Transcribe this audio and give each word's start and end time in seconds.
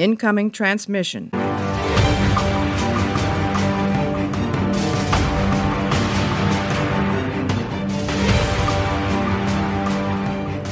Incoming 0.00 0.50
transmission. 0.50 1.30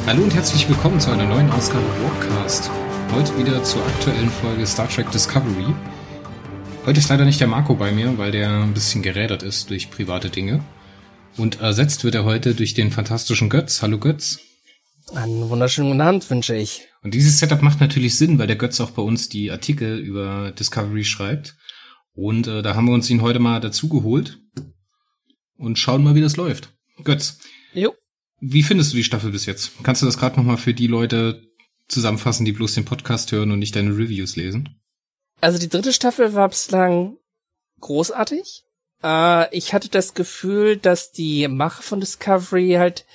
Hallo 0.07 0.23
und 0.23 0.35
herzlich 0.35 0.67
willkommen 0.67 0.99
zu 0.99 1.11
einer 1.11 1.27
neuen 1.27 1.51
Ausgabe 1.51 1.85
Warcast. 2.03 2.71
Heute 3.13 3.37
wieder 3.37 3.63
zur 3.63 3.85
aktuellen 3.85 4.31
Folge 4.31 4.67
Star 4.67 4.89
Trek 4.89 5.11
Discovery. 5.11 5.75
Heute 6.87 6.99
ist 6.99 7.11
leider 7.11 7.27
nicht 7.27 7.39
der 7.39 7.49
Marco 7.49 7.75
bei 7.75 7.93
mir, 7.93 8.17
weil 8.17 8.31
der 8.31 8.49
ein 8.49 8.73
bisschen 8.73 9.03
gerädert 9.03 9.43
ist 9.43 9.69
durch 9.69 9.91
private 9.91 10.31
Dinge. 10.31 10.65
Und 11.37 11.61
ersetzt 11.61 12.03
wird 12.03 12.15
er 12.15 12.25
heute 12.25 12.55
durch 12.55 12.73
den 12.73 12.91
fantastischen 12.91 13.51
Götz. 13.51 13.83
Hallo 13.83 13.99
Götz. 13.99 14.39
Einen 15.15 15.51
wunderschönen 15.51 15.91
guten 15.91 16.01
Abend 16.01 16.31
wünsche 16.31 16.57
ich. 16.57 16.88
Und 17.03 17.15
dieses 17.15 17.39
Setup 17.39 17.63
macht 17.63 17.81
natürlich 17.81 18.17
Sinn, 18.17 18.39
weil 18.39 18.47
der 18.47 18.57
Götz 18.57 18.81
auch 18.81 18.91
bei 18.91 19.03
uns 19.03 19.29
die 19.29 19.51
Artikel 19.51 19.99
über 19.99 20.53
Discovery 20.53 21.05
schreibt. 21.05 21.57
Und 22.13 22.47
äh, 22.47 22.63
da 22.63 22.75
haben 22.75 22.87
wir 22.87 22.95
uns 22.95 23.09
ihn 23.11 23.23
heute 23.23 23.39
mal 23.39 23.61
dazu 23.61 23.89
geholt 23.89 24.41
und 25.57 25.79
schauen 25.79 26.03
mal, 26.03 26.15
wie 26.15 26.21
das 26.21 26.37
läuft. 26.37 26.75
Götz. 27.05 27.39
Jo. 27.73 27.95
Wie 28.41 28.63
findest 28.63 28.93
du 28.93 28.97
die 28.97 29.05
Staffel 29.05 29.31
bis 29.31 29.47
jetzt? 29.47 29.73
Kannst 29.83 30.03
du 30.03 30.07
das 30.07 30.19
gerade 30.19 30.37
nochmal 30.37 30.57
für 30.57 30.75
die 30.75 30.87
Leute 30.87 31.43
zusammenfassen, 31.89 32.45
die 32.45 32.53
bloß 32.53 32.75
den 32.75 32.85
Podcast 32.85 33.33
hören 33.33 33.51
und 33.51 33.59
nicht 33.59 33.75
deine 33.75 33.97
Reviews 33.97 34.37
lesen? 34.37 34.81
Also 35.41 35.59
die 35.59 35.69
dritte 35.69 35.93
Staffel 35.93 36.35
war 36.35 36.49
bislang 36.49 37.17
großartig. 37.81 38.65
Äh, 39.03 39.57
ich 39.57 39.73
hatte 39.73 39.89
das 39.89 40.15
Gefühl, 40.15 40.77
dass 40.77 41.13
die 41.13 41.47
Macher 41.49 41.83
von 41.83 42.01
Discovery 42.01 42.75
halt 42.79 43.07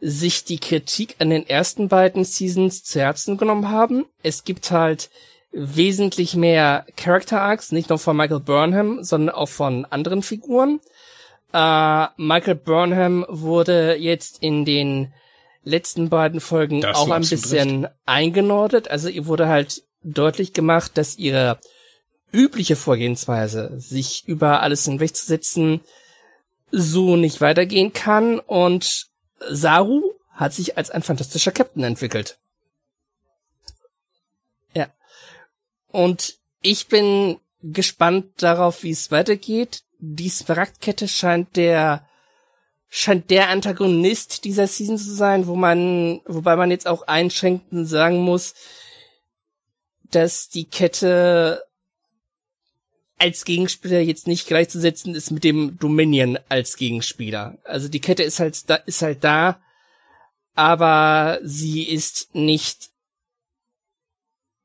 sich 0.00 0.44
die 0.44 0.58
Kritik 0.58 1.16
an 1.18 1.30
den 1.30 1.46
ersten 1.46 1.88
beiden 1.88 2.24
Seasons 2.24 2.84
zu 2.84 3.00
Herzen 3.00 3.36
genommen 3.36 3.68
haben. 3.68 4.06
Es 4.22 4.44
gibt 4.44 4.70
halt 4.70 5.10
wesentlich 5.50 6.36
mehr 6.36 6.86
Character 6.96 7.40
Arcs, 7.40 7.72
nicht 7.72 7.88
nur 7.88 7.98
von 7.98 8.16
Michael 8.16 8.40
Burnham, 8.40 9.02
sondern 9.02 9.34
auch 9.34 9.48
von 9.48 9.84
anderen 9.86 10.22
Figuren. 10.22 10.80
Äh, 11.52 12.06
Michael 12.16 12.54
Burnham 12.56 13.24
wurde 13.28 13.96
jetzt 13.96 14.42
in 14.42 14.64
den 14.64 15.12
letzten 15.64 16.08
beiden 16.08 16.40
Folgen 16.40 16.80
Da 16.80 16.90
hast 16.90 16.96
auch 16.96 17.10
ein 17.10 17.22
bisschen 17.22 17.88
eingenordet. 18.06 18.90
Also 18.90 19.08
ihr 19.08 19.26
wurde 19.26 19.48
halt 19.48 19.82
deutlich 20.02 20.52
gemacht, 20.52 20.92
dass 20.94 21.16
ihre 21.16 21.58
übliche 22.32 22.76
Vorgehensweise, 22.76 23.72
sich 23.78 24.24
über 24.26 24.62
alles 24.62 24.84
hinwegzusetzen, 24.84 25.80
so 26.70 27.16
nicht 27.16 27.40
weitergehen 27.40 27.94
kann 27.94 28.38
und 28.38 29.07
Saru 29.48 30.02
hat 30.32 30.52
sich 30.52 30.76
als 30.76 30.90
ein 30.90 31.02
fantastischer 31.02 31.52
Captain 31.52 31.84
entwickelt. 31.84 32.38
Ja. 34.74 34.88
Und 35.88 36.38
ich 36.62 36.88
bin 36.88 37.40
gespannt 37.62 38.26
darauf, 38.42 38.82
wie 38.82 38.90
es 38.90 39.10
weitergeht. 39.10 39.82
Die 39.98 40.28
Smaragdkette 40.28 41.08
scheint 41.08 41.56
der 41.56 42.08
scheint 42.88 43.30
der 43.30 43.50
Antagonist 43.50 44.44
dieser 44.44 44.66
Season 44.66 44.96
zu 44.96 45.14
sein, 45.14 45.46
wo 45.46 45.54
man, 45.56 46.22
wobei 46.24 46.56
man 46.56 46.70
jetzt 46.70 46.86
auch 46.86 47.06
einschränkend 47.06 47.86
sagen 47.86 48.18
muss, 48.18 48.54
dass 50.10 50.48
die 50.48 50.64
Kette 50.64 51.64
als 53.18 53.44
Gegenspieler 53.44 54.00
jetzt 54.00 54.26
nicht 54.26 54.46
gleichzusetzen 54.46 55.14
ist 55.14 55.30
mit 55.30 55.44
dem 55.44 55.78
Dominion 55.78 56.38
als 56.48 56.76
Gegenspieler. 56.76 57.58
Also 57.64 57.88
die 57.88 58.00
Kette 58.00 58.22
ist 58.22 58.38
halt 58.40 58.68
da, 58.70 58.76
ist 58.76 59.02
halt 59.02 59.24
da, 59.24 59.60
aber 60.54 61.40
sie 61.42 61.82
ist 61.82 62.34
nicht. 62.34 62.90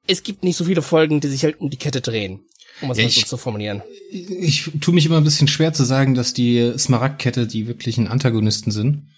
Es 0.08 0.24
gibt 0.24 0.44
nicht 0.44 0.58
so 0.58 0.66
viele 0.66 0.82
Folgen, 0.82 1.22
die 1.22 1.30
sich 1.30 1.44
halt 1.44 1.60
um 1.62 1.70
die 1.70 1.78
Kette 1.78 2.02
drehen, 2.02 2.42
um 2.82 2.92
es 2.92 2.98
Ja, 2.98 3.04
mal 3.06 3.10
so 3.10 3.20
ich- 3.20 3.26
zu 3.28 3.38
formulieren. 3.38 3.82
Ich 4.12 4.70
tue 4.82 4.94
mich 4.94 5.06
immer 5.06 5.18
ein 5.18 5.24
bisschen 5.24 5.48
schwer 5.48 5.74
zu 5.74 5.84
sagen, 5.86 6.14
dass 6.14 6.34
die 6.34 6.74
Smaragdkette 6.78 7.48
die 7.48 7.68
wirklichen 7.68 8.08
Antagonisten 8.08 8.72
sind. 8.72 9.10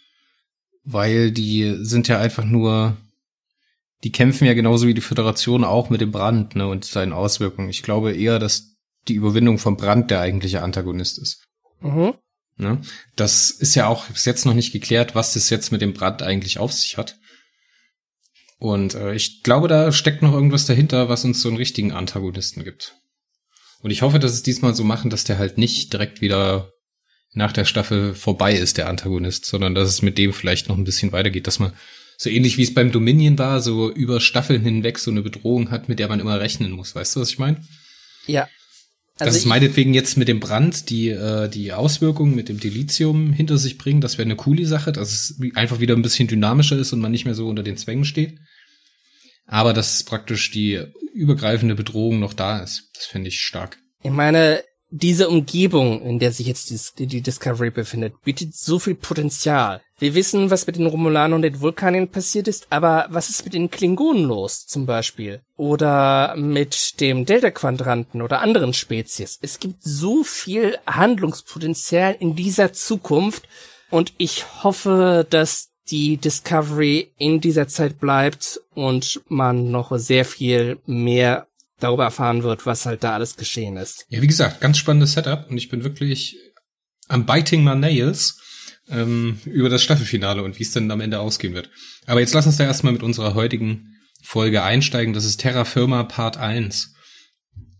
Weil 0.88 1.32
die 1.32 1.78
sind 1.80 2.08
ja 2.08 2.20
einfach 2.20 2.44
nur, 2.46 2.96
die 4.04 4.12
kämpfen 4.12 4.46
ja 4.46 4.54
genauso 4.54 4.86
wie 4.86 4.94
die 4.94 5.02
Föderation 5.02 5.64
auch 5.64 5.90
mit 5.90 6.00
dem 6.00 6.12
Brand, 6.12 6.56
ne, 6.56 6.68
und 6.68 6.86
seinen 6.86 7.12
Auswirkungen. 7.12 7.70
Ich 7.70 7.82
glaube 7.82 8.14
eher, 8.16 8.38
dass 8.38 8.75
die 9.08 9.16
Überwindung 9.16 9.58
vom 9.58 9.78
Brand 9.78 10.12
der 10.12 10.22
eigentliche 10.22 10.62
Antagonist 10.62 11.20
ist. 11.20 11.44
Mhm. 11.82 12.14
Ne? 12.58 12.82
Das 13.16 13.52
ist 13.52 13.76
ja 13.76 13.88
auch 13.88 14.06
bis 14.08 14.26
jetzt 14.26 14.46
noch 14.46 14.54
nicht 14.54 14.72
geklärt, 14.72 15.14
was 15.14 15.34
das 15.34 15.50
jetzt 15.50 15.72
mit 15.72 15.82
dem 15.82 15.94
Brand 15.94 16.24
eigentlich 16.24 16.60
auf 16.60 16.72
sich 16.72 16.98
hat. 16.98 17.18
Und 18.58 18.96
äh, 18.96 19.14
ich 19.14 19.44
glaube, 19.44 19.68
da 19.68 19.92
steckt 19.92 20.22
noch 20.22 20.34
irgendwas 20.34 20.66
dahinter, 20.66 21.10
was 21.10 21.26
uns 21.26 21.42
so 21.42 21.50
einen 21.50 21.58
richtigen 21.58 21.92
Antagonisten 21.92 22.64
gibt. 22.64 22.96
Und 23.82 23.92
ich 23.92 24.02
hoffe, 24.02 24.20
dass 24.20 24.34
es 24.34 24.44
diesmal 24.44 24.74
so 24.74 24.84
machen, 24.84 25.10
dass 25.10 25.26
der 25.26 25.38
halt 25.38 25.58
nicht 25.58 25.92
direkt 25.92 26.22
wieder 26.22 26.72
nach 27.34 27.52
der 27.52 27.66
Staffel 27.66 28.16
vorbei 28.16 28.54
ist, 28.54 28.78
der 28.78 28.88
Antagonist, 28.88 29.46
sondern 29.46 29.76
dass 29.76 29.90
es 29.90 30.02
mit 30.02 30.18
dem 30.18 30.34
vielleicht 30.34 30.70
noch 30.70 30.78
ein 30.78 30.86
bisschen 30.86 31.12
weitergeht, 31.12 31.48
dass 31.48 31.60
man 31.60 31.74
so 32.18 32.30
ähnlich 32.30 32.58
wie 32.58 32.64
es 32.64 32.74
beim 32.74 32.94
Dominion 32.94 33.38
war, 33.38 33.62
so 33.62 33.92
über 33.92 34.22
Staffeln 34.22 34.64
hinweg 34.64 35.00
so 35.00 35.12
eine 35.12 35.22
Bedrohung 35.22 35.70
hat, 35.70 35.90
mit 35.90 36.00
der 36.00 36.08
man 36.08 36.22
immer 36.22 36.40
rechnen 36.40 36.72
muss. 36.72 36.96
Weißt 36.96 37.16
du, 37.16 37.20
was 37.20 37.30
ich 37.30 37.40
meine? 37.40 37.62
Ja. 38.26 38.48
Dass 39.18 39.28
Also 39.28 39.38
es 39.38 39.44
ich- 39.44 39.50
meinetwegen 39.50 39.94
jetzt 39.94 40.18
mit 40.18 40.28
dem 40.28 40.40
Brand 40.40 40.90
die, 40.90 41.10
äh, 41.10 41.48
die 41.50 41.72
Auswirkungen 41.74 42.36
mit 42.36 42.50
dem 42.50 42.60
Dilithium 42.60 43.32
hinter 43.34 43.58
sich 43.58 43.78
bringt, 43.78 44.04
das 44.04 44.18
wäre 44.18 44.26
eine 44.26 44.36
coole 44.36 44.66
Sache, 44.66 44.92
dass 44.92 45.12
es 45.12 45.40
einfach 45.56 45.80
wieder 45.80 45.96
ein 45.96 46.02
bisschen 46.02 46.28
dynamischer 46.28 46.78
ist 46.78 46.92
und 46.94 47.00
man 47.00 47.12
nicht 47.12 47.26
mehr 47.26 47.36
so 47.36 47.48
unter 47.48 47.64
den 47.64 47.78
Zwängen 47.78 48.06
steht. 48.06 48.38
Aber 49.48 49.74
dass 49.74 50.04
praktisch 50.04 50.52
die 50.52 50.82
übergreifende 51.14 51.76
Bedrohung 51.76 52.20
noch 52.20 52.34
da 52.34 52.60
ist. 52.60 52.90
Das 52.96 53.06
finde 53.06 53.28
ich 53.30 53.40
stark. 53.42 53.78
Ich 54.04 54.12
meine, 54.12 54.64
diese 54.90 55.30
Umgebung, 55.30 56.02
in 56.02 56.20
der 56.20 56.32
sich 56.32 56.48
jetzt 56.48 57.00
die, 57.00 57.08
die 57.08 57.22
Discovery 57.22 57.72
befindet, 57.72 58.22
bietet 58.24 58.56
so 58.56 58.80
viel 58.80 58.96
Potenzial. 58.96 59.82
Wir 59.98 60.14
wissen, 60.14 60.52
was 60.52 60.68
mit 60.68 60.76
den 60.76 60.86
Romulanern 60.86 61.34
und 61.34 61.42
den 61.42 61.62
Vulkanien 61.62 62.10
passiert 62.10 62.48
ist, 62.48 62.68
aber 62.70 63.08
was 63.10 63.30
ist 63.30 63.46
mit 63.46 63.54
den 63.54 63.72
Klingonen 63.72 64.26
los, 64.26 64.66
zum 64.66 64.86
Beispiel? 64.86 65.42
Oder 65.58 66.36
mit 66.36 67.00
dem 67.00 67.26
Delta-Quadranten 67.26 68.22
oder 68.22 68.42
anderen 68.42 68.74
Spezies? 68.74 69.40
Es 69.42 69.60
gibt 69.60 69.84
so 69.84 70.24
viel 70.24 70.78
Handlungspotenzial 70.86 72.16
in 72.20 72.36
dieser 72.36 72.74
Zukunft 72.74 73.48
und 73.90 74.14
ich 74.18 74.46
hoffe, 74.64 75.26
dass 75.30 75.70
die 75.90 76.18
Discovery 76.18 77.12
in 77.18 77.40
dieser 77.42 77.68
Zeit 77.68 78.00
bleibt 78.00 78.60
und 78.74 79.22
man 79.28 79.72
noch 79.72 79.98
sehr 79.98 80.26
viel 80.26 80.80
mehr 80.86 81.48
darüber 81.80 82.06
erfahren 82.06 82.44
wird, 82.44 82.66
was 82.66 82.86
halt 82.86 83.04
da 83.04 83.14
alles 83.14 83.36
geschehen 83.36 83.78
ist. 83.78 84.06
Ja, 84.10 84.22
wie 84.22 84.28
gesagt, 84.28 84.62
ganz 84.62 84.78
spannendes 84.78 85.14
Setup 85.14 85.50
und 85.50 85.58
ich 85.58 85.70
bin 85.70 85.84
wirklich 85.84 86.38
am 87.08 87.26
biting 87.26 87.64
my 87.64 87.76
nails 87.76 88.40
ähm, 88.90 89.40
über 89.46 89.70
das 89.70 89.84
Staffelfinale 89.84 90.44
und 90.44 90.60
wie 90.60 90.64
es 90.64 90.72
denn 90.72 90.92
am 90.92 91.02
Ende 91.02 91.20
ausgehen 91.20 91.54
wird. 91.54 91.70
Aber 92.06 92.20
jetzt 92.20 92.34
lass 92.34 92.46
uns 92.46 92.58
da 92.58 92.64
erstmal 92.64 92.94
mit 92.94 93.04
unserer 93.04 93.34
heutigen 93.34 93.96
Folge 94.22 94.64
einsteigen. 94.64 95.14
Das 95.14 95.26
ist 95.26 95.38
Terra 95.38 95.66
Firma 95.66 96.04
Part 96.04 96.38
1. 96.38 96.94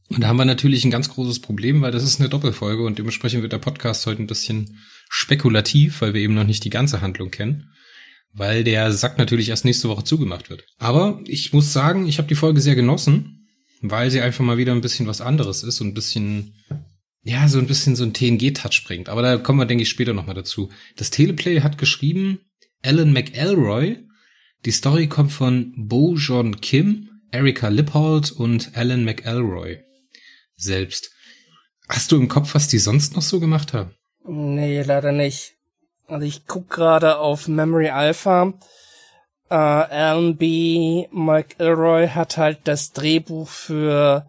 Und 0.10 0.22
da 0.22 0.28
haben 0.28 0.38
wir 0.38 0.46
natürlich 0.46 0.86
ein 0.86 0.92
ganz 0.92 1.10
großes 1.10 1.40
Problem, 1.42 1.82
weil 1.82 1.92
das 1.92 2.04
ist 2.04 2.20
eine 2.20 2.30
Doppelfolge 2.30 2.84
und 2.84 3.00
dementsprechend 3.00 3.42
wird 3.42 3.54
der 3.54 3.58
Podcast 3.58 4.06
heute 4.06 4.22
ein 4.22 4.28
bisschen 4.28 4.80
spekulativ, 5.10 6.02
weil 6.02 6.14
wir 6.14 6.22
eben 6.22 6.36
noch 6.36 6.44
nicht 6.44 6.64
die 6.64 6.70
ganze 6.70 7.02
Handlung 7.02 7.32
kennen. 7.32 7.72
Weil 8.32 8.64
der 8.64 8.92
Sack 8.92 9.18
natürlich 9.18 9.50
erst 9.50 9.66
nächste 9.66 9.90
Woche 9.90 10.04
zugemacht 10.04 10.50
wird. 10.50 10.66
Aber 10.78 11.22
ich 11.26 11.54
muss 11.54 11.74
sagen, 11.74 12.06
ich 12.06 12.18
habe 12.18 12.28
die 12.28 12.36
Folge 12.36 12.62
sehr 12.62 12.76
genossen, 12.76 13.45
weil 13.82 14.12
sie 14.12 14.22
einfach 14.22 14.44
mal 14.44 14.58
wieder 14.58 14.74
ein 14.74 14.82
bisschen 14.82 15.08
was 15.08 15.22
anderes 15.22 15.64
ist 15.64 15.82
und 15.82 15.90
ein 15.90 15.94
bisschen, 15.94 16.56
ja, 17.24 17.48
so 17.48 17.60
ein 17.60 17.68
bisschen 17.68 17.96
so 17.96 18.04
ein 18.04 18.14
TNG-Touch 18.14 18.84
bringt. 18.86 19.10
Aber 19.10 19.22
da 19.22 19.38
kommen 19.38 19.60
wir, 19.60 19.66
denke 19.66 19.84
ich, 19.84 19.90
später 19.90 20.14
nochmal 20.14 20.36
dazu. 20.36 20.70
Das 20.96 21.10
Teleplay 21.10 21.62
hat 21.62 21.78
geschrieben 21.78 22.40
Alan 22.84 23.14
McElroy. 23.14 23.98
Die 24.66 24.72
Story 24.72 25.08
kommt 25.08 25.32
von 25.32 25.74
Bo 25.76 26.16
John 26.16 26.60
Kim, 26.62 27.10
Erika 27.32 27.68
Lippold 27.68 28.32
und 28.32 28.72
Alan 28.76 29.04
McElroy 29.04 29.80
selbst. 30.56 31.12
Hast 31.88 32.12
du 32.12 32.18
im 32.18 32.28
Kopf, 32.28 32.56
was 32.56 32.68
die 32.68 32.80
sonst 32.80 33.16
noch 33.16 33.22
so 33.22 33.40
gemacht 33.40 33.74
haben? 33.74 33.94
Nee, 34.26 34.82
leider 34.82 35.12
nicht. 35.12 35.54
Also 36.08 36.26
ich 36.26 36.46
guck 36.48 36.70
gerade 36.70 37.18
auf 37.18 37.48
Memory 37.48 37.90
Alpha. 37.90 38.54
Äh, 39.50 39.56
Alan 39.56 40.38
B. 40.38 41.08
Mike 41.12 41.56
Elroy 41.60 42.08
hat 42.08 42.38
halt 42.38 42.60
das 42.64 42.94
Drehbuch 42.94 43.48
für 43.48 44.26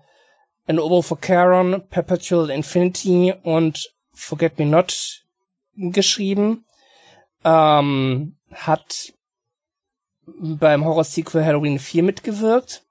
An 0.66 0.78
Oboe 0.78 1.02
for 1.02 1.18
Charon, 1.20 1.86
Perpetual 1.88 2.50
Infinity 2.50 3.32
und 3.42 3.90
Forget 4.12 4.58
Me 4.58 4.66
Not 4.66 5.24
geschrieben. 5.74 6.64
Ähm, 7.44 8.36
hat 8.52 9.12
beim 10.26 10.84
Horror-Sequel 10.84 11.44
Halloween 11.44 11.78
4 11.78 12.02
mitgewirkt. 12.02 12.82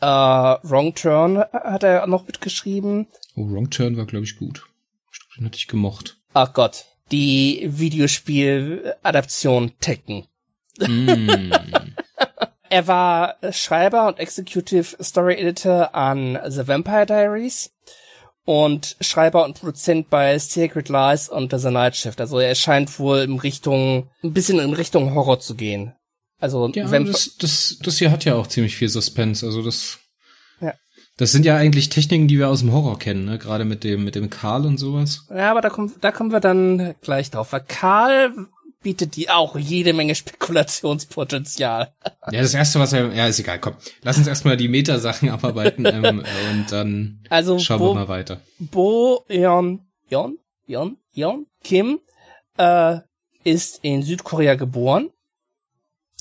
Äh, 0.00 0.06
Wrong 0.06 0.94
Turn 0.94 1.38
hat 1.38 1.82
er 1.82 2.06
noch 2.06 2.26
mitgeschrieben. 2.26 3.06
Oh, 3.36 3.50
Wrong 3.50 3.70
Turn 3.70 3.96
war, 3.96 4.06
glaube 4.06 4.24
ich, 4.24 4.36
gut. 4.36 4.64
Den 5.36 5.46
hatte 5.46 5.56
ich 5.56 5.68
gemocht. 5.68 6.18
Ach 6.34 6.52
Gott, 6.52 6.86
die 7.12 7.68
Videospiel-Adaption 7.70 9.72
Tekken. 9.80 10.26
Mm. 10.78 11.52
Er 12.70 12.86
war 12.86 13.36
Schreiber 13.50 14.08
und 14.08 14.18
Executive 14.18 15.02
Story 15.02 15.36
Editor 15.36 15.94
an 15.94 16.38
The 16.48 16.68
Vampire 16.68 17.06
Diaries 17.06 17.70
und 18.44 18.96
Schreiber 19.00 19.44
und 19.44 19.58
Produzent 19.58 20.10
bei 20.10 20.38
Secret 20.38 20.88
Lies 20.88 21.28
und 21.28 21.58
The 21.58 21.70
Night 21.70 21.96
Shift. 21.96 22.20
Also 22.20 22.38
er 22.38 22.54
scheint 22.54 22.98
wohl 22.98 23.18
in 23.18 23.38
Richtung, 23.38 24.10
ein 24.22 24.32
bisschen 24.32 24.58
in 24.58 24.74
Richtung 24.74 25.14
Horror 25.14 25.40
zu 25.40 25.54
gehen. 25.54 25.94
Also 26.40 26.68
ja, 26.68 26.86
das, 26.86 27.36
das, 27.36 27.78
das 27.82 27.98
hier 27.98 28.10
hat 28.10 28.24
ja 28.24 28.36
auch 28.36 28.46
ziemlich 28.46 28.76
viel 28.76 28.88
Suspense. 28.88 29.44
Also 29.44 29.62
das, 29.62 29.98
ja. 30.60 30.72
das 31.16 31.32
sind 31.32 31.44
ja 31.44 31.56
eigentlich 31.56 31.88
Techniken, 31.88 32.28
die 32.28 32.38
wir 32.38 32.48
aus 32.48 32.60
dem 32.60 32.72
Horror 32.72 32.98
kennen, 32.98 33.24
ne? 33.24 33.38
Gerade 33.38 33.64
mit 33.64 33.82
dem 33.82 34.04
mit 34.04 34.14
dem 34.14 34.30
Karl 34.30 34.64
und 34.64 34.78
sowas. 34.78 35.26
Ja, 35.34 35.50
aber 35.50 35.62
da 35.62 35.68
kommen 35.68 35.92
da 36.00 36.12
kommen 36.12 36.30
wir 36.30 36.40
dann 36.40 36.94
gleich 37.00 37.30
drauf. 37.30 37.52
Weil 37.52 37.64
Karl 37.66 38.32
bietet 38.82 39.16
die 39.16 39.28
auch 39.30 39.56
jede 39.56 39.92
Menge 39.92 40.14
Spekulationspotenzial. 40.14 41.92
Ja, 42.30 42.42
das 42.42 42.52
erste, 42.52 42.78
was 42.78 42.92
er, 42.92 43.10
ja, 43.14 43.26
ist 43.26 43.38
egal, 43.38 43.58
komm. 43.58 43.74
Lass 44.02 44.18
uns 44.18 44.26
erstmal 44.26 44.58
die 44.58 44.68
Metasachen 44.68 45.28
abarbeiten 45.30 45.86
ähm, 45.86 46.22
und 46.50 46.66
dann 46.70 47.24
also 47.30 47.58
schauen 47.58 47.78
Bo, 47.78 47.90
wir 47.90 48.00
mal 48.00 48.08
weiter. 48.08 48.42
Bo 48.58 49.24
Yeon, 49.30 49.80
Yeon, 50.10 50.36
Yeon, 50.66 50.98
Yeon 51.14 51.46
Kim 51.64 52.00
äh, 52.58 52.98
ist 53.44 53.78
in 53.82 54.02
Südkorea 54.02 54.56
geboren. 54.56 55.08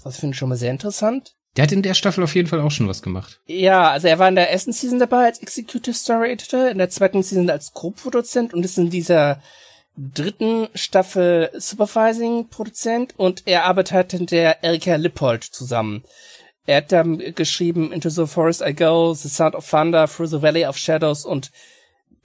Das 0.03 0.17
finde 0.17 0.33
ich 0.33 0.37
schon 0.37 0.47
mal 0.47 0.55
sehr 0.55 0.71
interessant. 0.71 1.35
Der 1.57 1.63
hat 1.63 1.71
in 1.71 1.81
der 1.81 1.95
Staffel 1.95 2.23
auf 2.23 2.35
jeden 2.35 2.47
Fall 2.47 2.61
auch 2.61 2.71
schon 2.71 2.87
was 2.87 3.01
gemacht. 3.01 3.41
Ja, 3.47 3.89
also 3.89 4.07
er 4.07 4.19
war 4.19 4.29
in 4.29 4.35
der 4.35 4.51
ersten 4.51 4.71
Season 4.71 4.99
dabei 4.99 5.25
als 5.25 5.41
Executive 5.41 5.95
Story 5.95 6.31
Editor, 6.31 6.69
in 6.69 6.77
der 6.77 6.89
zweiten 6.89 7.21
Season 7.21 7.49
als 7.49 7.73
Co-Produzent 7.73 8.53
und 8.53 8.63
ist 8.63 8.77
in 8.77 8.89
dieser 8.89 9.41
dritten 9.97 10.69
Staffel 10.75 11.49
Supervising-Produzent 11.55 13.17
und 13.17 13.43
er 13.45 13.65
arbeitet 13.65 14.19
mit 14.19 14.31
der 14.31 14.63
Erika 14.63 14.95
Lippold 14.95 15.43
zusammen. 15.43 16.03
Er 16.65 16.77
hat 16.77 16.91
dann 16.91 17.17
geschrieben 17.33 17.91
Into 17.91 18.09
the 18.09 18.27
Forest 18.27 18.61
I 18.61 18.73
Go, 18.73 19.13
The 19.13 19.29
Sound 19.29 19.55
of 19.55 19.69
Thunder, 19.69 20.07
Through 20.07 20.27
the 20.27 20.41
Valley 20.41 20.65
of 20.65 20.77
Shadows 20.77 21.25
und 21.25 21.51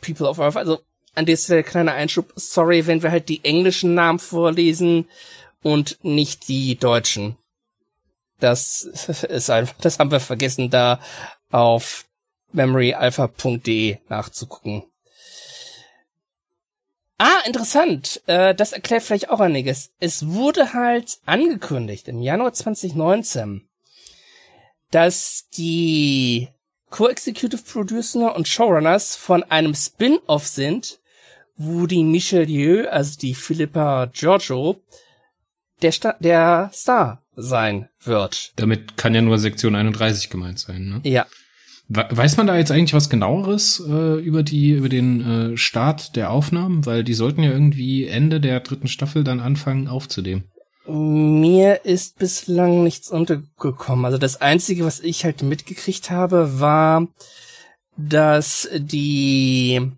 People 0.00 0.28
of 0.28 0.38
Earth. 0.38 0.56
Also 0.56 0.80
an 1.14 1.26
dieser 1.26 1.44
Stelle 1.44 1.62
kleiner 1.62 1.92
Einschub. 1.92 2.32
Sorry, 2.36 2.86
wenn 2.86 3.02
wir 3.02 3.10
halt 3.10 3.28
die 3.28 3.44
englischen 3.44 3.94
Namen 3.94 4.18
vorlesen 4.18 5.08
und 5.62 5.98
nicht 6.02 6.48
die 6.48 6.76
deutschen. 6.76 7.36
Das 8.40 8.82
ist 9.28 9.50
einfach, 9.50 9.74
das 9.80 9.98
haben 9.98 10.10
wir 10.10 10.20
vergessen, 10.20 10.70
da 10.70 11.00
auf 11.50 12.04
memoryalpha.de 12.52 13.98
nachzugucken. 14.08 14.84
Ah, 17.24 17.38
interessant. 17.46 18.20
Äh, 18.26 18.52
das 18.52 18.72
erklärt 18.72 19.04
vielleicht 19.04 19.30
auch 19.30 19.38
einiges. 19.38 19.92
Es 20.00 20.26
wurde 20.26 20.72
halt 20.72 21.18
angekündigt 21.24 22.08
im 22.08 22.20
Januar 22.20 22.52
2019, 22.52 23.62
dass 24.90 25.46
die 25.56 26.48
Co-Executive 26.90 27.62
Producer 27.62 28.34
und 28.34 28.48
Showrunners 28.48 29.14
von 29.14 29.44
einem 29.44 29.72
Spin-off 29.72 30.48
sind, 30.48 30.98
wo 31.56 31.86
die 31.86 32.02
Michelle 32.02 32.48
Yeoh, 32.48 32.88
also 32.88 33.16
die 33.20 33.36
Philippa 33.36 34.06
Giorgio, 34.06 34.80
der, 35.80 35.92
Sta 35.92 36.16
der 36.18 36.72
Star 36.74 37.22
sein 37.36 37.88
wird. 38.02 38.52
Damit 38.56 38.96
kann 38.96 39.14
ja 39.14 39.22
nur 39.22 39.38
Sektion 39.38 39.76
31 39.76 40.28
gemeint 40.28 40.58
sein, 40.58 40.88
ne? 40.88 41.00
Ja. 41.08 41.26
Weiß 41.94 42.38
man 42.38 42.46
da 42.46 42.56
jetzt 42.56 42.70
eigentlich 42.70 42.94
was 42.94 43.10
genaueres 43.10 43.82
äh, 43.86 44.18
über 44.20 44.42
die 44.42 44.70
über 44.70 44.88
den 44.88 45.52
äh, 45.52 45.56
Start 45.58 46.16
der 46.16 46.30
Aufnahmen, 46.30 46.86
weil 46.86 47.04
die 47.04 47.12
sollten 47.12 47.42
ja 47.42 47.50
irgendwie 47.50 48.06
Ende 48.06 48.40
der 48.40 48.60
dritten 48.60 48.88
Staffel 48.88 49.24
dann 49.24 49.40
anfangen 49.40 49.88
aufzunehmen. 49.88 50.44
Mir 50.86 51.84
ist 51.84 52.18
bislang 52.18 52.82
nichts 52.82 53.10
untergekommen. 53.10 54.04
Also 54.04 54.18
das 54.18 54.40
einzige, 54.40 54.84
was 54.84 55.00
ich 55.00 55.24
halt 55.24 55.42
mitgekriegt 55.42 56.10
habe, 56.10 56.60
war, 56.60 57.08
dass 57.96 58.68
die 58.74 59.92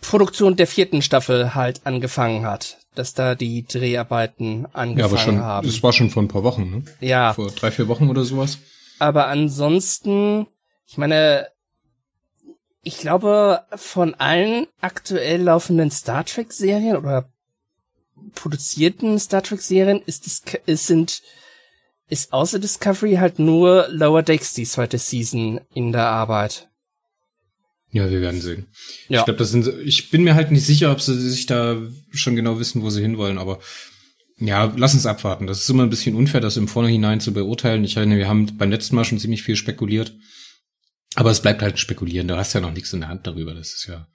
Produktion 0.00 0.56
der 0.56 0.66
vierten 0.66 1.02
Staffel 1.02 1.54
halt 1.54 1.80
angefangen 1.84 2.44
hat, 2.44 2.78
dass 2.94 3.14
da 3.14 3.34
die 3.34 3.64
Dreharbeiten 3.66 4.66
angefangen 4.72 4.98
ja, 4.98 5.04
aber 5.06 5.18
schon, 5.18 5.40
haben. 5.40 5.66
Das 5.66 5.82
war 5.82 5.92
schon 5.92 6.10
vor 6.10 6.22
ein 6.22 6.28
paar 6.28 6.44
Wochen, 6.44 6.70
ne? 6.70 6.82
Ja. 7.00 7.32
Vor 7.32 7.50
drei, 7.50 7.70
vier 7.70 7.88
Wochen 7.88 8.08
oder 8.10 8.24
sowas. 8.24 8.58
Aber 8.98 9.28
ansonsten, 9.28 10.46
ich 10.86 10.98
meine, 10.98 11.48
ich 12.82 12.98
glaube, 12.98 13.62
von 13.74 14.14
allen 14.14 14.66
aktuell 14.80 15.42
laufenden 15.42 15.90
Star 15.90 16.24
Trek 16.24 16.52
Serien 16.52 16.96
oder 16.96 17.28
produzierten 18.34 19.18
Star 19.18 19.42
Trek 19.42 19.60
Serien 19.60 20.02
ist 20.04 20.26
es, 20.26 20.42
es 20.66 20.86
sind, 20.86 21.22
ist 22.08 22.32
außer 22.32 22.58
Discovery 22.58 23.14
halt 23.14 23.38
nur 23.38 23.88
Lower 23.90 24.22
Decks 24.22 24.54
die 24.54 24.64
zweite 24.64 24.98
Season 24.98 25.60
in 25.72 25.92
der 25.92 26.06
Arbeit. 26.06 26.68
Ja, 27.90 28.10
wir 28.10 28.20
werden 28.20 28.40
sehen. 28.40 28.66
Ja. 29.08 29.20
Ich 29.20 29.24
glaube, 29.24 29.38
das 29.38 29.50
sind, 29.50 29.68
ich 29.84 30.10
bin 30.10 30.24
mir 30.24 30.34
halt 30.34 30.50
nicht 30.50 30.66
sicher, 30.66 30.90
ob 30.90 31.00
sie 31.00 31.14
sich 31.30 31.46
da 31.46 31.80
schon 32.10 32.34
genau 32.34 32.58
wissen, 32.58 32.82
wo 32.82 32.90
sie 32.90 33.00
hinwollen, 33.00 33.38
aber 33.38 33.60
ja, 34.38 34.72
lass 34.76 34.94
uns 34.94 35.06
abwarten. 35.06 35.46
Das 35.46 35.62
ist 35.62 35.70
immer 35.70 35.84
ein 35.84 35.90
bisschen 35.90 36.16
unfair, 36.16 36.40
das 36.40 36.56
im 36.56 36.68
Vorhinein 36.68 37.20
zu 37.20 37.32
beurteilen. 37.32 37.84
Ich 37.84 37.96
meine, 37.96 38.16
wir 38.16 38.28
haben 38.28 38.56
beim 38.56 38.70
letzten 38.70 38.96
Mal 38.96 39.04
schon 39.04 39.18
ziemlich 39.18 39.42
viel 39.42 39.56
spekuliert. 39.56 40.14
Aber 41.14 41.30
es 41.30 41.40
bleibt 41.40 41.62
halt 41.62 41.78
spekulieren. 41.78 42.26
Du 42.26 42.36
hast 42.36 42.52
ja 42.54 42.60
noch 42.60 42.72
nichts 42.72 42.92
in 42.92 43.00
der 43.00 43.08
Hand 43.08 43.26
darüber. 43.26 43.54
Das 43.54 43.72
ist 43.74 43.86
ja 43.86 44.08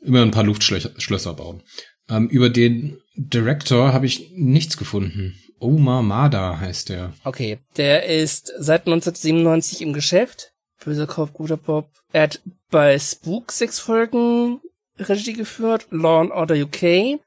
immer 0.00 0.22
ein 0.22 0.30
paar 0.30 0.44
Luftschlösser 0.44 1.34
bauen. 1.34 1.62
Ähm, 2.08 2.28
über 2.28 2.50
den 2.50 2.98
Director 3.16 3.92
habe 3.92 4.06
ich 4.06 4.30
nichts 4.34 4.76
gefunden. 4.76 5.34
Omar 5.58 6.02
Mada 6.02 6.60
heißt 6.60 6.90
der. 6.90 7.14
Okay, 7.24 7.58
der 7.76 8.04
ist 8.04 8.52
seit 8.58 8.82
1997 8.86 9.80
im 9.80 9.94
Geschäft. 9.94 10.52
Böser 10.84 11.06
Kopf, 11.06 11.32
guter 11.32 11.56
Bob. 11.56 11.90
Er 12.12 12.24
hat 12.24 12.42
bei 12.70 12.98
Spook 12.98 13.50
sechs 13.50 13.78
Folgen 13.78 14.60
Regie 14.98 15.32
geführt, 15.32 15.88
Law 15.90 16.20
and 16.20 16.30
Order 16.30 16.56
UK, 16.56 17.20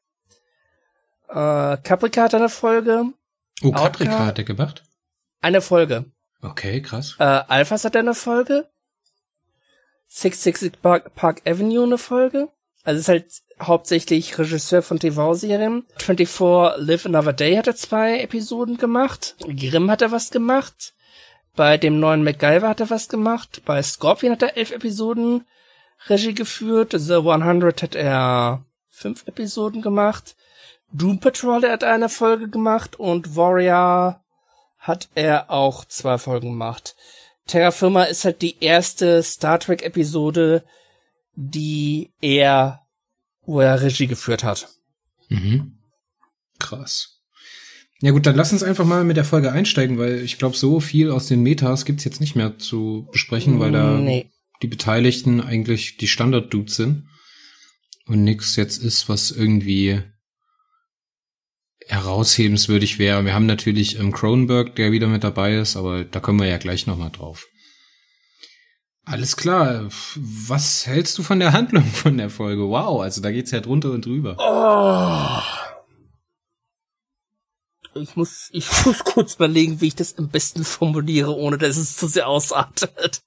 äh, 1.29 1.77
Caprica 1.77 2.23
hat 2.23 2.33
eine 2.33 2.49
Folge. 2.49 3.05
Oh, 3.63 3.71
Caprica 3.71 4.25
hat 4.25 4.37
er 4.37 4.43
gemacht? 4.43 4.83
Eine 5.41 5.61
Folge. 5.61 6.05
Okay, 6.41 6.81
krass. 6.81 7.15
Äh, 7.19 7.23
Alphas 7.23 7.85
hat 7.85 7.95
eine 7.95 8.13
Folge. 8.13 8.69
666 10.07 10.81
Park, 10.81 11.15
Park 11.15 11.41
Avenue 11.45 11.83
eine 11.83 11.97
Folge. 11.97 12.49
Also 12.83 12.99
ist 12.99 13.09
halt 13.09 13.25
hauptsächlich 13.61 14.37
Regisseur 14.37 14.81
von 14.81 14.99
TV-Serien. 14.99 15.85
24 15.97 16.77
Live 16.77 17.05
Another 17.05 17.33
Day 17.33 17.55
hat 17.55 17.67
er 17.67 17.75
zwei 17.75 18.19
Episoden 18.19 18.77
gemacht. 18.77 19.35
Grimm 19.39 19.91
hat 19.91 20.01
er 20.01 20.11
was 20.11 20.31
gemacht. 20.31 20.93
Bei 21.55 21.77
dem 21.77 21.99
neuen 21.99 22.23
MacGyver 22.23 22.69
hat 22.69 22.79
er 22.79 22.89
was 22.89 23.09
gemacht. 23.09 23.61
Bei 23.65 23.83
Scorpion 23.83 24.31
hat 24.31 24.41
er 24.41 24.57
elf 24.57 24.71
Episoden 24.71 25.45
Regie 26.07 26.33
geführt. 26.33 26.95
The 26.97 27.15
100 27.15 27.83
hat 27.83 27.95
er 27.95 28.63
fünf 28.89 29.27
Episoden 29.27 29.81
gemacht. 29.81 30.35
Doom 30.91 31.19
Patrol 31.19 31.63
hat 31.63 31.83
eine 31.83 32.09
Folge 32.09 32.49
gemacht 32.49 32.97
und 32.97 33.35
Warrior 33.35 34.23
hat 34.77 35.09
er 35.15 35.51
auch 35.51 35.85
zwei 35.85 36.17
Folgen 36.17 36.51
gemacht. 36.51 36.95
Terra 37.47 37.71
Firma 37.71 38.03
ist 38.03 38.25
halt 38.25 38.41
die 38.41 38.55
erste 38.59 39.21
Star 39.23 39.59
Trek 39.59 39.83
Episode, 39.83 40.63
die 41.35 42.11
er, 42.21 42.81
wo 43.45 43.59
er 43.59 43.81
Regie 43.81 44.07
geführt 44.07 44.43
hat. 44.43 44.69
Mhm. 45.29 45.77
Krass. 46.59 47.19
Ja 48.01 48.11
gut, 48.11 48.25
dann 48.25 48.35
lass 48.35 48.53
uns 48.53 48.63
einfach 48.63 48.85
mal 48.85 49.03
mit 49.03 49.17
der 49.17 49.25
Folge 49.25 49.51
einsteigen, 49.51 49.97
weil 49.97 50.23
ich 50.23 50.37
glaube, 50.37 50.55
so 50.55 50.79
viel 50.79 51.11
aus 51.11 51.27
den 51.27 51.43
Metas 51.43 51.85
gibt's 51.85 52.05
jetzt 52.05 52.21
nicht 52.21 52.35
mehr 52.35 52.57
zu 52.57 53.07
besprechen, 53.11 53.59
weil 53.59 53.71
da 53.71 53.97
nee. 53.97 54.31
die 54.61 54.67
Beteiligten 54.67 55.41
eigentlich 55.41 55.97
die 55.97 56.07
Standard-Dudes 56.07 56.75
sind 56.75 57.09
und 58.05 58.23
nix 58.23 58.55
jetzt 58.55 58.81
ist, 58.81 59.09
was 59.09 59.31
irgendwie 59.31 60.01
heraushebenswürdig 61.89 62.99
wäre. 62.99 63.25
Wir 63.25 63.33
haben 63.33 63.47
natürlich 63.47 63.99
ähm, 63.99 64.11
Cronenberg, 64.11 64.75
der 64.75 64.91
wieder 64.91 65.07
mit 65.07 65.23
dabei 65.23 65.55
ist, 65.55 65.75
aber 65.75 66.03
da 66.03 66.19
kommen 66.19 66.39
wir 66.39 66.47
ja 66.47 66.57
gleich 66.57 66.85
nochmal 66.85 67.09
drauf. 67.09 67.47
Alles 69.05 69.35
klar. 69.35 69.89
Was 70.15 70.85
hältst 70.85 71.17
du 71.17 71.23
von 71.23 71.39
der 71.39 71.51
Handlung 71.51 71.83
von 71.85 72.17
der 72.17 72.29
Folge? 72.29 72.69
Wow, 72.69 73.01
also 73.01 73.21
da 73.21 73.31
geht's 73.31 73.49
ja 73.49 73.59
drunter 73.59 73.91
und 73.91 74.05
drüber. 74.05 74.35
Oh. 74.37 75.41
Ich 77.99 78.15
muss, 78.15 78.49
ich 78.51 78.67
muss 78.85 79.03
kurz 79.03 79.35
überlegen, 79.35 79.81
wie 79.81 79.87
ich 79.87 79.95
das 79.95 80.15
am 80.19 80.29
besten 80.29 80.63
formuliere, 80.63 81.35
ohne 81.35 81.57
dass 81.57 81.75
es 81.75 81.97
zu 81.97 82.07
sehr 82.07 82.27
ausartet. 82.27 83.23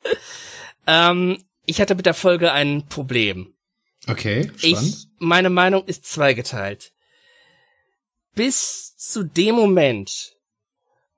ähm, 0.86 1.42
ich 1.66 1.80
hatte 1.80 1.96
mit 1.96 2.06
der 2.06 2.14
Folge 2.14 2.52
ein 2.52 2.86
Problem. 2.86 3.54
Okay, 4.06 4.52
spannend. 4.56 4.62
Ich, 4.62 5.06
meine 5.18 5.50
Meinung 5.50 5.84
ist 5.84 6.06
zweigeteilt 6.06 6.91
bis 8.34 8.96
zu 8.96 9.24
dem 9.24 9.54
Moment, 9.54 10.36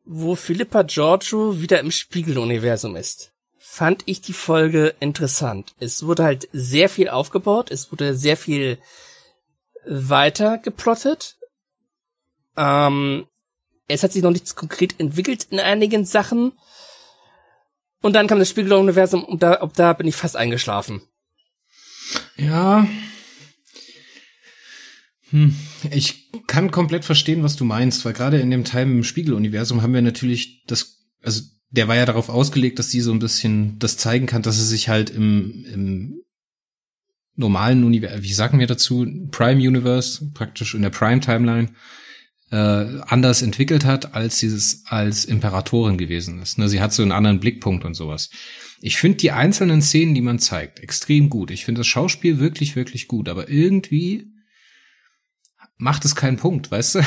wo 0.05 0.35
Philippa 0.35 0.83
Giorgio 0.83 1.61
wieder 1.61 1.81
im 1.81 1.91
Spiegeluniversum 1.91 2.97
ist, 2.97 3.33
fand 3.59 4.03
ich 4.07 4.21
die 4.21 4.33
Folge 4.33 4.95
interessant. 5.01 5.75
Es 5.81 6.05
wurde 6.07 6.25
halt 6.25 6.49
sehr 6.53 6.89
viel 6.89 7.09
aufgebaut, 7.09 7.71
es 7.71 7.91
wurde 7.91 8.15
sehr 8.15 8.37
viel 8.37 8.79
weiter 9.87 10.59
geplottet. 10.59 11.37
Ähm, 12.57 13.27
es 13.89 14.03
hat 14.03 14.13
sich 14.13 14.23
noch 14.23 14.31
nichts 14.31 14.55
konkret 14.55 14.99
entwickelt 14.99 15.49
in 15.51 15.61
einigen 15.61 16.05
Sachen. 16.05 16.53
Und 18.01 18.15
dann 18.15 18.27
kam 18.27 18.39
das 18.39 18.51
Spiegeluniversum 18.51 19.25
und 19.25 19.43
da, 19.43 19.63
ob 19.63 19.75
da 19.75 19.93
bin 19.93 20.07
ich 20.07 20.15
fast 20.15 20.37
eingeschlafen. 20.37 21.03
Ja. 22.37 22.87
Hm. 25.35 25.53
Ich 25.91 26.31
kann 26.47 26.71
komplett 26.71 27.05
verstehen, 27.05 27.43
was 27.43 27.57
du 27.57 27.65
meinst, 27.65 28.05
weil 28.05 28.13
gerade 28.13 28.39
in 28.39 28.53
dem 28.53 28.63
Teil 28.63 28.85
im 28.85 29.03
Spiegeluniversum 29.03 29.83
haben 29.83 29.93
wir 29.93 30.01
natürlich 30.01 30.63
das, 30.69 31.01
also 31.23 31.43
der 31.71 31.89
war 31.89 31.97
ja 31.97 32.07
darauf 32.07 32.29
ausgelegt, 32.29 32.79
dass 32.79 32.91
sie 32.91 33.01
so 33.01 33.11
ein 33.11 33.19
bisschen 33.19 33.77
das 33.81 33.97
zeigen 33.97 34.27
kann, 34.27 34.43
dass 34.43 34.59
sie 34.59 34.65
sich 34.65 34.89
halt 34.89 35.11
im, 35.11 35.67
im 35.75 36.21
normalen 37.35 37.83
Universum, 37.83 38.23
wie 38.23 38.33
sagen 38.33 38.61
wir 38.61 38.69
dazu, 38.69 39.05
Prime 39.33 39.61
Universe, 39.61 40.31
praktisch 40.35 40.73
in 40.77 40.83
der 40.83 40.91
Prime 40.91 41.21
Timeline, 41.21 41.71
äh, 42.53 42.57
anders 42.57 43.43
entwickelt 43.43 43.85
hat, 43.85 44.15
als 44.15 44.39
sie 44.39 44.47
es 44.47 44.85
als 44.87 45.25
Imperatorin 45.25 45.99
gewesen 45.99 46.41
ist. 46.41 46.59
Ne, 46.59 46.69
sie 46.69 46.81
hat 46.81 46.93
so 46.93 47.03
einen 47.03 47.11
anderen 47.11 47.41
Blickpunkt 47.41 47.85
und 47.85 47.95
sowas. 47.95 48.31
Ich 48.81 48.99
finde 48.99 49.17
die 49.17 49.33
einzelnen 49.33 49.83
Szenen, 49.83 50.15
die 50.15 50.21
man 50.21 50.39
zeigt, 50.39 50.79
extrem 50.79 51.29
gut. 51.29 51.51
Ich 51.51 51.65
finde 51.65 51.81
das 51.81 51.89
Schauspiel 51.89 52.39
wirklich, 52.39 52.77
wirklich 52.77 53.09
gut, 53.09 53.29
aber 53.29 53.49
irgendwie 53.49 54.33
macht 55.77 56.05
es 56.05 56.15
keinen 56.15 56.37
Punkt, 56.37 56.71
weißt 56.71 56.97
du? 56.97 57.01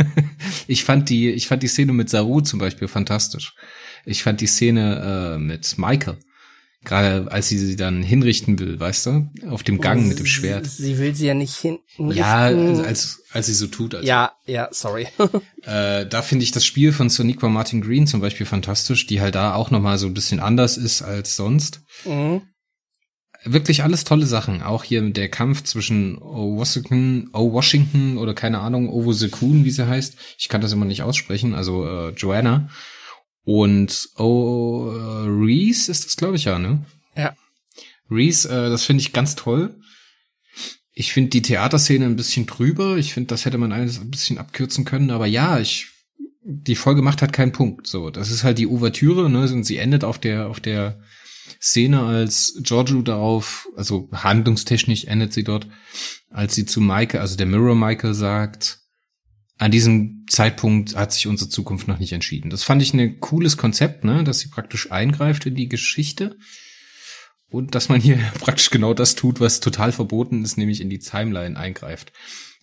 ich 0.66 0.84
fand 0.84 1.08
die, 1.08 1.30
ich 1.30 1.48
fand 1.48 1.62
die 1.62 1.68
Szene 1.68 1.92
mit 1.92 2.10
Saru 2.10 2.40
zum 2.40 2.58
Beispiel 2.58 2.88
fantastisch. 2.88 3.54
Ich 4.04 4.22
fand 4.22 4.40
die 4.40 4.46
Szene 4.46 5.36
äh, 5.36 5.38
mit 5.38 5.76
Michael 5.78 6.18
Gerade 6.84 7.30
als 7.30 7.48
sie 7.48 7.58
sie 7.58 7.74
dann 7.74 8.02
hinrichten 8.02 8.58
will, 8.60 8.78
weißt 8.78 9.06
du? 9.06 9.28
Auf 9.48 9.64
dem 9.64 9.80
Gang 9.80 10.06
mit 10.06 10.20
dem 10.20 10.26
Schwert. 10.26 10.64
Sie 10.66 10.96
will 10.98 11.12
sie 11.14 11.26
ja 11.26 11.34
nicht 11.34 11.56
hinrichten. 11.56 12.12
Ja, 12.12 12.46
als, 12.46 13.24
als 13.32 13.46
sie 13.46 13.54
so 13.54 13.66
tut. 13.66 13.96
Also. 13.96 14.06
Ja, 14.06 14.32
ja, 14.46 14.68
sorry. 14.70 15.08
äh, 15.64 16.06
da 16.06 16.22
finde 16.22 16.44
ich 16.44 16.52
das 16.52 16.64
Spiel 16.64 16.92
von 16.92 17.10
Soniqua 17.10 17.48
Martin 17.48 17.80
Green 17.80 18.06
zum 18.06 18.20
Beispiel 18.20 18.46
fantastisch, 18.46 19.06
die 19.06 19.20
halt 19.20 19.34
da 19.34 19.54
auch 19.54 19.72
nochmal 19.72 19.98
so 19.98 20.06
ein 20.06 20.14
bisschen 20.14 20.38
anders 20.38 20.76
ist 20.76 21.02
als 21.02 21.34
sonst. 21.34 21.82
Mhm. 22.04 22.42
Wirklich 23.52 23.82
alles 23.82 24.04
tolle 24.04 24.26
Sachen. 24.26 24.62
Auch 24.62 24.84
hier 24.84 25.00
der 25.10 25.28
Kampf 25.28 25.64
zwischen 25.64 26.18
O. 26.18 26.56
Washington, 26.56 27.30
O. 27.32 27.52
Washington 27.52 28.18
oder 28.18 28.34
keine 28.34 28.60
Ahnung, 28.60 28.88
Ovo 28.88 29.12
Sekun, 29.12 29.64
wie 29.64 29.70
sie 29.70 29.86
heißt. 29.86 30.16
Ich 30.38 30.48
kann 30.48 30.60
das 30.60 30.72
immer 30.72 30.84
nicht 30.84 31.02
aussprechen. 31.02 31.54
Also 31.54 31.86
äh, 31.86 32.10
Joanna 32.10 32.68
und 33.44 34.10
oh, 34.16 34.90
Reese 35.24 35.90
ist 35.90 36.04
das, 36.04 36.16
glaube 36.16 36.36
ich, 36.36 36.44
ja, 36.44 36.58
ne? 36.58 36.84
Ja. 37.16 37.34
Reese, 38.10 38.48
äh, 38.50 38.68
das 38.68 38.84
finde 38.84 39.00
ich 39.00 39.14
ganz 39.14 39.36
toll. 39.36 39.74
Ich 40.92 41.14
finde 41.14 41.30
die 41.30 41.40
Theaterszene 41.40 42.04
ein 42.04 42.16
bisschen 42.16 42.44
drüber. 42.44 42.98
Ich 42.98 43.14
finde, 43.14 43.28
das 43.28 43.46
hätte 43.46 43.56
man 43.56 43.72
alles 43.72 44.00
ein 44.00 44.10
bisschen 44.10 44.36
abkürzen 44.36 44.84
können. 44.84 45.10
Aber 45.10 45.26
ja, 45.26 45.58
ich, 45.60 45.86
die 46.44 46.74
Folge 46.74 47.00
macht 47.00 47.22
halt 47.22 47.32
keinen 47.32 47.52
Punkt. 47.52 47.86
So, 47.86 48.10
das 48.10 48.30
ist 48.30 48.44
halt 48.44 48.58
die 48.58 48.66
Ouvertüre, 48.66 49.30
ne? 49.30 49.50
Und 49.50 49.64
sie 49.64 49.78
endet 49.78 50.04
auf 50.04 50.18
der, 50.18 50.48
auf 50.48 50.60
der 50.60 51.00
Szene, 51.60 52.02
als 52.02 52.58
Giorgio 52.62 53.02
darauf, 53.02 53.68
also 53.76 54.08
handlungstechnisch 54.12 55.04
endet 55.04 55.32
sie 55.32 55.44
dort, 55.44 55.66
als 56.30 56.54
sie 56.54 56.66
zu 56.66 56.80
Michael, 56.80 57.20
also 57.20 57.36
der 57.36 57.46
Mirror 57.46 57.74
Michael 57.74 58.14
sagt, 58.14 58.80
an 59.58 59.72
diesem 59.72 60.24
Zeitpunkt 60.30 60.94
hat 60.94 61.12
sich 61.12 61.26
unsere 61.26 61.50
Zukunft 61.50 61.88
noch 61.88 61.98
nicht 61.98 62.12
entschieden. 62.12 62.48
Das 62.48 62.62
fand 62.62 62.80
ich 62.80 62.94
ein 62.94 63.18
cooles 63.20 63.56
Konzept, 63.56 64.04
ne, 64.04 64.22
dass 64.22 64.38
sie 64.38 64.48
praktisch 64.48 64.92
eingreift 64.92 65.46
in 65.46 65.56
die 65.56 65.68
Geschichte 65.68 66.36
und 67.50 67.74
dass 67.74 67.88
man 67.88 68.00
hier 68.00 68.16
praktisch 68.38 68.70
genau 68.70 68.94
das 68.94 69.16
tut, 69.16 69.40
was 69.40 69.60
total 69.60 69.90
verboten 69.90 70.44
ist, 70.44 70.58
nämlich 70.58 70.80
in 70.80 70.90
die 70.90 71.00
Timeline 71.00 71.58
eingreift. 71.58 72.12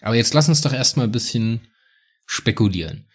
Aber 0.01 0.15
jetzt 0.15 0.33
lass 0.33 0.47
uns 0.47 0.61
doch 0.61 0.73
erstmal 0.73 1.07
ein 1.07 1.11
bisschen 1.11 1.67
spekulieren. 2.25 3.07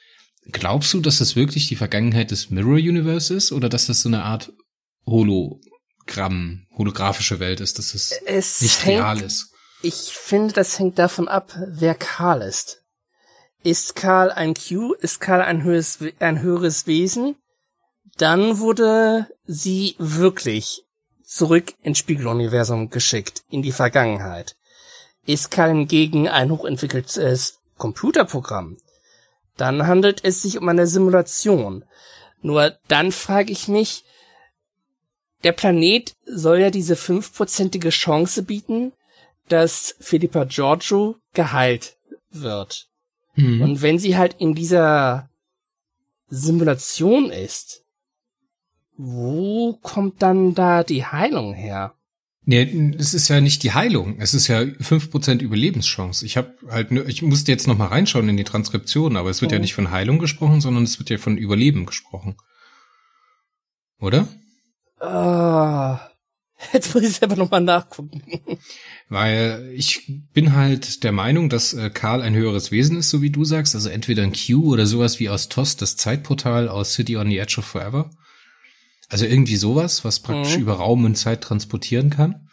Glaubst 0.52 0.92
du, 0.92 1.00
dass 1.00 1.18
das 1.18 1.36
wirklich 1.36 1.68
die 1.68 1.76
Vergangenheit 1.76 2.30
des 2.30 2.50
Mirror 2.50 2.74
Universe 2.74 3.32
ist 3.32 3.52
oder 3.52 3.68
dass 3.68 3.86
das 3.86 4.02
so 4.02 4.08
eine 4.08 4.24
Art 4.24 4.52
Hologramm, 5.06 6.66
holographische 6.76 7.40
Welt 7.40 7.60
ist, 7.60 7.78
dass 7.78 7.94
es, 7.94 8.12
es 8.26 8.60
nicht 8.60 8.84
hängt, 8.84 9.00
real 9.00 9.22
ist? 9.22 9.52
Ich 9.82 10.12
finde, 10.12 10.54
das 10.54 10.78
hängt 10.78 10.98
davon 10.98 11.28
ab, 11.28 11.56
wer 11.66 11.94
Karl 11.94 12.42
ist. 12.42 12.82
Ist 13.62 13.94
Karl 13.96 14.30
ein 14.30 14.54
Q? 14.54 14.94
Ist 14.94 15.20
Karl 15.20 15.42
ein 15.42 15.62
höheres, 15.62 15.98
ein 16.18 16.40
höheres 16.40 16.86
Wesen? 16.86 17.36
Dann 18.16 18.58
wurde 18.58 19.26
sie 19.44 19.96
wirklich 19.98 20.82
zurück 21.24 21.74
ins 21.82 21.98
Spiegeluniversum 21.98 22.90
geschickt, 22.90 23.44
in 23.50 23.62
die 23.62 23.72
Vergangenheit. 23.72 24.56
Ist 25.26 25.50
Karl 25.50 25.70
hingegen 25.70 26.28
ein 26.28 26.50
hochentwickeltes 26.50 27.58
Computerprogramm? 27.76 28.78
Dann 29.56 29.86
handelt 29.86 30.24
es 30.24 30.42
sich 30.42 30.58
um 30.58 30.68
eine 30.68 30.86
Simulation. 30.86 31.84
Nur 32.40 32.78
dann 32.88 33.12
frage 33.12 33.52
ich 33.52 33.68
mich, 33.68 34.04
der 35.44 35.52
Planet 35.52 36.14
soll 36.26 36.60
ja 36.60 36.70
diese 36.70 36.96
fünfprozentige 36.96 37.90
Chance 37.90 38.42
bieten, 38.42 38.92
dass 39.48 39.96
Philippa 40.00 40.44
Giorgio 40.44 41.16
geheilt 41.34 41.96
wird. 42.30 42.88
Mhm. 43.34 43.62
Und 43.62 43.82
wenn 43.82 43.98
sie 43.98 44.16
halt 44.16 44.36
in 44.38 44.54
dieser 44.54 45.28
Simulation 46.28 47.30
ist, 47.30 47.84
wo 48.96 49.78
kommt 49.82 50.22
dann 50.22 50.54
da 50.54 50.84
die 50.84 51.04
Heilung 51.04 51.54
her? 51.54 51.94
Nee, 52.44 52.94
es 52.98 53.14
ist 53.14 53.28
ja 53.28 53.40
nicht 53.40 53.62
die 53.62 53.72
Heilung. 53.72 54.18
Es 54.18 54.34
ist 54.34 54.48
ja 54.48 54.64
fünf 54.80 55.10
Prozent 55.10 55.42
Überlebenschance. 55.42 56.24
Ich 56.24 56.36
habe 56.36 56.54
halt 56.68 56.90
nur, 56.90 57.06
ich 57.06 57.22
musste 57.22 57.52
jetzt 57.52 57.66
noch 57.66 57.78
mal 57.78 57.86
reinschauen 57.86 58.28
in 58.28 58.36
die 58.36 58.44
Transkription, 58.44 59.16
aber 59.16 59.30
es 59.30 59.40
wird 59.40 59.52
oh. 59.52 59.54
ja 59.54 59.60
nicht 59.60 59.74
von 59.74 59.90
Heilung 59.90 60.18
gesprochen, 60.18 60.60
sondern 60.60 60.84
es 60.84 60.98
wird 60.98 61.10
ja 61.10 61.18
von 61.18 61.36
Überleben 61.36 61.86
gesprochen. 61.86 62.36
Oder? 64.00 64.26
Ah. 65.00 66.10
Jetzt 66.72 66.94
muss 66.94 67.04
ich 67.04 67.14
selber 67.14 67.36
nochmal 67.36 67.62
nachgucken. 67.62 68.22
Weil 69.08 69.72
ich 69.74 70.12
bin 70.32 70.54
halt 70.54 71.02
der 71.04 71.12
Meinung, 71.12 71.48
dass 71.48 71.72
äh, 71.72 71.90
Karl 71.90 72.22
ein 72.22 72.34
höheres 72.34 72.70
Wesen 72.70 72.98
ist, 72.98 73.10
so 73.10 73.22
wie 73.22 73.30
du 73.30 73.44
sagst. 73.44 73.74
Also 73.74 73.88
entweder 73.88 74.22
ein 74.22 74.32
Q 74.32 74.70
oder 74.72 74.86
sowas 74.86 75.18
wie 75.18 75.30
aus 75.30 75.48
TOS, 75.48 75.76
das 75.76 75.96
Zeitportal 75.96 76.68
aus 76.68 76.92
City 76.92 77.16
on 77.16 77.28
the 77.28 77.38
Edge 77.38 77.56
of 77.58 77.64
Forever. 77.64 78.10
Also 79.08 79.24
irgendwie 79.24 79.56
sowas, 79.56 80.04
was 80.04 80.20
praktisch 80.20 80.56
mhm. 80.56 80.62
über 80.62 80.74
Raum 80.74 81.04
und 81.04 81.16
Zeit 81.16 81.40
transportieren 81.40 82.10
kann. 82.10 82.48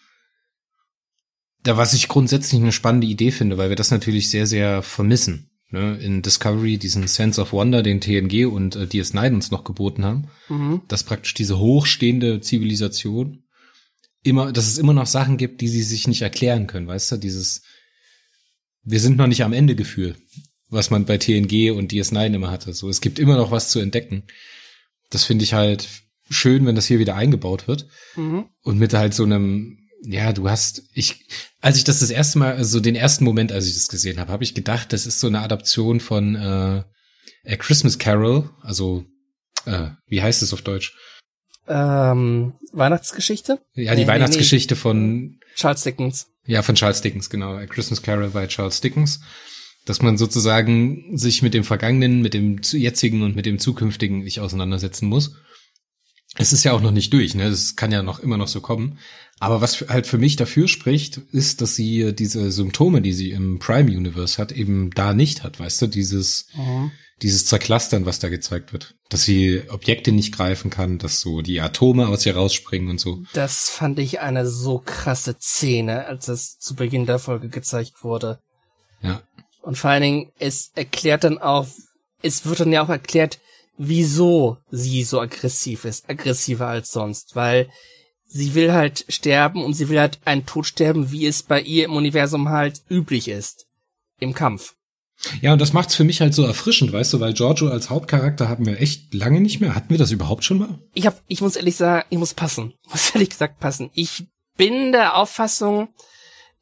Da 1.63 1.77
was 1.77 1.94
ich 1.94 2.08
grundsätzlich 2.08 2.62
eine 2.62 2.72
spannende 2.72 3.08
Idee 3.08 3.32
finde, 3.32 3.58
weil 3.58 3.70
wir 3.70 3.75
das 3.75 3.92
natürlich 3.92 4.30
sehr, 4.30 4.48
sehr 4.48 4.82
vermissen. 4.82 5.51
Ne? 5.69 5.97
In 5.97 6.21
Discovery, 6.21 6.77
diesen 6.77 7.07
Sense 7.07 7.41
of 7.41 7.51
Wonder, 7.51 7.83
den 7.83 8.01
TNG 8.01 8.45
und 8.45 8.75
äh, 8.75 8.83
DS9 8.83 9.33
uns 9.33 9.51
noch 9.51 9.63
geboten 9.63 10.05
haben. 10.05 10.29
Mhm. 10.50 10.81
Dass 10.88 11.03
praktisch 11.03 11.33
diese 11.33 11.59
hochstehende 11.59 12.41
Zivilisation 12.41 13.43
immer, 14.24 14.51
dass 14.51 14.67
es 14.67 14.77
immer 14.77 14.93
noch 14.93 15.07
Sachen 15.07 15.38
gibt, 15.38 15.62
die 15.62 15.67
sie 15.67 15.83
sich 15.83 16.07
nicht 16.07 16.21
erklären 16.21 16.67
können, 16.67 16.88
weißt 16.88 17.12
du, 17.13 17.17
dieses 17.17 17.63
wir 18.88 19.01
sind 19.01 19.17
noch 19.17 19.27
nicht 19.27 19.43
am 19.43 19.51
Ende 19.51 19.75
Gefühl, 19.75 20.15
was 20.69 20.89
man 20.89 21.05
bei 21.05 21.17
TNG 21.17 21.71
und 21.71 21.91
DS9 21.91 22.33
immer 22.33 22.50
hatte. 22.50 22.74
So, 22.74 22.88
es 22.89 23.01
gibt 23.01 23.19
immer 23.19 23.36
noch 23.36 23.51
was 23.51 23.69
zu 23.69 23.79
entdecken. 23.79 24.24
Das 25.09 25.25
finde 25.25 25.43
ich 25.43 25.53
halt 25.53 25.89
schön, 26.29 26.65
wenn 26.65 26.75
das 26.75 26.88
hier 26.88 27.00
wieder 27.00 27.15
eingebaut 27.15 27.67
wird. 27.67 27.88
Mhm. 28.15 28.45
Und 28.62 28.79
mit 28.79 28.93
halt 28.93 29.13
so 29.13 29.24
einem, 29.24 29.87
ja, 30.04 30.34
du 30.34 30.50
hast, 30.50 30.84
ich, 30.94 31.25
als 31.62 31.77
ich 31.77 31.84
das 31.84 32.00
das 32.00 32.10
erste 32.10 32.39
Mal, 32.39 32.56
also 32.56 32.80
den 32.80 32.96
ersten 32.96 33.24
Moment, 33.24 33.51
als 33.51 33.68
ich 33.68 33.74
das 33.74 33.88
gesehen 33.88 34.20
habe, 34.20 34.32
habe 34.32 34.44
ich 34.44 34.54
gedacht, 34.54 34.94
das 34.94 35.06
ist 35.06 35.20
so 35.20 35.27
eine 35.27 35.42
Adaption 35.42 36.00
von 36.00 36.36
äh, 36.36 36.84
A 37.46 37.56
Christmas 37.58 37.98
Carol, 37.98 38.50
also 38.62 39.06
äh, 39.66 39.89
wie 40.08 40.22
heißt 40.22 40.42
es 40.42 40.54
auf 40.54 40.62
Deutsch? 40.62 40.94
ähm, 41.68 42.54
Weihnachtsgeschichte? 42.72 43.60
Ja, 43.74 43.96
die 43.96 44.01
nee, 44.01 44.08
Weihnachtsgeschichte 44.08 44.74
nee, 44.74 44.77
nee. 44.77 44.82
von 44.82 45.39
Charles 45.56 45.84
Dickens. 45.84 46.27
Ja, 46.46 46.62
von 46.62 46.75
Charles 46.75 47.01
Dickens, 47.01 47.30
genau. 47.30 47.56
A 47.56 47.66
Christmas 47.66 48.01
Carol 48.01 48.30
bei 48.30 48.48
Charles 48.48 48.82
Dickens. 48.82 49.20
Dass 49.86 50.01
man 50.01 50.18
sozusagen 50.18 51.18
sich 51.18 51.42
mit 51.42 51.54
dem 51.54 51.63
Vergangenen, 51.63 52.22
mit 52.22 52.34
dem 52.34 52.60
jetzigen 52.62 53.24
und 53.24 53.36
mit 53.36 53.46
dem 53.46 53.60
zukünftigen 53.60 54.20
nicht 54.20 54.39
auseinandersetzen 54.39 55.08
muss. 55.08 55.36
Es 56.38 56.53
ist 56.53 56.63
ja 56.63 56.74
auch 56.74 56.82
noch 56.82 56.91
nicht 56.91 57.12
durch, 57.13 57.36
ne? 57.36 57.50
Das 57.50 57.75
kann 57.75 57.91
ja 57.91 58.03
noch 58.03 58.20
immer 58.20 58.38
noch 58.38 58.48
so 58.48 58.62
kommen. 58.62 59.00
Aber 59.39 59.62
was 59.62 59.86
halt 59.89 60.08
für 60.08 60.17
mich 60.17 60.36
dafür 60.36 60.67
spricht, 60.67 61.17
ist, 61.32 61.62
dass 61.62 61.75
sie 61.75 62.13
diese 62.13 62.51
Symptome, 62.51 63.01
die 63.01 63.13
sie 63.13 63.32
im 63.32 63.60
Prime 63.60 63.91
Universe 63.91 64.38
hat, 64.39 64.51
eben 64.51 64.89
da 64.91 65.13
nicht 65.13 65.44
hat, 65.44 65.60
weißt 65.60 65.84
du, 65.84 65.88
dieses, 65.88 66.48
mhm 66.56 66.91
dieses 67.22 67.46
Zerklastern, 67.46 68.06
was 68.06 68.20
da 68.20 68.29
gezeigt 68.29 68.74
wird. 68.74 68.96
Dass 69.10 69.24
sie 69.24 69.63
Objekte 69.70 70.12
nicht 70.12 70.36
greifen 70.36 70.70
kann, 70.70 70.98
dass 70.98 71.20
so 71.20 71.41
die 71.41 71.62
Atome 71.62 72.08
aus 72.08 72.25
ihr 72.25 72.36
rausspringen 72.36 72.89
und 72.89 73.00
so. 73.00 73.24
Das 73.34 73.70
fand 73.70 74.00
ich 74.00 74.20
eine 74.20 74.48
so 74.48 74.79
krasse 74.79 75.36
Szene, 75.39 76.06
als 76.06 76.27
es 76.27 76.60
zu 76.60 76.75
Beginn 76.75 77.06
der 77.06 77.20
Folge 77.20 77.50
gezeigt 77.50 78.03
wurde. 78.03 78.39
Ja. 79.01 79.22
Und 79.62 79.77
vor 79.77 79.89
allen 79.89 80.03
Dingen, 80.03 80.32
es 80.38 80.72
erklärt 80.75 81.24
dann 81.24 81.39
auch, 81.39 81.67
es 82.22 82.46
wird 82.46 82.60
dann 82.60 82.72
ja 82.72 82.84
auch 82.84 82.89
erklärt, 82.89 83.39
wieso 83.77 84.57
sie 84.72 85.03
so 85.03 85.19
aggressiv 85.22 85.86
ist, 85.86 86.10
aggressiver 86.10 86.67
als 86.67 86.91
sonst, 86.91 87.36
weil 87.36 87.69
sie 88.25 88.55
will 88.55 88.74
halt 88.74 89.05
sterben 89.07 89.63
und 89.63 89.74
sie 89.74 89.89
will 89.89 90.00
halt 90.00 90.19
einen 90.25 90.46
Tod 90.46 90.65
sterben, 90.65 91.12
wie 91.12 91.25
es 91.25 91.43
bei 91.43 91.62
ihr 91.62 91.86
im 91.86 91.96
Universum 91.96 92.50
halt 92.50 92.81
üblich 92.89 93.27
ist. 93.27 93.65
Im 94.19 94.34
Kampf. 94.34 94.74
Ja, 95.41 95.53
und 95.53 95.62
das 95.62 95.74
macht's 95.74 95.96
für 95.96 96.03
mich 96.03 96.22
halt 96.22 96.34
so 96.34 96.43
erfrischend, 96.43 96.93
weißt 96.93 97.13
du, 97.13 97.19
weil 97.19 97.34
Giorgio 97.34 97.69
als 97.69 97.89
Hauptcharakter 97.89 98.50
haben 98.50 98.65
wir 98.65 98.79
echt 98.79 99.13
lange 99.13 99.41
nicht 99.41 99.60
mehr. 99.60 99.74
Hatten 99.74 99.89
wir 99.89 99.98
das 99.98 100.12
überhaupt 100.12 100.43
schon 100.43 100.60
mal? 100.60 100.79
Ich 100.93 101.07
hab, 101.07 101.22
ich 101.27 101.41
muss 101.41 101.55
ehrlich 101.55 101.75
sagen, 101.75 102.05
ich 102.10 102.17
muss 102.17 102.34
passen. 102.34 102.74
Muss 102.91 103.12
ehrlich 103.12 103.29
gesagt 103.29 103.60
passen. 103.60 103.89
Ich 103.93 104.25
bin 104.57 104.91
der 104.91 105.15
Auffassung, 105.15 105.89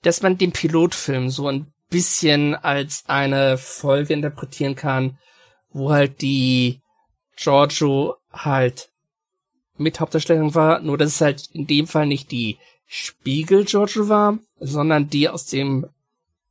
dass 0.04 0.22
man 0.22 0.38
den 0.38 0.52
Pilotfilm 0.52 1.30
so 1.30 1.48
ein 1.48 1.68
bisschen 1.90 2.56
als 2.56 3.04
eine 3.08 3.58
Folge 3.58 4.14
interpretieren 4.14 4.76
kann, 4.76 5.18
wo 5.72 5.92
halt 5.92 6.22
die 6.22 6.82
Giorgio 7.36 8.16
halt 8.32 8.90
mit 9.78 10.00
Hauptdarstellung 10.00 10.56
war, 10.56 10.80
nur 10.80 10.98
dass 10.98 11.16
es 11.16 11.22
halt 11.22 11.50
in 11.54 11.68
dem 11.68 11.88
Fall 11.88 12.08
nicht 12.08 12.32
die 12.32 12.58
Spiegel 12.88 13.66
Giorgio 13.66 14.08
war, 14.10 14.40
sondern 14.60 15.10
die 15.10 15.28
aus 15.28 15.48
dem 15.48 15.86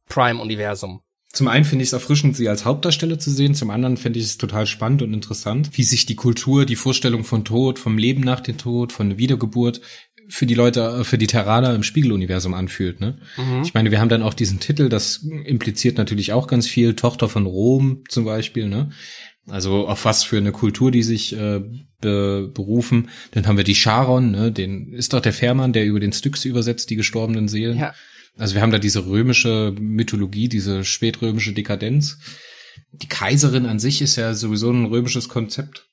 Prime-Universum. 0.09 1.01
Zum 1.33 1.49
einen 1.49 1.65
finde 1.65 1.83
ich 1.83 1.89
es 1.89 1.93
erfrischend, 1.95 2.37
sie 2.37 2.49
als 2.49 2.65
Hauptdarsteller 2.65 3.19
zu 3.19 3.31
sehen, 3.31 3.55
zum 3.55 3.71
anderen 3.71 3.97
finde 3.97 4.21
ich 4.21 4.27
es 4.27 4.39
total 4.39 4.67
spannend 4.67 5.03
und 5.03 5.13
interessant, 5.13 5.71
wie 5.73 5.83
sich 5.83 6.07
die 6.07 6.15
Kultur, 6.15 6.65
die 6.65 6.77
Vorstellung 6.77 7.25
von 7.25 7.45
Tod, 7.45 7.81
vom 7.81 7.99
Leben 7.99 8.21
nach 8.21 8.41
dem 8.41 8.57
Tod, 8.57 8.93
von 8.93 9.09
der 9.09 9.19
Wiedergeburt 9.19 9.81
für 10.29 10.47
die 10.47 10.55
Leute, 10.55 10.81
äh, 11.01 11.05
für 11.05 11.19
die 11.19 11.27
Terraner 11.27 11.75
im 11.75 11.83
Spiegeluniversum 11.83 12.55
anfühlt. 12.55 13.01
Ne? 13.01 13.19
Mhm. 13.37 13.63
Ich 13.63 13.75
meine, 13.75 13.91
wir 13.91 14.01
haben 14.01 14.09
dann 14.09 14.23
auch 14.23 14.35
diesen 14.35 14.61
Titel, 14.61 14.89
das 14.89 15.27
impliziert 15.45 15.99
natürlich 15.99 16.33
auch 16.33 16.47
ganz 16.47 16.69
viel, 16.69 16.95
Tochter 16.95 17.29
von 17.29 17.47
Rom 17.47 18.05
zum 18.09 18.25
Beispiel. 18.25 18.69
Ne? 18.69 18.91
Also 19.47 19.87
auf 19.89 20.05
was 20.05 20.25
für 20.25 20.39
eine 20.39 20.53
Kultur 20.53 20.91
die 20.91 21.03
sich 21.03 21.37
äh, 21.37 21.61
be 22.01 22.51
berufen. 22.53 23.11
Dann 23.33 23.47
haben 23.47 23.57
wir 23.57 23.65
die 23.65 23.75
Charon, 23.75 24.31
ne? 24.31 24.53
den 24.53 24.93
ist 24.93 25.13
doch 25.13 25.21
der 25.21 25.33
Fährmann, 25.33 25.73
der 25.73 25.85
über 25.85 26.01
den 26.01 26.13
Styx 26.13 26.45
übersetzt, 26.45 26.91
die 26.91 26.97
gestorbenen 26.97 27.49
Seelen. 27.49 27.79
Ja. 27.79 27.95
Also 28.37 28.55
wir 28.55 28.63
haben 28.63 28.73
da 28.73 28.79
diese 28.79 29.07
römische 29.07 29.75
Mythologie, 29.79 30.49
diese 30.49 30.85
spätrömische 30.85 31.53
Dekadenz. 31.53 32.19
Die 32.93 33.09
Kaiserin 33.09 33.67
an 33.67 33.79
sich 33.79 34.03
ist 34.03 34.17
ja 34.17 34.35
sowieso 34.35 34.71
ein 34.71 34.87
römisches 34.87 35.29
Konzept. 35.29 35.89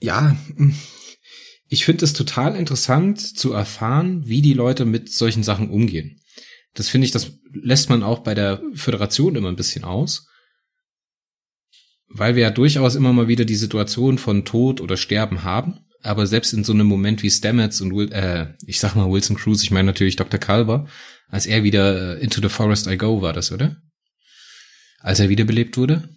Ja, 0.00 0.36
ich 1.68 1.84
finde 1.84 2.04
es 2.04 2.12
total 2.12 2.56
interessant 2.56 3.20
zu 3.20 3.52
erfahren, 3.52 4.26
wie 4.26 4.42
die 4.42 4.52
Leute 4.52 4.84
mit 4.84 5.10
solchen 5.12 5.42
Sachen 5.42 5.70
umgehen. 5.70 6.20
Das 6.74 6.88
finde 6.88 7.06
ich, 7.06 7.12
das 7.12 7.32
lässt 7.52 7.88
man 7.88 8.02
auch 8.02 8.20
bei 8.20 8.34
der 8.34 8.60
Föderation 8.74 9.36
immer 9.36 9.48
ein 9.48 9.56
bisschen 9.56 9.84
aus. 9.84 10.26
Weil 12.14 12.36
wir 12.36 12.42
ja 12.42 12.50
durchaus 12.50 12.94
immer 12.94 13.12
mal 13.12 13.28
wieder 13.28 13.44
die 13.44 13.54
Situation 13.54 14.18
von 14.18 14.44
Tod 14.44 14.80
oder 14.80 14.96
Sterben 14.96 15.44
haben. 15.44 15.80
Aber 16.02 16.26
selbst 16.26 16.52
in 16.52 16.64
so 16.64 16.72
einem 16.72 16.86
Moment 16.86 17.22
wie 17.22 17.30
Stamets 17.30 17.80
und 17.80 17.94
Will, 17.94 18.12
äh, 18.12 18.54
ich 18.66 18.80
sag 18.80 18.96
mal 18.96 19.10
Wilson 19.10 19.36
Cruz, 19.36 19.62
ich 19.62 19.70
meine 19.70 19.86
natürlich 19.86 20.16
Dr. 20.16 20.40
Calver, 20.40 20.88
als 21.28 21.46
er 21.46 21.62
wieder 21.62 22.18
äh, 22.18 22.22
Into 22.22 22.40
the 22.42 22.48
Forest 22.48 22.88
I 22.88 22.96
Go 22.96 23.22
war 23.22 23.32
das, 23.32 23.52
oder? 23.52 23.76
Als 24.98 25.20
er 25.20 25.28
wiederbelebt 25.28 25.76
wurde? 25.76 26.08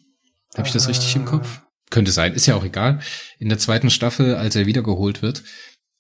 Habe 0.58 0.68
ich 0.68 0.74
das 0.74 0.88
richtig 0.88 1.16
im 1.16 1.26
Kopf? 1.26 1.62
könnte 1.90 2.12
sein, 2.12 2.34
ist 2.34 2.46
ja 2.46 2.56
auch 2.56 2.66
egal. 2.66 3.00
In 3.40 3.50
der 3.50 3.58
zweiten 3.58 3.90
Staffel, 3.90 4.36
als 4.36 4.56
er 4.56 4.66
wiedergeholt 4.66 5.22
wird, 5.22 5.44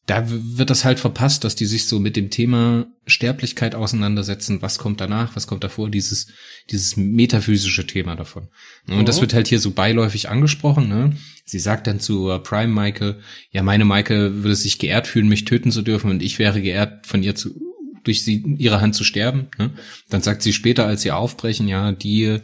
da 0.05 0.23
wird 0.27 0.69
das 0.69 0.85
halt 0.85 0.99
verpasst, 0.99 1.43
dass 1.43 1.55
die 1.55 1.65
sich 1.65 1.87
so 1.87 1.99
mit 1.99 2.15
dem 2.15 2.29
Thema 2.29 2.85
Sterblichkeit 3.07 3.73
auseinandersetzen. 3.73 4.61
Was 4.61 4.77
kommt 4.77 5.01
danach? 5.01 5.35
Was 5.35 5.47
kommt 5.47 5.63
davor? 5.63 5.89
Dieses, 5.89 6.27
dieses 6.69 6.95
metaphysische 6.95 7.87
Thema 7.87 8.15
davon. 8.15 8.49
Und 8.87 8.99
oh. 8.99 9.03
das 9.03 9.19
wird 9.21 9.33
halt 9.33 9.47
hier 9.47 9.59
so 9.59 9.71
beiläufig 9.71 10.29
angesprochen, 10.29 10.89
ne? 10.89 11.15
Sie 11.43 11.59
sagt 11.59 11.87
dann 11.87 11.99
zu 11.99 12.39
Prime 12.43 12.73
Michael, 12.73 13.19
ja, 13.51 13.63
meine 13.63 13.85
Michael 13.85 14.43
würde 14.43 14.55
sich 14.55 14.79
geehrt 14.79 15.07
fühlen, 15.07 15.27
mich 15.27 15.45
töten 15.45 15.71
zu 15.71 15.81
dürfen 15.81 16.09
und 16.09 16.23
ich 16.23 16.39
wäre 16.39 16.61
geehrt, 16.61 17.05
von 17.05 17.21
ihr 17.21 17.35
zu, 17.35 17.55
durch 18.03 18.23
sie, 18.23 18.43
ihre 18.57 18.81
Hand 18.81 18.95
zu 18.95 19.03
sterben, 19.03 19.47
ne? 19.57 19.71
Dann 20.09 20.21
sagt 20.21 20.43
sie 20.43 20.53
später, 20.53 20.85
als 20.85 21.01
sie 21.01 21.11
aufbrechen, 21.11 21.67
ja, 21.67 21.91
die, 21.91 22.39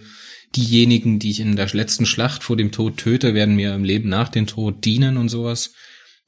diejenigen, 0.56 1.20
die 1.20 1.30
ich 1.30 1.40
in 1.40 1.56
der 1.56 1.68
letzten 1.74 2.06
Schlacht 2.08 2.44
vor 2.44 2.58
dem 2.58 2.72
Tod 2.72 2.98
töte, 2.98 3.34
werden 3.34 3.56
mir 3.56 3.74
im 3.76 3.84
Leben 3.84 4.10
nach 4.10 4.30
dem 4.30 4.48
Tod 4.48 4.84
dienen 4.84 5.18
und 5.18 5.30
sowas. 5.30 5.74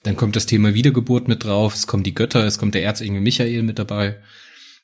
Dann 0.04 0.18
kommt 0.18 0.36
das 0.36 0.46
Thema 0.46 0.74
Wiedergeburt 0.74 1.28
mit 1.28 1.44
drauf, 1.44 1.74
es 1.74 1.88
kommen 1.88 2.04
die 2.04 2.14
Götter, 2.14 2.46
es 2.46 2.58
kommt 2.58 2.76
der 2.76 2.84
Erzengel 2.84 3.22
Michael 3.22 3.64
mit 3.64 3.80
dabei. 3.80 4.22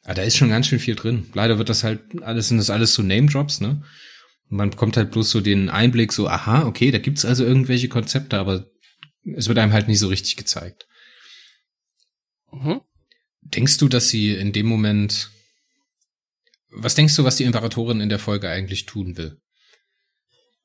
Aber 0.03 0.11
ah, 0.11 0.13
da 0.15 0.21
ist 0.23 0.37
schon 0.37 0.49
ganz 0.49 0.67
schön 0.67 0.79
viel 0.79 0.95
drin. 0.95 1.29
Leider 1.33 1.57
wird 1.57 1.69
das 1.69 1.83
halt 1.83 1.99
alles, 2.21 2.47
sind 2.47 2.57
das 2.57 2.69
alles 2.69 2.93
so 2.93 3.03
Name-Drops, 3.03 3.59
ne? 3.59 3.83
Und 4.49 4.57
man 4.57 4.69
bekommt 4.69 4.97
halt 4.97 5.11
bloß 5.11 5.29
so 5.29 5.41
den 5.41 5.69
Einblick, 5.69 6.13
so, 6.13 6.27
aha, 6.27 6.65
okay, 6.65 6.89
da 6.89 6.97
gibt's 6.97 7.25
also 7.25 7.43
irgendwelche 7.43 7.89
Konzepte, 7.89 8.37
aber 8.37 8.65
es 9.35 9.47
wird 9.49 9.59
einem 9.59 9.73
halt 9.73 9.87
nicht 9.87 9.99
so 9.99 10.07
richtig 10.07 10.37
gezeigt. 10.37 10.87
Mhm. 12.51 12.81
Denkst 13.41 13.77
du, 13.77 13.89
dass 13.89 14.09
sie 14.09 14.31
in 14.31 14.53
dem 14.53 14.65
Moment 14.65 15.29
was 16.71 16.95
denkst 16.95 17.15
du, 17.15 17.23
was 17.23 17.35
die 17.35 17.43
Imperatorin 17.43 18.01
in 18.01 18.09
der 18.09 18.19
Folge 18.19 18.49
eigentlich 18.49 18.85
tun 18.85 19.17
will? 19.17 19.39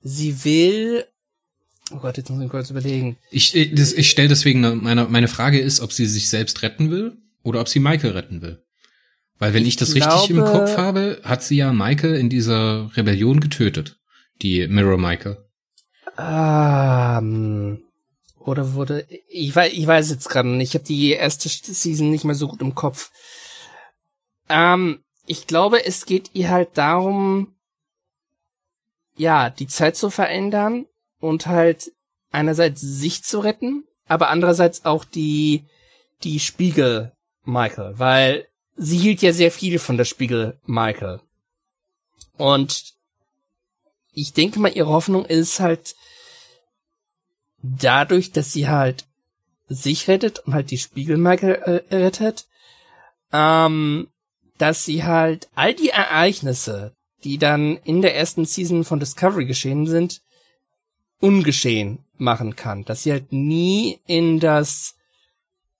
Sie 0.01 0.45
will. 0.45 1.07
Oh 1.95 2.01
Gott, 2.01 2.17
jetzt 2.17 2.29
muss 2.29 2.43
ich 2.43 2.51
kurz 2.51 2.71
überlegen. 2.71 3.17
Ich, 3.31 3.55
äh, 3.55 3.73
das, 3.73 3.93
ich 3.93 4.11
stelle 4.11 4.29
deswegen 4.29 4.61
meine, 4.83 5.05
meine 5.05 5.29
Frage 5.29 5.61
ist, 5.61 5.81
ob 5.81 5.93
sie 5.93 6.07
sich 6.07 6.29
selbst 6.29 6.63
retten 6.63 6.91
will 6.91 7.19
oder 7.43 7.61
ob 7.61 7.69
sie 7.69 7.79
Michael 7.79 8.13
retten 8.13 8.43
will. 8.43 8.65
Weil 9.39 9.55
wenn 9.55 9.63
ich, 9.63 9.69
ich 9.69 9.77
das 9.77 9.95
glaube, 9.95 10.15
richtig 10.15 10.37
im 10.37 10.45
Kopf 10.45 10.77
habe, 10.77 11.21
hat 11.23 11.43
sie 11.43 11.57
ja 11.57 11.73
Michael 11.73 12.17
in 12.17 12.31
dieser 12.31 12.91
Rebellion 12.97 13.41
getötet. 13.41 13.99
Die 14.43 14.67
Mirror 14.67 14.99
Michael. 14.99 15.39
Ähm, 16.19 17.85
oder 18.41 18.75
wurde. 18.75 19.07
Ich 19.29 19.55
weiß, 19.55 19.73
ich 19.73 19.87
weiß 19.87 20.11
jetzt 20.11 20.29
gerade 20.29 20.49
nicht. 20.49 20.71
Ich 20.71 20.75
habe 20.75 20.85
die 20.85 21.13
erste 21.13 21.49
Season 21.49 22.11
nicht 22.11 22.25
mehr 22.25 22.35
so 22.35 22.49
gut 22.49 22.61
im 22.61 22.75
Kopf. 22.75 23.11
Ähm, 24.49 25.05
ich 25.27 25.47
glaube, 25.47 25.85
es 25.87 26.07
geht 26.07 26.31
ihr 26.35 26.51
halt 26.51 26.71
darum, 26.75 27.55
ja, 29.17 29.51
die 29.51 29.69
Zeit 29.69 29.97
zu 29.97 30.11
verändern 30.11 30.87
und 31.25 31.47
halt 31.47 31.91
einerseits 32.33 32.83
sich 32.83 33.25
zu 33.25 33.41
retten, 33.41 33.85
aber 34.07 34.29
andererseits 34.29 34.85
auch 34.85 35.05
die, 35.05 35.65
die 36.23 36.39
Spiegel 36.39 37.13
Michael, 37.45 37.99
weil 37.99 38.47
sie 38.77 38.99
hielt 38.99 39.23
ja 39.23 39.33
sehr 39.33 39.51
viel 39.51 39.79
von 39.79 39.97
der 39.97 40.05
Spiegel 40.05 40.61
Michael. 40.67 41.21
Und 42.37 42.93
ich 44.13 44.35
denke 44.35 44.61
mal, 44.61 44.73
ihre 44.73 44.91
Hoffnung 44.91 45.25
ist 45.25 45.61
halt 45.61 45.97
dadurch, 47.63 48.33
dass 48.33 48.53
sie 48.53 48.69
halt 48.69 49.07
sich 49.67 50.09
rettet 50.09 50.41
und 50.41 50.53
halt 50.53 50.71
die 50.71 50.79
Spiegel 50.79 51.17
Michael 51.17 51.85
äh, 51.89 51.97
rettet, 51.97 52.47
ähm, 53.33 54.09
dass 54.59 54.85
sie 54.85 55.05
halt 55.05 55.49
all 55.55 55.73
die 55.73 55.89
Ereignisse, 55.89 56.95
die 57.25 57.39
dann 57.39 57.79
in 57.79 58.03
der 58.03 58.15
ersten 58.15 58.45
Season 58.45 58.85
von 58.85 59.01
Discovery 59.01 59.47
geschehen 59.47 59.87
sind, 59.87 60.21
ungeschehen 61.21 62.05
machen 62.17 62.57
kann. 62.57 62.85
Dass 62.85 63.03
sie 63.03 63.13
halt 63.13 63.33
nie 63.33 63.99
in 64.07 64.41
das 64.41 64.97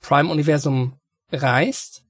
Prime-Universum 0.01 0.99
reist 1.33 2.05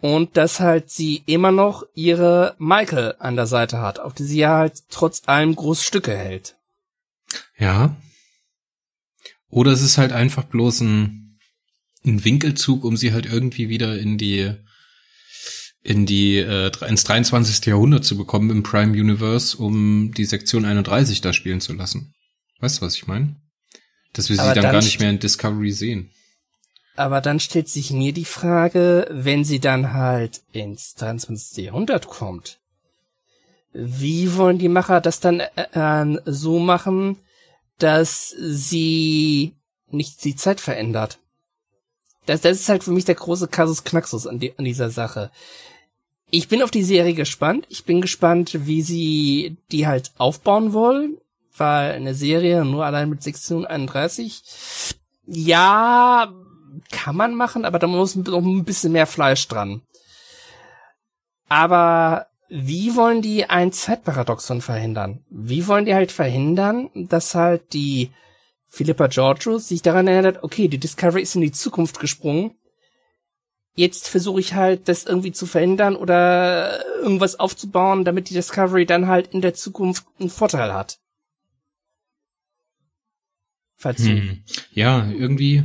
und 0.00 0.36
dass 0.36 0.60
halt 0.60 0.90
sie 0.90 1.22
immer 1.26 1.52
noch 1.52 1.84
ihre 1.94 2.54
Michael 2.58 3.14
an 3.18 3.36
der 3.36 3.46
Seite 3.46 3.80
hat, 3.80 3.98
auf 3.98 4.14
die 4.14 4.24
sie 4.24 4.38
ja 4.38 4.56
halt 4.56 4.82
trotz 4.88 5.22
allem 5.26 5.54
Großstücke 5.54 6.16
hält. 6.16 6.56
Ja. 7.58 7.96
Oder 9.48 9.72
es 9.72 9.82
ist 9.82 9.98
halt 9.98 10.12
einfach 10.12 10.44
bloß 10.44 10.80
ein, 10.82 11.38
ein 12.04 12.24
Winkelzug, 12.24 12.84
um 12.84 12.96
sie 12.96 13.12
halt 13.12 13.26
irgendwie 13.26 13.68
wieder 13.68 13.98
in 13.98 14.16
die 14.16 14.54
in 15.82 16.06
die 16.06 16.36
äh, 16.36 16.70
ins 16.86 17.04
23. 17.04 17.66
Jahrhundert 17.66 18.04
zu 18.04 18.16
bekommen 18.16 18.50
im 18.50 18.62
Prime 18.62 18.92
Universe, 18.92 19.56
um 19.56 20.12
die 20.14 20.24
Sektion 20.24 20.64
31 20.64 21.20
da 21.20 21.32
spielen 21.32 21.60
zu 21.60 21.72
lassen. 21.72 22.14
Weißt 22.60 22.78
du, 22.78 22.86
was 22.86 22.96
ich 22.96 23.06
meine? 23.06 23.36
Dass 24.12 24.28
wir 24.28 24.36
sie 24.36 24.42
dann, 24.42 24.54
dann 24.54 24.72
gar 24.72 24.82
nicht 24.82 25.00
mehr 25.00 25.10
in 25.10 25.18
Discovery 25.18 25.72
sehen. 25.72 26.10
Aber 26.96 27.20
dann 27.20 27.40
stellt 27.40 27.68
sich 27.68 27.92
mir 27.92 28.12
die 28.12 28.24
Frage, 28.26 29.06
wenn 29.10 29.44
sie 29.44 29.60
dann 29.60 29.94
halt 29.94 30.42
ins 30.52 30.94
23. 30.96 31.64
Jahrhundert 31.64 32.08
kommt, 32.08 32.58
wie 33.72 34.36
wollen 34.36 34.58
die 34.58 34.68
Macher 34.68 35.00
das 35.00 35.20
dann 35.20 35.40
äh, 35.40 35.46
äh, 35.72 36.20
so 36.26 36.58
machen, 36.58 37.16
dass 37.78 38.28
sie 38.28 39.54
nicht 39.90 40.24
die 40.24 40.36
Zeit 40.36 40.60
verändert? 40.60 41.18
Das, 42.26 42.42
das 42.42 42.60
ist 42.60 42.68
halt 42.68 42.84
für 42.84 42.90
mich 42.90 43.04
der 43.04 43.14
große 43.14 43.48
Kasus 43.48 43.84
Knaxus 43.84 44.26
an, 44.26 44.38
die, 44.38 44.56
an 44.58 44.64
dieser 44.64 44.90
Sache. 44.90 45.30
Ich 46.30 46.48
bin 46.48 46.62
auf 46.62 46.70
die 46.70 46.84
Serie 46.84 47.14
gespannt. 47.14 47.66
Ich 47.68 47.84
bin 47.84 48.00
gespannt, 48.00 48.66
wie 48.66 48.82
sie 48.82 49.56
die 49.72 49.86
halt 49.86 50.12
aufbauen 50.18 50.72
wollen, 50.72 51.18
weil 51.56 51.92
eine 51.92 52.14
Serie 52.14 52.64
nur 52.64 52.84
allein 52.84 53.10
mit 53.10 53.18
1631, 53.18 54.42
ja, 55.26 56.32
kann 56.90 57.16
man 57.16 57.34
machen, 57.34 57.64
aber 57.64 57.78
da 57.78 57.86
muss 57.86 58.16
noch 58.16 58.38
ein 58.38 58.64
bisschen 58.64 58.92
mehr 58.92 59.06
Fleisch 59.06 59.46
dran. 59.48 59.82
Aber 61.48 62.26
wie 62.48 62.94
wollen 62.96 63.22
die 63.22 63.48
ein 63.50 63.72
Zeitparadoxon 63.72 64.60
verhindern? 64.60 65.24
Wie 65.30 65.66
wollen 65.66 65.84
die 65.84 65.94
halt 65.94 66.12
verhindern, 66.12 66.90
dass 66.94 67.34
halt 67.34 67.72
die 67.72 68.10
Philippa 68.66 69.08
Giorgio 69.08 69.58
sich 69.58 69.82
daran 69.82 70.06
erinnert, 70.06 70.44
okay, 70.44 70.68
die 70.68 70.78
Discovery 70.78 71.22
ist 71.22 71.34
in 71.34 71.40
die 71.40 71.52
Zukunft 71.52 71.98
gesprungen. 71.98 72.52
Jetzt 73.74 74.08
versuche 74.08 74.40
ich 74.40 74.54
halt, 74.54 74.88
das 74.88 75.04
irgendwie 75.04 75.32
zu 75.32 75.46
verändern 75.46 75.96
oder 75.96 76.84
irgendwas 76.96 77.38
aufzubauen, 77.38 78.04
damit 78.04 78.30
die 78.30 78.34
Discovery 78.34 78.86
dann 78.86 79.06
halt 79.06 79.32
in 79.32 79.40
der 79.40 79.54
Zukunft 79.54 80.04
einen 80.18 80.30
Vorteil 80.30 80.72
hat. 80.72 80.98
Falls 83.76 84.04
hm. 84.04 84.44
Ja, 84.72 85.10
irgendwie. 85.10 85.64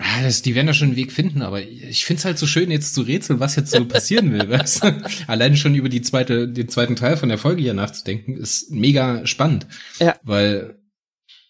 Ah, 0.00 0.22
das, 0.22 0.42
die 0.42 0.54
werden 0.54 0.66
da 0.66 0.74
schon 0.74 0.88
einen 0.88 0.96
Weg 0.96 1.12
finden, 1.12 1.42
aber 1.42 1.62
ich 1.62 2.04
find's 2.04 2.24
halt 2.24 2.38
so 2.38 2.46
schön, 2.46 2.70
jetzt 2.70 2.94
zu 2.94 3.02
rätseln, 3.02 3.40
was 3.40 3.56
jetzt 3.56 3.70
so 3.70 3.84
passieren 3.84 4.32
will. 4.32 4.48
weißt 4.50 4.84
du? 4.84 5.02
Alleine 5.26 5.56
schon 5.56 5.74
über 5.74 5.88
die 5.88 6.02
zweite, 6.02 6.48
den 6.48 6.68
zweiten 6.68 6.96
Teil 6.96 7.16
von 7.16 7.28
der 7.28 7.38
Folge 7.38 7.62
hier 7.62 7.74
nachzudenken, 7.74 8.36
ist 8.36 8.70
mega 8.70 9.26
spannend. 9.26 9.66
Ja. 10.00 10.16
Weil, 10.22 10.78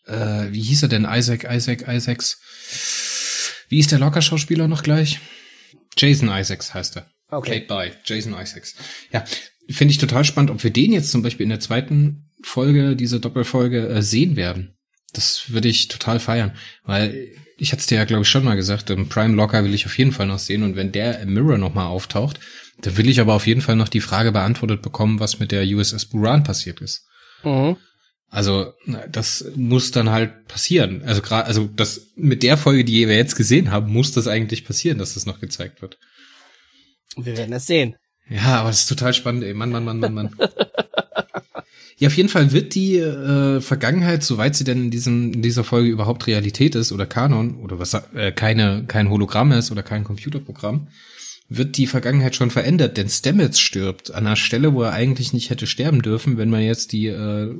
äh, 0.06 0.46
wie 0.50 0.62
hieß 0.62 0.82
er 0.82 0.88
denn? 0.88 1.06
Isaac, 1.08 1.46
Isaac, 1.50 1.86
Isaacs. 1.88 2.40
Wie 3.68 3.78
ist 3.78 3.92
der 3.92 3.98
Locker-Schauspieler 3.98 4.68
noch 4.68 4.82
gleich? 4.82 5.20
Jason 5.96 6.28
Isaacs 6.28 6.74
heißt 6.74 6.96
er. 6.96 7.10
Okay. 7.30 7.60
Played 7.60 7.68
by 7.68 7.96
Jason 8.04 8.34
Isaacs. 8.34 8.74
Ja, 9.12 9.24
finde 9.68 9.92
ich 9.92 9.98
total 9.98 10.24
spannend, 10.24 10.50
ob 10.50 10.62
wir 10.64 10.70
den 10.70 10.92
jetzt 10.92 11.10
zum 11.10 11.22
Beispiel 11.22 11.44
in 11.44 11.50
der 11.50 11.60
zweiten 11.60 12.30
Folge, 12.42 12.96
diese 12.96 13.20
Doppelfolge, 13.20 13.88
äh, 13.88 14.02
sehen 14.02 14.36
werden. 14.36 14.76
Das 15.12 15.50
würde 15.50 15.68
ich 15.68 15.88
total 15.88 16.20
feiern, 16.20 16.52
weil 16.84 17.28
ich 17.56 17.72
hatte 17.72 17.80
es 17.80 17.86
dir 17.86 17.96
ja, 17.96 18.04
glaube 18.04 18.22
ich, 18.22 18.28
schon 18.28 18.44
mal 18.44 18.56
gesagt, 18.56 18.90
im 18.90 19.08
Prime 19.08 19.34
Locker 19.34 19.64
will 19.64 19.74
ich 19.74 19.86
auf 19.86 19.98
jeden 19.98 20.12
Fall 20.12 20.26
noch 20.26 20.38
sehen 20.38 20.62
und 20.62 20.76
wenn 20.76 20.92
der 20.92 21.20
im 21.20 21.34
Mirror 21.34 21.58
nochmal 21.58 21.86
auftaucht, 21.86 22.38
dann 22.82 22.96
will 22.96 23.08
ich 23.08 23.20
aber 23.20 23.34
auf 23.34 23.46
jeden 23.46 23.60
Fall 23.60 23.74
noch 23.74 23.88
die 23.88 24.00
Frage 24.00 24.32
beantwortet 24.32 24.82
bekommen, 24.82 25.18
was 25.18 25.40
mit 25.40 25.50
der 25.50 25.64
USS 25.64 26.06
Buran 26.06 26.44
passiert 26.44 26.80
ist. 26.80 27.06
Mhm. 27.42 27.76
Also 28.30 28.74
das 29.10 29.44
muss 29.56 29.90
dann 29.90 30.10
halt 30.10 30.48
passieren. 30.48 31.02
Also 31.04 31.22
gerade, 31.22 31.46
also 31.46 31.68
das 31.74 32.08
mit 32.14 32.42
der 32.42 32.58
Folge, 32.58 32.84
die 32.84 33.08
wir 33.08 33.16
jetzt 33.16 33.36
gesehen 33.36 33.70
haben, 33.70 33.90
muss 33.90 34.12
das 34.12 34.28
eigentlich 34.28 34.66
passieren, 34.66 34.98
dass 34.98 35.14
das 35.14 35.24
noch 35.24 35.40
gezeigt 35.40 35.80
wird. 35.80 35.98
Wir 37.16 37.36
werden 37.36 37.52
das 37.52 37.66
sehen. 37.66 37.96
Ja, 38.28 38.60
aber 38.60 38.68
das 38.68 38.80
ist 38.80 38.88
total 38.88 39.14
spannend, 39.14 39.44
ey. 39.44 39.54
Mann, 39.54 39.70
Mann, 39.70 39.84
Mann, 39.84 40.00
Mann, 40.00 40.12
Mann. 40.12 40.36
ja, 41.96 42.08
auf 42.08 42.16
jeden 42.16 42.28
Fall 42.28 42.52
wird 42.52 42.74
die 42.74 42.98
äh, 42.98 43.62
Vergangenheit, 43.62 44.22
soweit 44.22 44.54
sie 44.54 44.64
denn 44.64 44.84
in 44.84 44.90
diesem 44.90 45.32
in 45.32 45.42
dieser 45.42 45.64
Folge 45.64 45.88
überhaupt 45.88 46.26
Realität 46.26 46.74
ist 46.74 46.92
oder 46.92 47.06
Kanon 47.06 47.56
oder 47.60 47.78
was 47.78 47.94
äh, 47.94 48.32
keine 48.32 48.84
kein 48.86 49.08
Hologramm 49.08 49.52
ist 49.52 49.70
oder 49.70 49.82
kein 49.82 50.04
Computerprogramm, 50.04 50.88
wird 51.48 51.78
die 51.78 51.86
Vergangenheit 51.86 52.36
schon 52.36 52.50
verändert, 52.50 52.98
denn 52.98 53.08
Stamets 53.08 53.58
stirbt 53.58 54.10
an 54.12 54.26
einer 54.26 54.36
Stelle, 54.36 54.74
wo 54.74 54.82
er 54.82 54.92
eigentlich 54.92 55.32
nicht 55.32 55.48
hätte 55.48 55.66
sterben 55.66 56.02
dürfen, 56.02 56.36
wenn 56.36 56.50
man 56.50 56.60
jetzt 56.60 56.92
die 56.92 57.06
äh, 57.06 57.54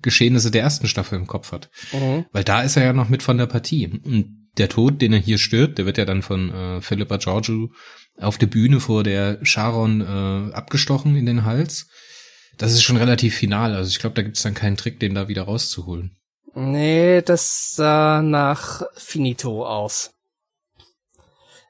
Geschehnisse 0.00 0.50
der 0.50 0.62
ersten 0.62 0.86
Staffel 0.86 1.18
im 1.18 1.26
Kopf 1.26 1.52
hat. 1.52 1.70
Mhm. 1.92 2.26
Weil 2.32 2.44
da 2.44 2.62
ist 2.62 2.76
er 2.76 2.84
ja 2.84 2.92
noch 2.92 3.08
mit 3.08 3.22
von 3.22 3.38
der 3.38 3.46
Partie. 3.46 3.86
Und 3.86 4.48
der 4.58 4.68
Tod, 4.68 5.00
den 5.00 5.12
er 5.12 5.18
hier 5.18 5.38
stirbt, 5.38 5.78
der 5.78 5.86
wird 5.86 5.98
ja 5.98 6.04
dann 6.04 6.22
von 6.22 6.52
äh, 6.52 6.80
Philippa 6.80 7.16
Georgiou 7.16 7.68
auf 8.18 8.38
der 8.38 8.46
Bühne 8.46 8.80
vor 8.80 9.02
der 9.02 9.44
Sharon 9.44 10.00
äh, 10.00 10.54
abgestochen 10.54 11.16
in 11.16 11.26
den 11.26 11.44
Hals. 11.44 11.86
Das 12.58 12.72
ist 12.72 12.82
schon 12.82 12.98
relativ 12.98 13.34
final. 13.34 13.74
Also 13.74 13.88
ich 13.88 13.98
glaube, 13.98 14.14
da 14.14 14.22
gibt's 14.22 14.42
dann 14.42 14.54
keinen 14.54 14.76
Trick, 14.76 15.00
den 15.00 15.14
da 15.14 15.28
wieder 15.28 15.44
rauszuholen. 15.44 16.16
Nee, 16.54 17.22
das 17.22 17.72
sah 17.74 18.20
nach 18.20 18.82
Finito 18.94 19.66
aus. 19.66 20.10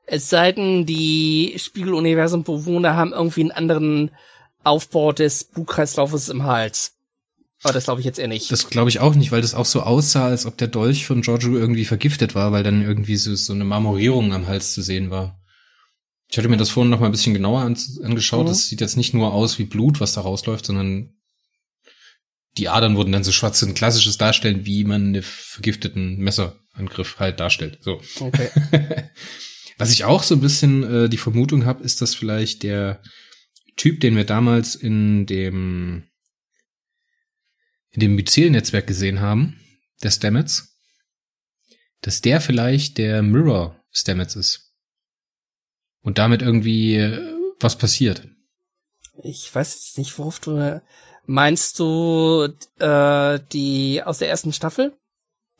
Es 0.06 0.28
sei 0.28 0.52
denn, 0.52 0.84
die 0.84 1.54
Spiegeluniversum-Bewohner 1.56 2.96
haben 2.96 3.12
irgendwie 3.12 3.42
einen 3.42 3.52
anderen 3.52 4.10
Aufbau 4.64 5.12
des 5.12 5.44
Buchkreislaufes 5.44 6.28
im 6.28 6.42
Hals. 6.44 6.94
Aber 7.62 7.72
das 7.72 7.84
glaube 7.84 8.00
ich 8.00 8.06
jetzt 8.06 8.18
eher 8.18 8.28
nicht. 8.28 8.50
Das 8.50 8.68
glaube 8.68 8.90
ich 8.90 8.98
auch 8.98 9.14
nicht, 9.14 9.30
weil 9.30 9.40
das 9.40 9.54
auch 9.54 9.66
so 9.66 9.82
aussah, 9.82 10.26
als 10.26 10.46
ob 10.46 10.56
der 10.58 10.68
Dolch 10.68 11.06
von 11.06 11.22
Giorgio 11.22 11.56
irgendwie 11.56 11.84
vergiftet 11.84 12.34
war, 12.34 12.50
weil 12.50 12.64
dann 12.64 12.82
irgendwie 12.82 13.16
so, 13.16 13.34
so 13.34 13.52
eine 13.52 13.64
Marmorierung 13.64 14.32
am 14.32 14.48
Hals 14.48 14.74
zu 14.74 14.82
sehen 14.82 15.10
war. 15.10 15.40
Ich 16.28 16.38
hatte 16.38 16.48
mir 16.48 16.56
das 16.56 16.70
vorhin 16.70 16.90
noch 16.90 16.98
mal 16.98 17.06
ein 17.06 17.12
bisschen 17.12 17.34
genauer 17.34 17.60
an, 17.60 17.76
angeschaut. 18.02 18.44
Mhm. 18.44 18.48
Das 18.48 18.68
sieht 18.68 18.80
jetzt 18.80 18.96
nicht 18.96 19.14
nur 19.14 19.32
aus 19.32 19.58
wie 19.58 19.64
Blut, 19.64 20.00
was 20.00 20.14
da 20.14 20.22
rausläuft, 20.22 20.66
sondern 20.66 21.14
die 22.58 22.68
Adern 22.68 22.96
wurden 22.96 23.12
dann 23.12 23.24
so 23.24 23.32
schwarz. 23.32 23.62
Ein 23.62 23.74
klassisches 23.74 24.18
Darstellen, 24.18 24.66
wie 24.66 24.84
man 24.84 25.08
einen 25.08 25.22
vergifteten 25.22 26.18
Messerangriff 26.18 27.18
halt 27.18 27.38
darstellt. 27.38 27.78
So. 27.80 28.00
Okay. 28.18 28.48
was 29.78 29.92
ich 29.92 30.04
auch 30.04 30.22
so 30.22 30.34
ein 30.34 30.40
bisschen 30.40 30.82
äh, 30.82 31.08
die 31.08 31.16
Vermutung 31.16 31.64
habe, 31.64 31.84
ist, 31.84 32.00
dass 32.02 32.14
vielleicht 32.14 32.62
der 32.62 33.02
Typ, 33.76 34.00
den 34.00 34.16
wir 34.16 34.24
damals 34.24 34.74
in 34.74 35.26
dem 35.26 36.04
in 37.92 38.00
dem 38.00 38.14
Myzel-Netzwerk 38.14 38.86
gesehen 38.86 39.20
haben, 39.20 39.60
der 40.02 40.10
Stamets, 40.10 40.78
dass 42.00 42.20
der 42.20 42.40
vielleicht 42.40 42.98
der 42.98 43.22
Mirror 43.22 43.80
Stamets 43.90 44.34
ist. 44.34 44.72
Und 46.00 46.18
damit 46.18 46.42
irgendwie 46.42 46.96
äh, 46.96 47.36
was 47.60 47.78
passiert. 47.78 48.26
Ich 49.22 49.54
weiß 49.54 49.74
jetzt 49.74 49.98
nicht, 49.98 50.18
worauf 50.18 50.40
du 50.40 50.82
meinst 51.26 51.78
du 51.78 52.48
äh, 52.80 53.38
die 53.52 54.02
aus 54.02 54.18
der 54.18 54.30
ersten 54.30 54.52
Staffel? 54.52 54.96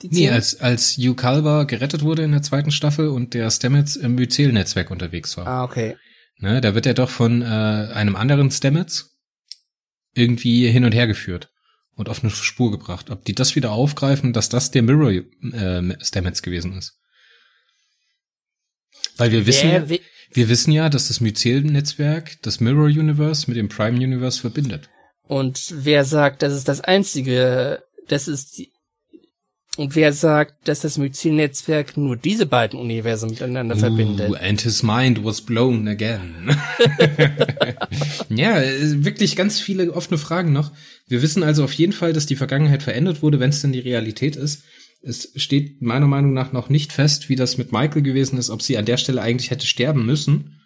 Die 0.01 0.09
nee, 0.09 0.31
als, 0.31 0.61
als 0.61 0.97
Hugh 0.97 1.15
Calver 1.15 1.65
gerettet 1.67 2.03
wurde 2.03 2.25
in 2.25 2.33
der 2.33 2.43
zweiten 2.43 2.73
Staffel 2.73 3.09
und 3.09 3.35
der 3.35 3.49
Stamets 3.51 3.95
im 3.95 4.17
Myzel-Netzwerk 4.17 4.91
unterwegs 4.91 5.37
war. 5.37 5.47
Ah, 5.47 5.65
okay. 5.65 5.97
Ne, 6.39 6.61
da 6.61 6.75
wird 6.75 6.87
er 6.87 6.95
doch 6.95 7.11
von 7.11 7.43
äh, 7.43 7.45
einem 7.45 8.17
anderen 8.17 8.51
Stamets 8.51 9.17
irgendwie 10.15 10.69
hin 10.69 10.85
und 10.85 10.93
her 10.93 11.07
geführt 11.07 11.52
und 11.97 12.09
auf 12.09 12.23
eine 12.23 12.31
Spur 12.31 12.71
gebracht. 12.71 13.11
Ob 13.11 13.25
die 13.25 13.35
das 13.35 13.57
wieder 13.57 13.73
aufgreifen, 13.73 14.33
dass 14.33 14.49
das 14.49 14.71
der 14.71 14.83
Mirror 14.83 15.11
äh, 15.11 16.05
Stamets 16.05 16.43
gewesen 16.43 16.77
ist. 16.77 16.99
Weil 19.17 19.33
wir 19.33 19.47
wissen, 19.47 19.71
ja, 19.71 19.89
wir 19.89 20.49
wissen 20.49 20.73
ja, 20.73 20.89
dass 20.89 21.09
das 21.09 21.21
Mycelium-Netzwerk 21.21 22.41
das 22.43 22.61
Mirror 22.61 22.87
Universe 22.87 23.49
mit 23.49 23.57
dem 23.57 23.69
Prime 23.69 23.97
Universe 23.97 24.41
verbindet. 24.41 24.89
Und 25.23 25.73
wer 25.77 26.05
sagt, 26.05 26.43
das 26.43 26.55
ist 26.55 26.69
das 26.69 26.81
einzige, 26.81 27.83
das 28.09 28.29
ist 28.29 28.59
die, 28.59 28.72
und 29.79 29.97
wer 29.97 30.13
sagt, 30.13 30.69
dass 30.69 30.81
das 30.81 30.99
Mycel-Netzwerk 30.99 31.97
nur 31.97 32.17
diese 32.17 32.45
beiden 32.45 32.79
Universen 32.79 33.31
miteinander 33.31 33.75
uh, 33.75 33.79
verbindet? 33.79 34.35
And 34.41 34.61
his 34.61 34.83
mind 34.83 35.25
was 35.25 35.41
blown 35.41 35.89
again. 35.89 36.55
ja, 38.29 38.61
wirklich 39.03 39.35
ganz 39.35 39.61
viele 39.61 39.91
offene 39.93 40.19
Fragen 40.19 40.53
noch. 40.53 40.73
Wir 41.09 41.23
wissen 41.23 41.43
also 41.43 41.65
auf 41.65 41.73
jeden 41.73 41.95
Fall, 41.95 42.13
dass 42.13 42.27
die 42.27 42.37
Vergangenheit 42.37 42.83
verändert 42.83 43.23
wurde, 43.23 43.41
wenn 43.41 43.49
es 43.49 43.63
denn 43.63 43.73
die 43.73 43.81
Realität 43.81 44.37
ist. 44.37 44.63
Es 45.01 45.33
steht 45.37 45.81
meiner 45.81 46.07
Meinung 46.07 46.35
nach 46.35 46.53
noch 46.53 46.69
nicht 46.69 46.93
fest, 46.93 47.31
wie 47.31 47.37
das 47.37 47.57
mit 47.57 47.73
Michael 47.73 48.03
gewesen 48.03 48.39
ist, 48.39 48.51
ob 48.51 48.61
sie 48.61 48.77
an 48.77 48.85
der 48.85 48.99
Stelle 48.99 49.23
eigentlich 49.23 49.51
hätte 49.51 49.67
sterben 49.67 50.05
müssen 50.05 50.61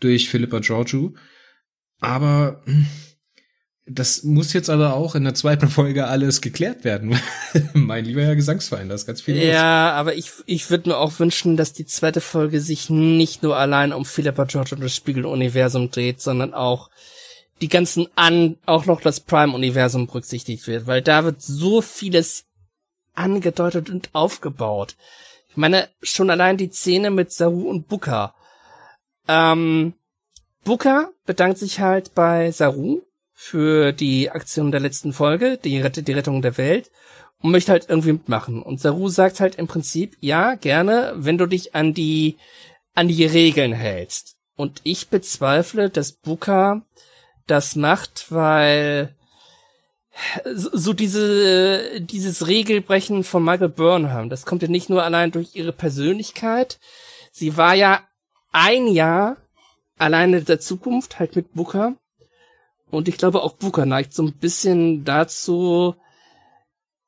durch 0.00 0.28
Philippa 0.28 0.58
Georgiou. 0.58 1.14
Aber 2.00 2.62
hm, 2.66 2.86
das 3.88 4.24
muss 4.24 4.52
jetzt 4.52 4.68
aber 4.68 4.94
auch 4.94 5.14
in 5.14 5.24
der 5.24 5.34
zweiten 5.34 5.68
Folge 5.70 6.06
alles 6.06 6.40
geklärt 6.40 6.84
werden. 6.84 7.18
mein 7.72 8.04
lieber 8.04 8.22
Herr 8.22 8.36
Gesangsverein, 8.36 8.88
da 8.88 8.94
ist 8.94 9.06
ganz 9.06 9.20
viel 9.20 9.36
Ja, 9.36 9.92
aber 9.92 10.14
ich, 10.14 10.32
ich 10.46 10.70
würde 10.70 10.90
mir 10.90 10.96
auch 10.96 11.18
wünschen, 11.18 11.56
dass 11.56 11.72
die 11.72 11.86
zweite 11.86 12.20
Folge 12.20 12.60
sich 12.60 12.90
nicht 12.90 13.42
nur 13.42 13.56
allein 13.56 13.92
um 13.92 14.04
Philippa 14.04 14.44
George 14.44 14.74
und 14.74 14.82
das 14.82 14.94
Spiegeluniversum 14.94 15.90
dreht, 15.90 16.20
sondern 16.20 16.52
auch 16.52 16.90
die 17.60 17.68
ganzen 17.68 18.08
an, 18.16 18.56
auch 18.66 18.86
noch 18.86 19.00
das 19.00 19.20
Prime-Universum 19.20 20.08
berücksichtigt 20.08 20.66
wird, 20.66 20.86
weil 20.86 21.00
da 21.00 21.24
wird 21.24 21.40
so 21.40 21.80
vieles 21.80 22.44
angedeutet 23.14 23.88
und 23.88 24.10
aufgebaut. 24.12 24.96
Ich 25.48 25.56
meine, 25.56 25.88
schon 26.02 26.28
allein 26.28 26.58
die 26.58 26.70
Szene 26.70 27.10
mit 27.10 27.32
Saru 27.32 27.70
und 27.70 27.88
Booker. 27.88 28.34
Ähm, 29.26 29.94
Booker 30.64 31.10
bedankt 31.24 31.58
sich 31.58 31.80
halt 31.80 32.14
bei 32.14 32.50
Saru 32.50 33.00
für 33.38 33.92
die 33.92 34.30
Aktion 34.30 34.72
der 34.72 34.80
letzten 34.80 35.12
Folge, 35.12 35.58
die, 35.62 35.82
die 35.82 36.12
Rettung 36.12 36.40
der 36.40 36.56
Welt, 36.56 36.90
und 37.42 37.50
möchte 37.50 37.70
halt 37.70 37.86
irgendwie 37.88 38.12
mitmachen. 38.12 38.62
Und 38.62 38.80
Saru 38.80 39.08
sagt 39.08 39.40
halt 39.40 39.56
im 39.56 39.68
Prinzip, 39.68 40.16
ja, 40.20 40.54
gerne, 40.54 41.12
wenn 41.16 41.36
du 41.36 41.46
dich 41.46 41.74
an 41.74 41.92
die, 41.92 42.38
an 42.94 43.08
die 43.08 43.26
Regeln 43.26 43.74
hältst. 43.74 44.36
Und 44.56 44.80
ich 44.84 45.08
bezweifle, 45.08 45.90
dass 45.90 46.12
Buka 46.12 46.82
das 47.46 47.76
macht, 47.76 48.32
weil 48.32 49.14
so 50.54 50.94
diese, 50.94 52.00
dieses 52.00 52.46
Regelbrechen 52.46 53.22
von 53.22 53.44
Michael 53.44 53.68
Burnham, 53.68 54.30
das 54.30 54.46
kommt 54.46 54.62
ja 54.62 54.68
nicht 54.68 54.88
nur 54.88 55.02
allein 55.02 55.30
durch 55.30 55.54
ihre 55.54 55.72
Persönlichkeit. 55.72 56.78
Sie 57.32 57.58
war 57.58 57.74
ja 57.74 58.00
ein 58.50 58.86
Jahr 58.86 59.36
alleine 59.98 60.40
der 60.40 60.58
Zukunft, 60.58 61.18
halt 61.18 61.36
mit 61.36 61.52
Booker. 61.52 61.96
Und 62.96 63.08
ich 63.08 63.18
glaube, 63.18 63.42
auch 63.42 63.56
Booker 63.56 63.84
neigt 63.84 64.14
so 64.14 64.24
ein 64.24 64.32
bisschen 64.32 65.04
dazu, 65.04 65.94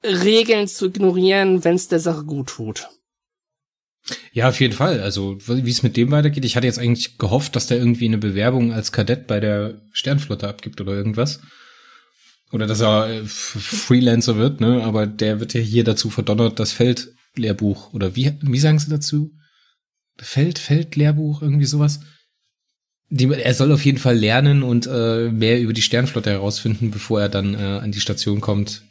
Regeln 0.04 0.68
zu 0.68 0.86
ignorieren, 0.86 1.64
wenn 1.64 1.76
es 1.76 1.88
der 1.88 1.98
Sache 1.98 2.24
gut 2.24 2.48
tut. 2.48 2.88
Ja, 4.32 4.50
auf 4.50 4.60
jeden 4.60 4.74
Fall. 4.74 5.00
Also, 5.00 5.38
wie 5.46 5.70
es 5.70 5.82
mit 5.82 5.96
dem 5.96 6.10
weitergeht, 6.10 6.44
ich 6.44 6.56
hatte 6.56 6.66
jetzt 6.66 6.78
eigentlich 6.78 7.16
gehofft, 7.16 7.56
dass 7.56 7.66
der 7.66 7.78
irgendwie 7.78 8.04
eine 8.04 8.18
Bewerbung 8.18 8.72
als 8.72 8.92
Kadett 8.92 9.26
bei 9.26 9.40
der 9.40 9.80
Sternflotte 9.92 10.46
abgibt 10.46 10.80
oder 10.80 10.92
irgendwas. 10.92 11.40
Oder 12.52 12.66
dass 12.66 12.80
er 12.80 13.08
äh, 13.08 13.22
Freelancer 13.24 14.36
wird, 14.36 14.60
ne? 14.60 14.84
Aber 14.84 15.06
der 15.06 15.40
wird 15.40 15.54
ja 15.54 15.60
hier 15.60 15.84
dazu 15.84 16.10
verdonnert, 16.10 16.60
das 16.60 16.72
Feldlehrbuch, 16.72 17.94
oder 17.94 18.14
wie, 18.14 18.38
wie 18.42 18.58
sagen 18.58 18.78
sie 18.78 18.90
dazu? 18.90 19.32
Feld, 20.18 20.58
Feldlehrbuch, 20.58 21.40
irgendwie 21.40 21.66
sowas. 21.66 22.00
Die, 23.10 23.30
er 23.32 23.54
soll 23.54 23.72
auf 23.72 23.84
jeden 23.84 23.98
Fall 23.98 24.16
lernen 24.16 24.62
und 24.62 24.86
äh, 24.86 25.30
mehr 25.30 25.60
über 25.60 25.72
die 25.72 25.82
Sternflotte 25.82 26.30
herausfinden, 26.30 26.90
bevor 26.90 27.22
er 27.22 27.28
dann 27.28 27.54
äh, 27.54 27.58
an 27.58 27.90
die 27.90 28.00
Station 28.00 28.40
kommt, 28.40 28.82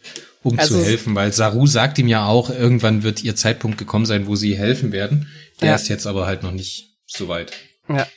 um 0.42 0.58
also, 0.58 0.76
zu 0.76 0.84
helfen. 0.84 1.14
Weil 1.14 1.34
Saru 1.34 1.68
sagt 1.68 2.00
ihm 2.00 2.08
ja 2.08 2.26
auch, 2.26 2.50
irgendwann 2.50 3.04
wird 3.04 3.24
ihr 3.24 3.36
Zeitpunkt 3.36 3.78
gekommen 3.78 4.08
sein, 4.08 4.26
wo 4.26 4.36
sie 4.36 4.58
helfen 4.58 4.92
werden. 4.92 5.28
Der 5.62 5.70
ja. 5.70 5.76
ist 5.76 5.88
jetzt 5.88 6.08
aber 6.08 6.26
halt 6.26 6.42
noch 6.42 6.52
nicht 6.52 6.96
so 7.06 7.28
weit. 7.28 7.52
Ja. 7.90 8.08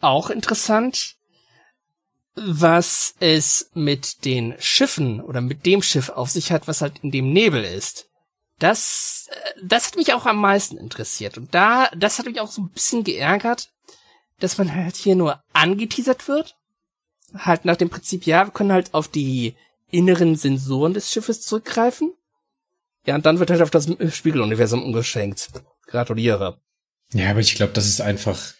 Auch 0.00 0.30
interessant, 0.30 1.16
was 2.34 3.14
es 3.20 3.70
mit 3.74 4.24
den 4.24 4.54
Schiffen 4.58 5.20
oder 5.20 5.40
mit 5.40 5.66
dem 5.66 5.82
Schiff 5.82 6.08
auf 6.10 6.30
sich 6.30 6.52
hat, 6.52 6.68
was 6.68 6.82
halt 6.82 6.98
in 7.02 7.10
dem 7.10 7.32
Nebel 7.32 7.64
ist. 7.64 8.06
Das, 8.58 9.28
äh, 9.30 9.60
das 9.64 9.88
hat 9.88 9.96
mich 9.96 10.12
auch 10.12 10.26
am 10.26 10.40
meisten 10.40 10.76
interessiert. 10.76 11.38
Und 11.38 11.54
da, 11.54 11.90
das 11.96 12.18
hat 12.18 12.26
mich 12.26 12.40
auch 12.40 12.50
so 12.50 12.62
ein 12.62 12.70
bisschen 12.70 13.04
geärgert, 13.04 13.70
dass 14.40 14.58
man 14.58 14.74
halt 14.74 14.96
hier 14.96 15.16
nur 15.16 15.42
angeteasert 15.52 16.28
wird. 16.28 16.56
Halt 17.34 17.64
nach 17.64 17.76
dem 17.76 17.90
Prinzip, 17.90 18.26
ja, 18.26 18.46
wir 18.46 18.52
können 18.52 18.72
halt 18.72 18.94
auf 18.94 19.08
die 19.08 19.54
inneren 19.90 20.36
Sensoren 20.36 20.94
des 20.94 21.10
Schiffes 21.10 21.42
zurückgreifen. 21.42 22.12
Ja, 23.06 23.14
und 23.14 23.26
dann 23.26 23.38
wird 23.38 23.50
halt 23.50 23.62
auf 23.62 23.70
das 23.70 23.88
Spiegeluniversum 24.10 24.82
umgeschenkt. 24.82 25.50
Gratuliere. 25.86 26.60
Ja, 27.12 27.30
aber 27.30 27.40
ich 27.40 27.54
glaube, 27.54 27.72
das 27.72 27.86
ist 27.86 28.00
einfach, 28.00 28.52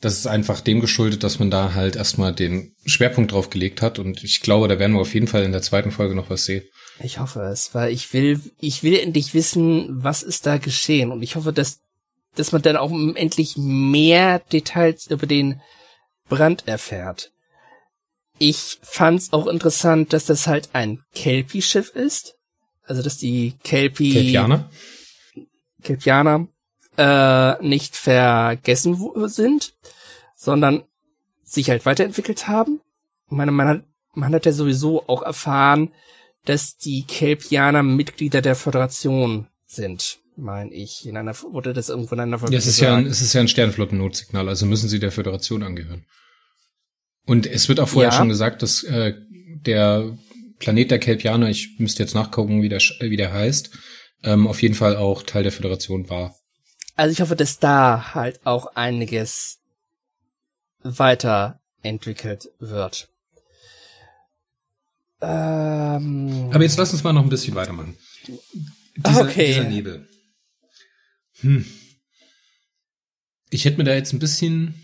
das 0.00 0.18
ist 0.18 0.26
einfach 0.26 0.60
dem 0.60 0.80
geschuldet, 0.80 1.24
dass 1.24 1.38
man 1.38 1.50
da 1.50 1.74
halt 1.74 1.96
erstmal 1.96 2.32
den 2.32 2.74
Schwerpunkt 2.86 3.32
drauf 3.32 3.50
gelegt 3.50 3.82
hat. 3.82 3.98
Und 3.98 4.22
ich 4.22 4.40
glaube, 4.40 4.68
da 4.68 4.78
werden 4.78 4.92
wir 4.92 5.00
auf 5.00 5.14
jeden 5.14 5.26
Fall 5.26 5.42
in 5.42 5.52
der 5.52 5.62
zweiten 5.62 5.90
Folge 5.90 6.14
noch 6.14 6.30
was 6.30 6.44
sehen. 6.44 6.64
Ich 7.00 7.18
hoffe 7.18 7.40
es, 7.42 7.74
weil 7.74 7.92
ich 7.92 8.12
will, 8.12 8.40
ich 8.58 8.82
will 8.82 8.98
endlich 8.98 9.34
wissen, 9.34 10.02
was 10.02 10.22
ist 10.22 10.46
da 10.46 10.58
geschehen. 10.58 11.10
Und 11.10 11.22
ich 11.22 11.36
hoffe, 11.36 11.52
dass 11.52 11.80
dass 12.34 12.52
man 12.52 12.62
dann 12.62 12.76
auch 12.76 12.90
endlich 12.90 13.56
mehr 13.56 14.38
Details 14.38 15.06
über 15.08 15.26
den 15.26 15.60
Brand 16.28 16.68
erfährt. 16.68 17.32
Ich 18.38 18.78
fand's 18.82 19.32
auch 19.32 19.46
interessant, 19.46 20.12
dass 20.12 20.26
das 20.26 20.46
halt 20.46 20.70
ein 20.72 21.02
Kelpie-Schiff 21.14 21.90
ist. 21.90 22.36
Also, 22.84 23.02
dass 23.02 23.18
die 23.18 23.54
Kelpie... 23.64 24.12
Kelpianer? 24.12 24.70
Kelpianer 25.82 26.48
äh, 26.96 27.62
nicht 27.66 27.96
vergessen 27.96 28.98
sind, 29.28 29.74
sondern 30.36 30.84
sich 31.42 31.70
halt 31.70 31.86
weiterentwickelt 31.86 32.46
haben. 32.48 32.80
Ich 33.26 33.32
meine, 33.32 33.52
man 33.52 33.68
hat, 33.68 33.84
man 34.14 34.34
hat 34.34 34.46
ja 34.46 34.52
sowieso 34.52 35.08
auch 35.08 35.22
erfahren, 35.22 35.92
dass 36.44 36.76
die 36.76 37.04
Kelpianer 37.04 37.82
Mitglieder 37.82 38.42
der 38.42 38.54
Föderation 38.54 39.48
sind 39.66 40.18
meine 40.38 40.72
ich. 40.72 41.06
In 41.06 41.16
einer, 41.16 41.34
wurde 41.52 41.72
das 41.72 41.88
irgendwo 41.88 42.14
in 42.14 42.20
einer 42.20 42.38
Folge 42.38 42.54
ja, 42.54 42.58
es 42.58 42.66
ist 42.66 42.80
ja 42.80 42.96
ein, 42.96 43.06
es 43.06 43.20
ist 43.20 43.32
ja 43.32 43.40
ein 43.40 43.48
Sternflotten-Notsignal, 43.48 44.48
also 44.48 44.66
müssen 44.66 44.88
sie 44.88 44.98
der 44.98 45.12
Föderation 45.12 45.62
angehören. 45.62 46.06
Und 47.26 47.46
es 47.46 47.68
wird 47.68 47.80
auch 47.80 47.88
vorher 47.88 48.12
ja. 48.12 48.16
schon 48.16 48.28
gesagt, 48.28 48.62
dass 48.62 48.82
äh, 48.84 49.14
der 49.66 50.16
Planet 50.58 50.90
der 50.90 50.98
Kelpianer, 50.98 51.48
ich 51.48 51.78
müsste 51.78 52.02
jetzt 52.02 52.14
nachgucken, 52.14 52.62
wie 52.62 52.68
der, 52.68 52.80
wie 53.00 53.16
der 53.16 53.32
heißt, 53.32 53.70
ähm, 54.22 54.46
auf 54.46 54.62
jeden 54.62 54.74
Fall 54.74 54.96
auch 54.96 55.22
Teil 55.22 55.42
der 55.42 55.52
Föderation 55.52 56.08
war. 56.08 56.34
Also 56.96 57.12
ich 57.12 57.20
hoffe, 57.20 57.36
dass 57.36 57.58
da 57.58 58.14
halt 58.14 58.40
auch 58.44 58.74
einiges 58.74 59.58
weiterentwickelt 60.82 62.50
wird. 62.58 63.08
Ähm, 65.20 66.50
Aber 66.52 66.62
jetzt 66.62 66.78
lass 66.78 66.92
uns 66.92 67.04
mal 67.04 67.12
noch 67.12 67.22
ein 67.22 67.28
bisschen 67.28 67.54
weitermachen. 67.54 67.96
Dieser, 68.96 69.22
okay. 69.22 69.46
dieser 69.48 69.64
Nebel. 69.64 70.08
Hm. 71.40 71.64
Ich 73.50 73.64
hätte 73.64 73.78
mir 73.78 73.84
da 73.84 73.94
jetzt 73.94 74.12
ein 74.12 74.18
bisschen, 74.18 74.74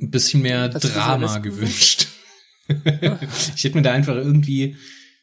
ein 0.00 0.10
bisschen 0.10 0.42
mehr 0.42 0.70
Hast 0.72 0.84
Drama 0.94 1.38
gewünscht. 1.38 2.08
ich 2.68 3.64
hätte 3.64 3.76
mir 3.76 3.82
da 3.82 3.92
einfach 3.92 4.16
irgendwie, 4.16 4.76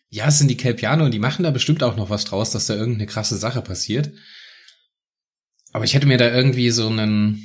ja, 0.09 0.27
es 0.27 0.39
sind 0.39 0.49
die 0.49 0.57
Kelpianer 0.57 1.05
und 1.05 1.11
die 1.11 1.19
machen 1.19 1.43
da 1.43 1.51
bestimmt 1.51 1.83
auch 1.83 1.95
noch 1.95 2.09
was 2.09 2.25
draus, 2.25 2.51
dass 2.51 2.67
da 2.67 2.75
irgendeine 2.75 3.07
krasse 3.07 3.37
Sache 3.37 3.61
passiert. 3.61 4.11
Aber 5.71 5.85
ich 5.85 5.93
hätte 5.93 6.05
mir 6.05 6.17
da 6.17 6.33
irgendwie 6.33 6.69
so 6.69 6.87
einen, 6.87 7.43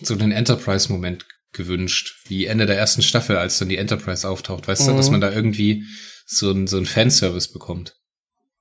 so 0.00 0.14
einen 0.14 0.32
Enterprise-Moment 0.32 1.26
gewünscht, 1.52 2.22
wie 2.28 2.46
Ende 2.46 2.66
der 2.66 2.78
ersten 2.78 3.02
Staffel, 3.02 3.36
als 3.36 3.58
dann 3.58 3.68
die 3.68 3.76
Enterprise 3.76 4.28
auftaucht, 4.28 4.68
weißt 4.68 4.82
mhm. 4.82 4.86
du, 4.90 4.96
dass 4.96 5.06
mhm. 5.06 5.12
man 5.12 5.20
da 5.20 5.32
irgendwie 5.32 5.84
so 6.26 6.50
ein, 6.50 6.66
so 6.66 6.78
ein 6.78 6.86
Fanservice 6.86 7.52
bekommt. 7.52 7.97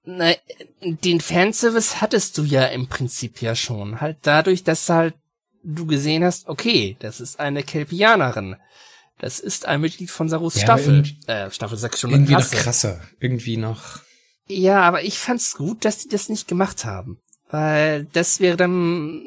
Na, 0.10 0.34
den 0.82 1.20
Fanservice 1.20 2.00
hattest 2.00 2.38
du 2.38 2.43
ja 2.43 2.63
im 2.67 2.88
Prinzip 2.88 3.41
ja 3.41 3.56
schon. 3.56 4.00
Halt 4.00 4.20
dadurch, 4.22 4.63
dass 4.63 4.88
halt 4.88 5.15
du 5.63 5.86
gesehen 5.86 6.24
hast, 6.24 6.48
okay, 6.48 6.96
das 7.00 7.20
ist 7.20 7.41
eine 7.41 7.62
Kelpianerin. 7.62 8.56
Das 9.20 9.41
ist 9.41 9.65
ein 9.65 9.82
Mitglied 9.82 10.10
von 10.10 10.30
Sarus 10.30 10.56
ja, 10.56 10.62
Staffel. 10.62 11.04
Äh, 11.28 11.52
Staffel 11.52 11.78
6 11.78 12.00
schon 12.00 12.12
Irgendwie 12.12 12.34
noch 12.34 12.50
krasser. 12.50 13.02
Irgendwie 13.20 13.58
noch. 13.58 14.00
Ja, 14.48 14.82
aber 14.84 15.04
ich 15.04 15.20
fand's 15.20 15.56
gut, 15.56 15.84
dass 15.84 15.98
die 15.98 16.08
das 16.08 16.30
nicht 16.30 16.48
gemacht 16.48 16.86
haben. 16.86 17.20
Weil 17.50 18.06
das 18.13 18.39
wäre 18.39 18.56
dann 18.56 19.24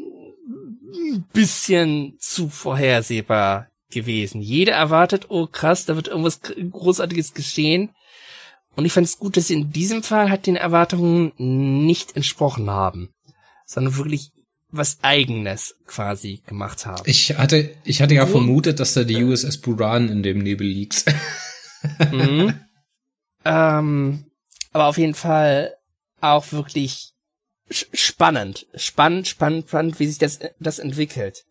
ein 0.94 1.26
bisschen 1.34 2.16
zu 2.18 2.48
vorhersehbar 2.48 3.68
gewesen. 3.90 4.40
Jeder 4.40 4.72
erwartet, 4.72 5.26
oh 5.28 5.46
krass, 5.46 5.84
da 5.84 5.94
wird 5.94 6.08
irgendwas 6.08 6.40
Großartiges 6.40 7.34
geschehen. 7.34 7.90
Und 8.80 8.86
ich 8.86 8.94
fand 8.94 9.06
es 9.06 9.18
gut, 9.18 9.36
dass 9.36 9.48
sie 9.48 9.52
in 9.52 9.72
diesem 9.72 10.02
Fall 10.02 10.30
halt 10.30 10.46
den 10.46 10.56
Erwartungen 10.56 11.32
nicht 11.36 12.16
entsprochen 12.16 12.70
haben, 12.70 13.10
sondern 13.66 13.98
wirklich 13.98 14.30
was 14.70 15.00
eigenes 15.02 15.76
quasi 15.86 16.40
gemacht 16.46 16.86
haben. 16.86 17.02
Ich 17.04 17.36
hatte, 17.36 17.76
ich 17.84 18.00
hatte 18.00 18.14
ja 18.14 18.22
oh. 18.24 18.28
vermutet, 18.28 18.80
dass 18.80 18.94
da 18.94 19.04
die 19.04 19.22
USS 19.22 19.58
Buran 19.58 20.08
in 20.08 20.22
dem 20.22 20.38
Nebel 20.38 20.66
liegt. 20.66 21.04
mhm. 22.10 22.54
ähm, 23.44 24.24
aber 24.72 24.86
auf 24.86 24.96
jeden 24.96 25.14
Fall 25.14 25.74
auch 26.22 26.50
wirklich 26.50 27.12
spannend, 27.68 28.66
spannend, 28.74 29.28
spannend, 29.28 29.68
spannend, 29.68 30.00
wie 30.00 30.06
sich 30.06 30.16
das, 30.16 30.38
das 30.58 30.78
entwickelt. 30.78 31.44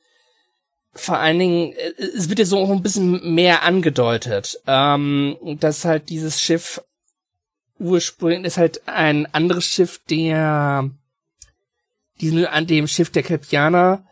Vor 0.93 1.19
allen 1.19 1.37
Dingen, 1.37 1.73
äh, 1.73 1.93
es 2.17 2.27
wird 2.27 2.39
ja 2.39 2.45
so 2.45 2.57
auch 2.57 2.71
ein 2.71 2.81
bisschen 2.81 3.35
mehr 3.35 3.61
angedeutet, 3.61 4.59
ähm, 4.65 5.37
dass 5.59 5.85
halt 5.85 6.09
dieses 6.09 6.41
Schiff 6.41 6.81
ursprünglich 7.79 8.45
ist 8.45 8.57
halt 8.57 8.87
ein 8.87 9.25
anderes 9.33 9.65
Schiff, 9.65 10.01
der 10.09 10.89
diesem 12.21 12.45
an 12.45 12.67
dem 12.67 12.87
Schiff 12.87 13.09
der 13.09 13.23
Kelpianer 13.23 14.05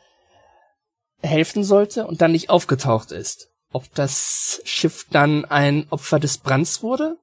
helfen 1.22 1.64
sollte 1.64 2.08
und 2.08 2.22
dann 2.22 2.32
nicht 2.32 2.50
aufgetaucht 2.50 3.12
ist. 3.12 3.50
Ob 3.72 3.94
das 3.94 4.62
Schiff 4.64 5.06
dann 5.12 5.46
ein 5.46 5.88
Opfer 5.90 6.20
des 6.20 6.38
Brands 6.38 6.82
wurde? 6.82 7.18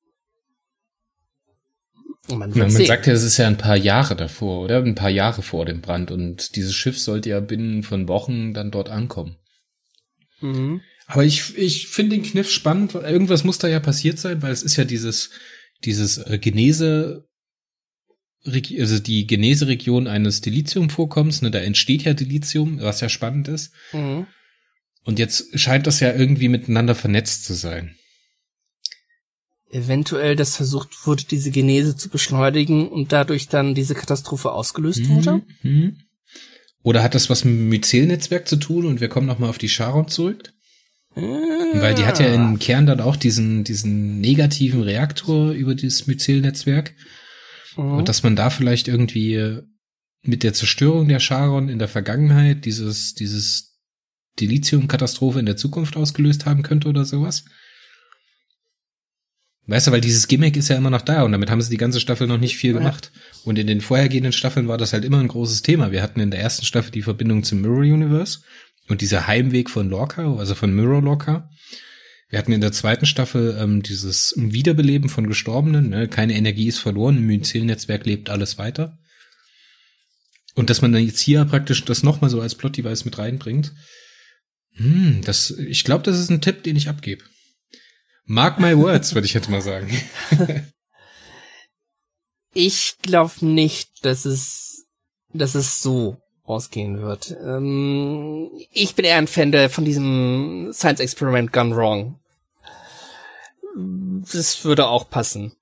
Man, 2.29 2.53
ja, 2.53 2.63
man 2.65 2.71
sagt 2.71 3.07
ja, 3.07 3.13
es 3.13 3.23
ist 3.23 3.37
ja 3.37 3.47
ein 3.47 3.59
paar 3.59 3.77
Jahre 3.77 4.17
davor, 4.17 4.65
oder? 4.65 4.79
Ein 4.79 4.95
paar 4.95 5.11
Jahre 5.11 5.43
vor 5.43 5.67
dem 5.67 5.81
Brand 5.81 6.11
und 6.11 6.57
dieses 6.57 6.75
Schiff 6.75 6.99
sollte 6.99 7.31
ja 7.31 7.41
binnen 7.41 7.83
von 7.83 8.09
Wochen 8.09 8.55
dann 8.55 8.71
dort 8.71 8.89
ankommen. 8.89 9.37
Mhm. 10.41 10.81
Aber 11.07 11.25
ich, 11.25 11.57
ich 11.59 11.89
finde 11.89 12.17
den 12.17 12.25
Kniff 12.25 12.51
spannend, 12.51 12.95
weil 12.95 13.05
irgendwas 13.05 13.45
muss 13.45 13.59
da 13.59 13.69
ja 13.69 13.79
passiert 13.79 14.19
sein, 14.19 14.41
weil 14.41 14.53
es 14.53 14.63
ist 14.63 14.77
ja 14.77 14.85
dieses, 14.85 15.31
dieses 15.87 16.19
äh, 16.19 16.39
Genese, 16.39 17.29
also 18.45 18.99
die 18.99 19.27
Geneseregion 19.27 20.07
eines 20.07 20.41
Dilithium-Vorkommens, 20.41 21.43
ne, 21.43 21.51
da 21.51 21.61
entsteht 21.61 22.03
ja 22.03 22.15
Dilithium, 22.15 22.81
was 22.81 23.01
ja 23.01 23.09
spannend 23.09 23.49
ist. 23.49 23.73
Mhm. 23.93 24.27
Und 25.05 25.19
jetzt 25.19 25.59
scheint 25.59 25.87
das 25.87 26.01
ja 26.01 26.13
irgendwie 26.13 26.49
miteinander 26.49 26.95
vernetzt 26.95 27.45
zu 27.45 27.55
sein. 27.55 27.97
Eventuell, 29.71 30.37
dass 30.37 30.57
versucht 30.57 31.07
wurde, 31.07 31.25
diese 31.25 31.51
Genese 31.51 31.97
zu 31.97 32.09
beschleunigen 32.09 32.89
und 32.89 33.13
dadurch 33.13 33.49
dann 33.49 33.75
diese 33.75 33.95
Katastrophe 33.95 34.53
ausgelöst 34.53 35.09
wurde? 35.09 35.43
Mhm. 35.63 35.99
Oder 36.83 37.03
hat 37.03 37.15
das 37.15 37.29
was 37.29 37.45
mit 37.45 37.55
dem 37.55 37.69
Myzel-Netzwerk 37.71 38.47
zu 38.47 38.57
tun 38.57 38.87
und 38.87 39.01
wir 39.01 39.09
kommen 39.09 39.27
nochmal 39.27 39.51
auf 39.51 39.59
die 39.59 39.69
Charon 39.69 40.07
zurück? 40.07 40.54
Weil 41.15 41.95
die 41.95 42.05
hat 42.05 42.19
ja 42.19 42.27
im 42.27 42.59
Kern 42.59 42.87
dann 42.87 43.01
auch 43.01 43.17
diesen, 43.17 43.65
diesen 43.65 44.21
negativen 44.21 44.83
Reaktor 44.83 45.53
über 45.53 45.75
dieses 45.75 46.07
Myzel-Netzwerk. 46.07 46.95
Mhm. 47.77 47.93
Und 47.95 48.09
dass 48.09 48.23
man 48.23 48.37
da 48.37 48.51
vielleicht 48.51 48.89
irgendwie 48.89 49.61
mit 50.23 50.43
der 50.43 50.55
Zerstörung 50.55 51.09
der 51.09 51.21
Charon 51.21 51.69
in 51.69 51.79
der 51.79 51.89
Vergangenheit 51.89 52.65
dieses, 52.65 53.15
dieses 53.15 53.79
Dilithium-Katastrophe 54.41 55.39
in 55.39 55.47
der 55.47 55.57
Zukunft 55.57 55.97
ausgelöst 55.97 56.47
haben 56.47 56.63
könnte 56.63 56.89
oder 56.89 57.05
sowas. 57.05 57.45
Weißt 59.67 59.87
du, 59.87 59.93
weil 59.93 60.01
dieses 60.03 60.29
Gimmick 60.29 60.57
ist 60.57 60.69
ja 60.69 60.77
immer 60.77 60.91
noch 60.91 61.01
da 61.01 61.23
und 61.23 61.33
damit 61.33 61.51
haben 61.51 61.63
sie 61.63 61.71
die 61.71 61.79
ganze 61.79 62.01
Staffel 62.01 62.27
noch 62.27 62.39
nicht 62.39 62.57
viel 62.57 62.75
gemacht. 62.75 63.13
Und 63.45 63.59
in 63.59 63.67
den 63.67 63.81
vorhergehenden 63.81 64.33
Staffeln 64.33 64.69
war 64.69 64.77
das 64.77 64.93
halt 64.93 65.05
immer 65.05 65.21
ein 65.21 65.29
großes 65.29 65.63
Thema. 65.63 65.91
Wir 65.91 66.03
hatten 66.03 66.21
in 66.21 66.31
der 66.31 66.41
ersten 66.41 66.67
Staffel 66.67 66.91
die 66.91 67.03
Verbindung 67.03 67.45
zum 67.45 67.63
Mirror 67.63 67.79
Universe 67.79 68.41
und 68.89 69.01
dieser 69.01 69.27
Heimweg 69.27 69.71
von 69.71 69.89
Lorca, 69.89 70.37
also 70.37 70.55
von 70.55 70.75
Mirror 70.75 71.03
Lorca. 71.03 71.51
Wir 72.29 72.39
hatten 72.39 72.53
in 72.53 72.61
der 72.61 72.73
zweiten 72.73 73.07
Staffel 73.07 73.57
ähm, 73.61 73.83
dieses 73.83 74.35
Wiederbeleben 74.37 75.09
von 75.09 75.27
Gestorbenen. 75.27 75.91
Ne? 75.91 76.09
Keine 76.09 76.35
Energie 76.35 76.67
ist 76.67 76.79
verloren, 76.79 77.17
im 77.17 77.27
Myzel-Netzwerk 77.27 78.05
lebt 78.07 78.31
alles 78.31 78.59
weiter. 78.59 78.99
Und 80.55 80.71
dass 80.71 80.83
man 80.83 80.93
dann 80.93 81.05
jetzt 81.05 81.21
hier 81.21 81.45
praktisch 81.45 81.85
das 81.85 82.03
nochmal 82.03 82.31
so 82.31 82.41
als 82.41 82.55
Plot-Device 82.55 83.05
mit 83.05 83.19
reinbringt. 83.19 83.73
Hm, 84.73 85.21
das, 85.25 85.51
ich 85.51 85.85
glaube, 85.85 86.03
das 86.03 86.19
ist 86.19 86.31
ein 86.31 86.41
Tipp, 86.41 86.63
den 86.63 86.77
ich 86.77 86.89
abgebe. 86.89 87.25
Mark 88.27 88.59
my 88.59 88.77
words, 88.77 89.15
würde 89.15 89.27
ich 89.27 89.35
jetzt 89.35 89.51
mal 89.51 89.63
sagen. 89.63 89.97
ich 92.55 92.97
glaube 93.03 93.47
nicht, 93.47 93.91
dass 94.03 94.25
es, 94.25 94.87
dass 95.33 95.55
es 95.55 95.83
so 95.83 96.24
ausgehen 96.45 97.01
wird. 97.01 97.35
Ähm, 97.43 98.51
ich 98.71 98.95
bin 98.95 99.05
eher 99.05 99.17
ein 99.17 99.27
Fan 99.27 99.51
der, 99.51 99.71
von 99.71 99.85
diesem 99.85 100.71
Science 100.73 101.01
Experiment 101.01 101.53
Gone 101.53 101.75
Wrong. 101.75 102.21
Das 104.33 104.65
würde 104.65 104.87
auch 104.87 105.11
passen. 105.11 105.53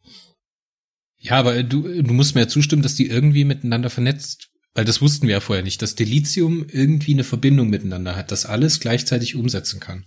Ja, 1.18 1.36
aber 1.38 1.62
du, 1.62 2.02
du 2.02 2.12
musst 2.12 2.34
mir 2.34 2.42
ja 2.42 2.48
zustimmen, 2.48 2.82
dass 2.82 2.96
die 2.96 3.06
irgendwie 3.06 3.44
miteinander 3.44 3.90
vernetzt, 3.90 4.48
weil 4.74 4.84
das 4.84 5.00
wussten 5.00 5.28
wir 5.28 5.34
ja 5.34 5.40
vorher 5.40 5.62
nicht, 5.62 5.80
dass 5.80 5.94
Delizium 5.94 6.66
irgendwie 6.68 7.12
eine 7.14 7.24
Verbindung 7.24 7.70
miteinander 7.70 8.16
hat, 8.16 8.32
das 8.32 8.44
alles 8.44 8.80
gleichzeitig 8.80 9.36
umsetzen 9.36 9.78
kann. 9.78 10.04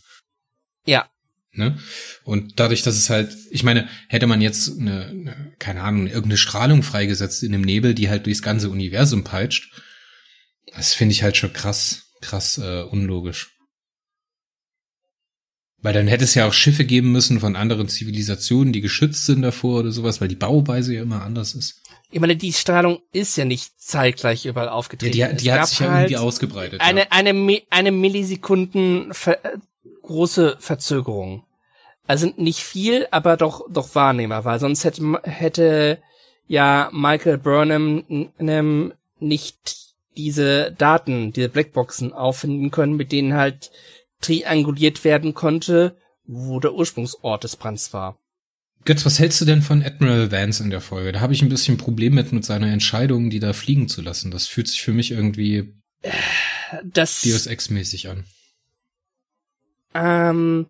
Ja. 0.86 1.10
Ne? 1.54 1.80
Und 2.26 2.60
dadurch, 2.60 2.84
dass 2.84 2.96
es 2.96 3.10
halt, 3.10 3.34
ich 3.50 3.64
meine, 3.64 3.88
hätte 4.10 4.28
man 4.28 4.42
jetzt 4.42 4.78
eine, 4.78 5.06
eine 5.06 5.54
keine 5.58 5.84
Ahnung, 5.84 6.08
irgendeine 6.08 6.38
Strahlung 6.38 6.84
freigesetzt 6.84 7.44
in 7.44 7.54
dem 7.54 7.62
Nebel, 7.62 7.94
die 7.94 8.10
halt 8.10 8.26
durchs 8.26 8.42
ganze 8.42 8.70
Universum 8.70 9.24
peitscht, 9.24 9.72
das 10.76 10.94
finde 10.94 11.14
ich 11.14 11.24
halt 11.24 11.38
schon 11.38 11.54
krass, 11.54 12.12
krass 12.22 12.58
äh, 12.58 12.84
unlogisch. 12.84 13.52
Weil 15.82 15.94
dann 15.94 16.08
hätte 16.08 16.24
es 16.24 16.34
ja 16.34 16.48
auch 16.48 16.54
Schiffe 16.54 16.84
geben 16.84 17.12
müssen 17.12 17.40
von 17.40 17.56
anderen 17.56 17.88
Zivilisationen, 17.88 18.74
die 18.74 18.82
geschützt 18.82 19.26
sind 19.26 19.44
davor 19.44 19.82
oder 19.82 19.92
sowas, 19.92 20.20
weil 20.20 20.28
die 20.28 20.36
Bauweise 20.36 20.96
ja 20.96 21.04
immer 21.04 21.22
anders 21.22 21.54
ist. 21.54 21.82
Ich 22.12 22.20
meine, 22.20 22.36
die 22.36 22.54
Strahlung 22.54 23.02
ist 23.12 23.36
ja 23.36 23.46
nicht 23.46 23.80
zeitgleich 23.80 24.46
überall 24.46 24.70
aufgetreten. 24.70 25.18
Ja, 25.18 25.28
die, 25.28 25.44
die 25.44 25.52
hat 25.52 25.68
sich 25.68 25.80
ja 25.80 25.92
halt 25.92 26.10
irgendwie 26.10 26.18
ausgebreitet. 26.18 26.82
Eine, 26.82 27.02
ja. 27.02 27.08
eine, 27.12 27.62
eine 27.70 27.92
Millisekunden 27.92 29.14
ver 29.14 29.38
große 30.02 30.58
Verzögerung. 30.60 31.44
Also 32.08 32.32
nicht 32.38 32.60
viel, 32.60 33.08
aber 33.12 33.38
doch, 33.38 33.66
doch 33.70 33.96
wahrnehmbar, 33.96 34.46
weil 34.46 34.60
sonst 34.60 34.84
hätte, 34.84 35.20
hätte 35.24 36.00
ja 36.48 36.90
Michael 36.94 37.40
Burnham 37.40 38.94
nicht 39.20 39.85
diese 40.18 40.72
Daten, 40.78 41.32
diese 41.32 41.50
Blackboxen 41.50 42.14
auffinden 42.14 42.72
können, 42.72 42.96
mit 42.96 43.12
denen 43.12 43.34
halt 43.34 43.72
trianguliert 44.22 45.04
werden 45.04 45.34
konnte, 45.34 45.98
wo 46.26 46.60
der 46.60 46.74
Ursprungsort 46.74 47.44
des 47.44 47.56
Brands 47.56 47.94
war. 47.94 48.20
Götz, 48.86 49.06
was 49.06 49.20
hältst 49.20 49.42
du 49.42 49.46
denn 49.46 49.62
von 49.62 49.84
Admiral 49.84 50.32
Vance 50.32 50.64
in 50.64 50.70
der 50.70 50.82
Folge? 50.82 51.12
Da 51.12 51.20
habe 51.20 51.34
ich 51.34 51.42
ein 51.42 51.50
bisschen 51.50 51.78
Problem 51.78 52.14
mit, 52.14 52.32
mit 52.32 52.46
seiner 52.46 52.72
Entscheidung, 52.72 53.30
die 53.30 53.40
da 53.40 53.54
fliegen 53.54 53.88
zu 53.88 54.02
lassen. 54.02 54.30
Das 54.30 54.48
fühlt 54.48 54.68
sich 54.68 54.82
für 54.84 54.94
mich 54.94 55.12
irgendwie 55.12 55.74
das, 56.84 57.22
Deus 57.22 57.48
Ex-mäßig 57.48 58.10
an. 58.10 58.26
Ähm, 59.96 60.68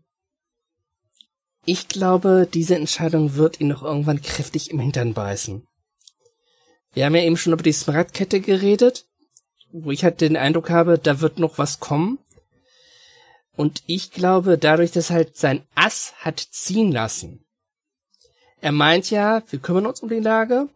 ich 1.65 1.87
glaube, 1.87 2.47
diese 2.51 2.75
Entscheidung 2.75 3.35
wird 3.35 3.59
ihn 3.59 3.67
noch 3.67 3.83
irgendwann 3.83 4.21
kräftig 4.21 4.71
im 4.71 4.79
Hintern 4.79 5.13
beißen. 5.13 5.65
Wir 6.93 7.05
haben 7.05 7.15
ja 7.15 7.23
eben 7.23 7.35
schon 7.35 7.51
über 7.51 7.63
die 7.63 7.73
Smaragdkette 7.73 8.39
geredet, 8.39 9.05
wo 9.83 9.91
ich 9.91 10.03
halt 10.03 10.21
den 10.21 10.37
Eindruck 10.37 10.69
habe, 10.69 10.97
da 10.97 11.21
wird 11.21 11.39
noch 11.39 11.57
was 11.57 11.79
kommen. 11.79 12.19
Und 13.55 13.83
ich 13.87 14.11
glaube, 14.11 14.57
dadurch, 14.57 14.91
dass 14.91 15.09
halt 15.09 15.37
sein 15.37 15.61
Ass 15.75 16.13
hat 16.19 16.39
ziehen 16.39 16.91
lassen. 16.91 17.45
Er 18.61 18.71
meint 18.71 19.09
ja, 19.11 19.43
wir 19.49 19.59
kümmern 19.59 19.85
uns 19.85 20.01
um 20.01 20.09
die 20.09 20.15
Lage. 20.15 20.69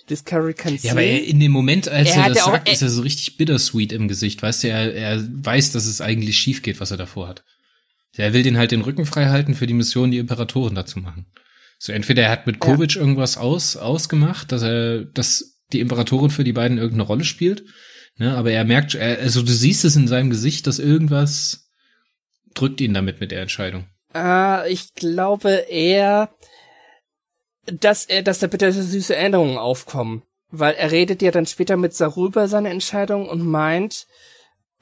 Die 0.00 0.06
Discovery 0.06 0.54
kann 0.54 0.78
ziehen. 0.78 0.88
Ja, 0.88 0.92
aber 0.92 1.02
in 1.02 1.40
dem 1.40 1.52
Moment, 1.52 1.88
als 1.88 2.10
er, 2.10 2.24
er 2.24 2.28
das 2.30 2.44
sagt, 2.44 2.68
auch, 2.68 2.72
ist 2.72 2.82
er 2.82 2.88
so 2.88 3.02
richtig 3.02 3.36
bittersweet 3.36 3.92
im 3.92 4.08
Gesicht. 4.08 4.42
Weißt 4.42 4.62
du, 4.64 4.68
er, 4.68 4.94
er 4.94 5.22
weiß, 5.22 5.72
dass 5.72 5.86
es 5.86 6.00
eigentlich 6.00 6.36
schief 6.36 6.62
geht, 6.62 6.80
was 6.80 6.90
er 6.90 6.96
davor 6.96 7.28
hat. 7.28 7.44
Er 8.16 8.32
will 8.32 8.42
den 8.42 8.58
halt 8.58 8.72
den 8.72 8.82
Rücken 8.82 9.06
frei 9.06 9.26
halten 9.26 9.54
für 9.54 9.66
die 9.66 9.74
Mission, 9.74 10.10
die 10.10 10.18
Imperatoren 10.18 10.74
dazu 10.74 10.98
machen. 10.98 11.26
So 11.78 11.92
entweder 11.92 12.22
er 12.22 12.30
hat 12.30 12.46
mit 12.46 12.58
Kovic 12.58 12.94
ja. 12.94 13.00
irgendwas 13.00 13.36
aus, 13.36 13.76
ausgemacht, 13.76 14.52
dass 14.52 14.62
er, 14.62 15.04
dass 15.04 15.60
die 15.72 15.80
Imperatorin 15.80 16.30
für 16.30 16.44
die 16.44 16.52
beiden 16.52 16.78
irgendeine 16.78 17.04
Rolle 17.04 17.24
spielt. 17.24 17.64
Ne, 18.18 18.36
aber 18.36 18.50
er 18.50 18.64
merkt, 18.64 18.94
er, 18.94 19.18
also 19.18 19.42
du 19.42 19.52
siehst 19.52 19.84
es 19.84 19.96
in 19.96 20.08
seinem 20.08 20.30
Gesicht, 20.30 20.66
dass 20.66 20.78
irgendwas 20.78 21.70
drückt 22.54 22.80
ihn 22.80 22.94
damit 22.94 23.20
mit 23.20 23.30
der 23.30 23.42
Entscheidung. 23.42 23.86
Äh, 24.14 24.70
ich 24.70 24.94
glaube 24.94 25.50
eher, 25.68 26.30
dass 27.66 28.04
er, 28.04 28.22
dass 28.22 28.40
da 28.40 28.46
bitte 28.46 28.72
süße 28.72 29.14
Erinnerungen 29.16 29.58
aufkommen. 29.58 30.22
Weil 30.50 30.74
er 30.74 30.90
redet 30.90 31.22
ja 31.22 31.30
dann 31.30 31.46
später 31.46 31.78
mit 31.78 31.94
Saru 31.94 32.26
über 32.26 32.46
seine 32.46 32.68
Entscheidung 32.68 33.26
und 33.26 33.40
meint, 33.40 34.06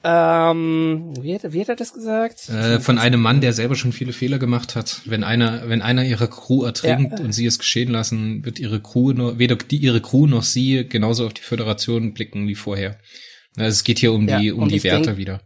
ähm, 0.03 1.13
wie 1.21 1.35
hat, 1.35 1.53
wie 1.53 1.61
hat 1.61 1.69
er 1.69 1.75
das 1.75 1.93
gesagt? 1.93 2.49
Äh, 2.49 2.79
von 2.79 2.97
einem 2.97 3.21
Mann, 3.21 3.39
der 3.39 3.53
selber 3.53 3.75
schon 3.75 3.91
viele 3.91 4.13
Fehler 4.13 4.39
gemacht 4.39 4.75
hat. 4.75 5.01
Wenn 5.05 5.23
einer, 5.23 5.69
wenn 5.69 5.83
einer 5.83 6.03
ihre 6.03 6.27
Crew 6.27 6.63
ertrinkt 6.63 7.19
ja. 7.19 7.25
und 7.25 7.33
sie 7.33 7.45
es 7.45 7.59
geschehen 7.59 7.91
lassen, 7.91 8.43
wird 8.43 8.59
ihre 8.59 8.81
Crew 8.81 9.13
nur, 9.13 9.37
weder 9.37 9.55
die, 9.55 9.77
ihre 9.77 10.01
Crew 10.01 10.25
noch 10.25 10.43
sie 10.43 10.87
genauso 10.87 11.25
auf 11.27 11.33
die 11.33 11.43
Föderation 11.43 12.13
blicken 12.13 12.47
wie 12.47 12.55
vorher. 12.55 12.97
Also 13.57 13.69
es 13.69 13.83
geht 13.83 13.99
hier 13.99 14.13
um 14.13 14.27
ja, 14.27 14.39
die, 14.39 14.51
um 14.51 14.69
die 14.69 14.83
Werte 14.83 15.07
denk, 15.07 15.17
wieder. 15.17 15.41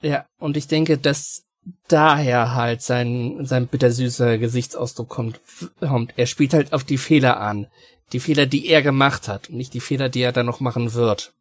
Ja, 0.00 0.26
und 0.38 0.56
ich 0.56 0.68
denke, 0.68 0.98
dass 0.98 1.44
daher 1.88 2.54
halt 2.54 2.82
sein, 2.82 3.44
sein 3.46 3.66
bittersüßer 3.66 4.38
Gesichtsausdruck 4.38 5.08
kommt, 5.08 5.40
kommt. 5.80 6.12
Er 6.16 6.26
spielt 6.26 6.54
halt 6.54 6.72
auf 6.72 6.84
die 6.84 6.98
Fehler 6.98 7.40
an. 7.40 7.66
Die 8.12 8.20
Fehler, 8.20 8.46
die 8.46 8.68
er 8.68 8.82
gemacht 8.82 9.26
hat 9.26 9.48
und 9.48 9.56
nicht 9.56 9.74
die 9.74 9.80
Fehler, 9.80 10.08
die 10.08 10.20
er 10.20 10.32
dann 10.32 10.46
noch 10.46 10.60
machen 10.60 10.94
wird. 10.94 11.32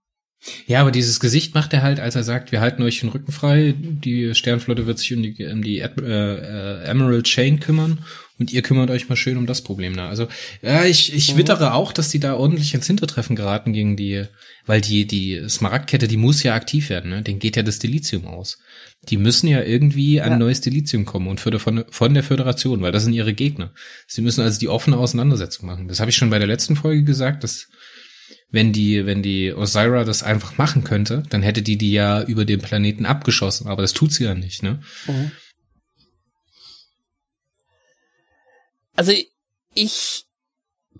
Ja, 0.67 0.82
aber 0.82 0.91
dieses 0.91 1.19
Gesicht 1.19 1.56
macht 1.56 1.73
er 1.73 1.84
halt, 1.84 1.99
als 1.99 2.15
er 2.15 2.23
sagt, 2.23 2.51
wir 2.51 2.60
halten 2.60 2.84
euch 2.84 2.99
den 2.99 3.10
Rücken 3.10 3.32
frei, 3.32 3.73
die 3.77 4.36
Sternflotte 4.36 4.86
wird 4.86 4.99
sich 4.99 5.13
um 5.13 5.23
die, 5.23 5.45
um 5.45 5.62
die 5.62 5.79
äh, 5.79 5.88
äh, 5.88 6.84
Emerald 6.84 7.25
Chain 7.25 7.62
kümmern 7.62 7.99
und 8.39 8.51
ihr 8.51 8.62
kümmert 8.62 8.89
euch 8.89 9.08
mal 9.08 9.15
schön 9.15 9.38
um 9.38 9.45
das 9.45 9.62
Problem 9.62 9.95
da. 9.95 10.10
Also 10.10 10.27
ja, 10.62 10.84
ich, 10.84 11.13
ich 11.13 11.34
mhm. 11.34 11.38
wittere 11.38 11.73
auch, 11.73 11.93
dass 11.93 12.10
die 12.10 12.19
da 12.19 12.36
ordentlich 12.36 12.73
ins 12.73 12.88
Hintertreffen 12.88 13.36
geraten 13.36 13.71
gegen 13.71 13.95
die, 13.95 14.25
weil 14.65 14.82
die 14.82 15.08
die 15.08 15.47
Smaragdkette, 15.47 16.08
die 16.10 16.17
muss 16.17 16.43
ja 16.43 16.56
aktiv 16.56 16.89
werden, 16.89 17.12
ne? 17.12 17.21
Den 17.21 17.39
geht 17.39 17.56
ja 17.56 17.63
das 17.63 17.79
Delizium 17.79 18.27
aus. 18.27 18.60
Die 19.10 19.17
müssen 19.17 19.47
ja 19.47 19.62
irgendwie 19.62 20.19
an 20.19 20.32
ja. 20.32 20.38
neues 20.38 20.62
Delizium 20.62 21.06
kommen 21.06 21.27
und 21.27 21.39
von, 21.39 21.86
von 21.89 22.13
der 22.13 22.23
Föderation, 22.23 22.82
weil 22.82 22.91
das 22.91 23.03
sind 23.03 23.13
ihre 23.13 23.34
Gegner. 23.34 23.73
Sie 24.08 24.21
müssen 24.21 24.41
also 24.41 24.60
die 24.60 24.69
offene 24.69 24.97
Auseinandersetzung 24.97 25.67
machen. 25.67 25.88
Das 25.88 25.99
habe 25.99 26.10
ich 26.10 26.17
schon 26.17 26.29
bei 26.29 26.39
der 26.39 26.47
letzten 26.47 26.75
Folge 26.75 27.03
gesagt, 27.03 27.43
dass 27.43 27.67
wenn 28.54 28.72
die, 28.72 29.08
wenn 29.08 29.24
die 29.24 29.52
Osira 29.52 30.04
das 30.04 30.22
einfach 30.22 30.60
machen 30.60 30.84
könnte, 30.84 31.24
dann 31.30 31.42
hätte 31.42 31.63
die 31.63 31.76
die 31.76 31.92
ja 31.92 32.22
über 32.22 32.46
den 32.46 32.62
Planeten 32.62 33.08
abgeschossen, 33.08 33.68
aber 33.68 33.82
das 33.82 33.94
tut 33.94 34.13
sie 34.13 34.26
ja 34.26 34.36
nicht, 34.36 34.62
ne? 34.62 34.80
Mhm. 35.08 35.32
Also 38.96 39.12
ich 39.74 40.26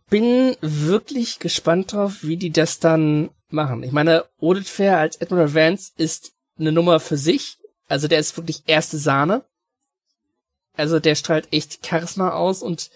bin 0.10 0.58
wirklich 0.62 1.38
gespannt 1.38 1.94
drauf, 1.94 2.24
wie 2.24 2.38
die 2.38 2.50
das 2.50 2.80
dann 2.80 3.30
machen. 3.50 3.84
Ich 3.84 3.92
meine, 3.92 4.26
Odit 4.39 4.68
Fair 4.68 4.98
als 4.98 5.22
Admiral 5.22 5.54
Vance 5.54 5.92
ist 5.96 6.34
eine 6.58 6.72
Nummer 6.72 7.00
für 7.00 7.18
sich. 7.18 7.58
Also 7.88 8.08
der 8.08 8.18
ist 8.18 8.36
wirklich 8.36 8.63
erste 8.66 8.98
Sahne. 8.98 9.46
Also 10.76 11.00
der 11.00 11.13
strahlt 11.13 11.50
echt 11.52 11.86
Charisma 11.86 12.32
aus 12.32 12.63
und 12.63 12.89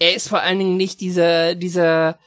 er 0.00 0.16
ist 0.16 0.26
vor 0.26 0.40
allen 0.40 0.58
Dingen 0.58 0.76
nicht 0.76 1.00
dieser, 1.00 1.54
dieser 1.54 2.18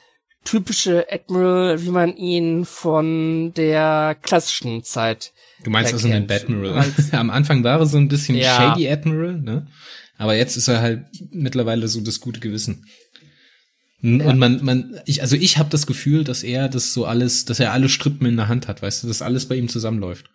typische 0.48 1.06
Admiral, 1.12 1.84
wie 1.84 1.90
man 1.90 2.16
ihn 2.16 2.64
von 2.64 3.54
der 3.54 4.16
klassischen 4.22 4.82
Zeit. 4.82 5.34
Du 5.64 5.70
meinst 5.70 5.92
also 5.92 6.08
einen 6.08 6.32
Admiral? 6.32 6.86
Am 7.12 7.30
Anfang 7.30 7.66
war 7.66 7.80
er 7.80 7.86
so 7.86 7.98
ein 7.98 8.08
bisschen 8.08 8.38
ja. 8.38 8.56
shady 8.56 8.90
Admiral, 8.90 9.42
ne? 9.42 9.68
Aber 10.18 10.36
jetzt 10.36 10.56
ist 10.56 10.70
er 10.70 10.80
halt 10.80 11.06
mittlerweile 11.32 11.88
so 11.90 12.00
das 12.00 12.22
gute 12.22 12.40
Gewissen. 12.40 12.86
Und 14.02 14.22
ja. 14.22 14.34
man, 14.34 14.64
man, 14.64 15.02
ich, 15.06 15.22
also 15.22 15.36
ich 15.36 15.58
habe 15.58 15.70
das 15.70 15.86
Gefühl, 15.86 16.24
dass 16.24 16.44
er 16.44 16.70
das 16.70 16.94
so 16.94 17.06
alles, 17.06 17.44
dass 17.44 17.60
er 17.60 17.74
alle 17.74 17.90
Strippen 17.90 18.26
in 18.26 18.38
der 18.38 18.48
Hand 18.48 18.70
hat, 18.70 18.82
weißt 18.82 19.04
du, 19.04 19.08
dass 19.08 19.22
alles 19.22 19.48
bei 19.48 19.56
ihm 19.56 19.68
zusammenläuft. 19.68 20.30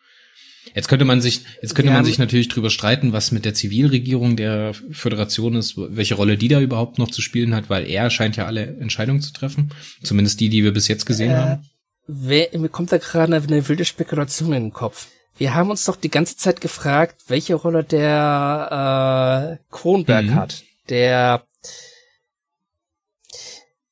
Jetzt 0.75 0.88
könnte 0.88 1.05
man 1.05 1.20
sich, 1.20 1.42
jetzt 1.61 1.75
könnte 1.75 1.92
man 1.92 2.05
sich 2.05 2.18
natürlich 2.18 2.48
drüber 2.48 2.70
streiten, 2.70 3.12
was 3.12 3.33
mit 3.33 3.44
der 3.44 3.53
Zivilregierung 3.53 4.37
der 4.37 4.75
Föderation 4.90 5.54
ist, 5.54 5.75
welche 5.77 6.15
Rolle 6.15 6.38
die 6.38 6.48
da 6.48 6.60
überhaupt 6.60 6.98
noch 6.98 7.10
zu 7.10 7.21
spielen 7.21 7.54
hat, 7.54 7.69
weil 7.69 7.87
er 7.87 8.08
scheint 8.10 8.37
ja 8.37 8.46
alle 8.46 8.77
Entscheidungen 8.79 9.21
zu 9.21 9.33
treffen. 9.33 9.73
Zumindest 10.02 10.40
die, 10.40 10.48
die 10.48 10.65
wir 10.65 10.73
bis 10.73 10.88
jetzt 10.88 11.04
gesehen 11.04 11.33
äh, 11.33 11.35
haben. 11.35 11.69
Wer, 12.06 12.48
mir 12.58 12.69
kommt 12.69 12.92
da 12.92 12.98
gerade 12.98 13.35
eine 13.35 13.69
wilde 13.69 13.85
Spekulation 13.85 14.52
in 14.52 14.65
den 14.65 14.73
Kopf. 14.73 15.08
Wir 15.37 15.54
haben 15.54 15.71
uns 15.71 15.85
doch 15.85 15.96
die 15.96 16.10
ganze 16.10 16.37
Zeit 16.37 16.60
gefragt, 16.60 17.23
welche 17.29 17.54
Rolle 17.54 17.85
der 17.85 19.58
äh, 19.58 19.75
Kronberg 19.75 20.27
mhm. 20.27 20.35
hat. 20.35 20.63
Der, 20.88 21.46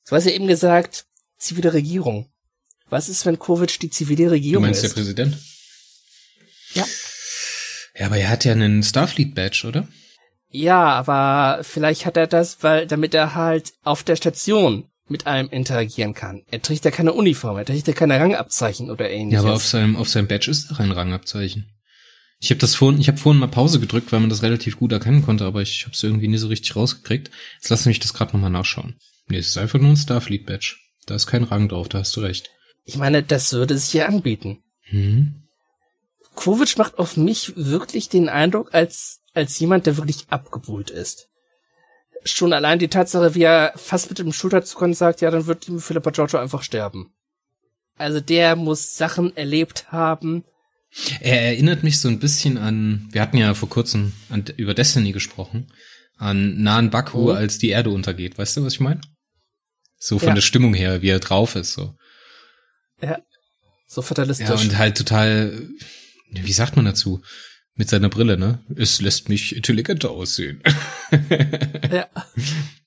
du 0.08 0.16
hast 0.16 0.26
ja 0.26 0.32
eben 0.32 0.46
gesagt, 0.46 1.06
zivile 1.38 1.72
Regierung. 1.72 2.26
Was 2.88 3.08
ist, 3.08 3.24
wenn 3.26 3.38
Kovic 3.38 3.78
die 3.80 3.90
zivile 3.90 4.30
Regierung 4.30 4.64
ist? 4.64 4.66
Du 4.66 4.72
meinst 4.72 4.84
ist? 4.84 4.96
der 4.96 5.02
Präsident? 5.02 5.38
Ja. 6.74 6.84
Ja, 7.98 8.06
aber 8.06 8.16
er 8.16 8.28
hat 8.30 8.44
ja 8.44 8.52
einen 8.52 8.82
Starfleet-Badge, 8.82 9.66
oder? 9.66 9.88
Ja, 10.48 10.88
aber 10.88 11.62
vielleicht 11.62 12.06
hat 12.06 12.16
er 12.16 12.26
das, 12.26 12.62
weil, 12.62 12.86
damit 12.86 13.14
er 13.14 13.34
halt 13.34 13.72
auf 13.82 14.02
der 14.02 14.16
Station 14.16 14.88
mit 15.08 15.26
allem 15.26 15.48
interagieren 15.48 16.14
kann. 16.14 16.42
Er 16.50 16.62
trägt 16.62 16.84
ja 16.84 16.90
keine 16.90 17.12
Uniform, 17.12 17.56
er 17.56 17.64
trägt 17.64 17.88
ja 17.88 17.92
keine 17.92 18.18
Rangabzeichen 18.18 18.90
oder 18.90 19.10
ähnliches. 19.10 19.42
Ja, 19.42 19.48
aber 19.48 19.56
auf 19.56 19.66
seinem, 19.66 19.96
auf 19.96 20.08
seinem 20.08 20.28
Badge 20.28 20.50
ist 20.50 20.70
doch 20.70 20.78
ein 20.80 20.92
Rangabzeichen. 20.92 21.66
Ich 22.38 22.50
habe 22.50 22.58
das 22.60 22.74
vorhin, 22.74 23.00
ich 23.00 23.08
habe 23.08 23.18
vorhin 23.18 23.40
mal 23.40 23.48
Pause 23.48 23.80
gedrückt, 23.80 24.12
weil 24.12 24.20
man 24.20 24.30
das 24.30 24.42
relativ 24.42 24.78
gut 24.78 24.92
erkennen 24.92 25.22
konnte, 25.22 25.44
aber 25.44 25.60
ich 25.60 25.82
habe 25.84 25.92
es 25.92 26.02
irgendwie 26.02 26.28
nie 26.28 26.38
so 26.38 26.48
richtig 26.48 26.74
rausgekriegt. 26.74 27.30
Jetzt 27.56 27.68
lass 27.68 27.86
mich 27.86 28.00
das 28.00 28.14
gerade 28.14 28.32
nochmal 28.32 28.50
nachschauen. 28.50 28.96
Nee, 29.28 29.38
es 29.38 29.48
ist 29.48 29.58
einfach 29.58 29.78
nur 29.78 29.90
ein 29.90 29.96
Starfleet 29.96 30.46
Badge. 30.46 30.76
Da 31.06 31.16
ist 31.16 31.26
kein 31.26 31.44
Rang 31.44 31.68
drauf, 31.68 31.88
da 31.88 31.98
hast 31.98 32.16
du 32.16 32.20
recht. 32.20 32.50
Ich 32.84 32.96
meine, 32.96 33.22
das 33.22 33.52
würde 33.52 33.76
sich 33.76 33.92
ja 33.92 34.06
anbieten. 34.06 34.62
Mhm. 34.90 35.48
Kovic 36.40 36.78
macht 36.78 36.98
auf 36.98 37.18
mich 37.18 37.52
wirklich 37.54 38.08
den 38.08 38.30
Eindruck, 38.30 38.72
als, 38.72 39.20
als 39.34 39.58
jemand, 39.58 39.84
der 39.84 39.98
wirklich 39.98 40.24
abgebuhlt 40.30 40.88
ist. 40.88 41.28
Schon 42.24 42.54
allein 42.54 42.78
die 42.78 42.88
Tatsache, 42.88 43.34
wie 43.34 43.42
er 43.42 43.74
fast 43.76 44.08
mit 44.08 44.18
dem 44.18 44.32
Schulterzuckern 44.32 44.94
sagt, 44.94 45.20
ja, 45.20 45.30
dann 45.30 45.46
wird 45.46 45.70
Philippa 45.78 46.10
Giorgio 46.10 46.38
einfach 46.38 46.62
sterben. 46.62 47.12
Also 47.96 48.20
der 48.20 48.56
muss 48.56 48.96
Sachen 48.96 49.36
erlebt 49.36 49.92
haben. 49.92 50.44
Er 51.20 51.42
erinnert 51.42 51.82
mich 51.82 52.00
so 52.00 52.08
ein 52.08 52.18
bisschen 52.18 52.56
an, 52.56 53.06
wir 53.12 53.20
hatten 53.20 53.36
ja 53.36 53.52
vor 53.52 53.68
kurzem 53.68 54.14
an, 54.30 54.46
über 54.56 54.72
Destiny 54.72 55.12
gesprochen, 55.12 55.70
an 56.16 56.62
Nahen 56.62 56.88
Baku, 56.88 57.32
oh. 57.32 57.34
als 57.34 57.58
die 57.58 57.68
Erde 57.68 57.90
untergeht. 57.90 58.38
Weißt 58.38 58.56
du, 58.56 58.64
was 58.64 58.72
ich 58.72 58.80
meine? 58.80 59.02
So 59.98 60.18
von 60.18 60.28
ja. 60.28 60.34
der 60.36 60.40
Stimmung 60.40 60.72
her, 60.72 61.02
wie 61.02 61.10
er 61.10 61.20
drauf 61.20 61.54
ist, 61.54 61.74
so. 61.74 61.94
Ja. 63.02 63.18
So 63.86 64.00
fatalistisch. 64.00 64.48
Ja, 64.48 64.54
und 64.54 64.78
halt 64.78 64.96
total, 64.96 65.68
wie 66.30 66.52
sagt 66.52 66.76
man 66.76 66.84
dazu? 66.84 67.22
Mit 67.74 67.88
seiner 67.88 68.08
Brille, 68.08 68.36
ne? 68.36 68.64
Es 68.76 69.00
lässt 69.00 69.28
mich 69.28 69.56
intelligenter 69.56 70.10
aussehen. 70.10 70.62
ja. 71.90 72.08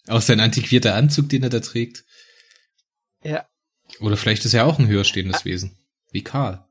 Auch 0.07 0.21
sein 0.21 0.39
antiquierter 0.39 0.95
Anzug, 0.95 1.29
den 1.29 1.43
er 1.43 1.49
da 1.49 1.59
trägt. 1.59 2.03
Ja. 3.23 3.45
Oder 3.99 4.17
vielleicht 4.17 4.45
ist 4.45 4.53
er 4.53 4.65
auch 4.65 4.79
ein 4.79 4.87
höher 4.87 5.03
stehendes 5.03 5.41
ah. 5.41 5.45
Wesen. 5.45 5.77
Wie 6.11 6.23
Karl. 6.23 6.65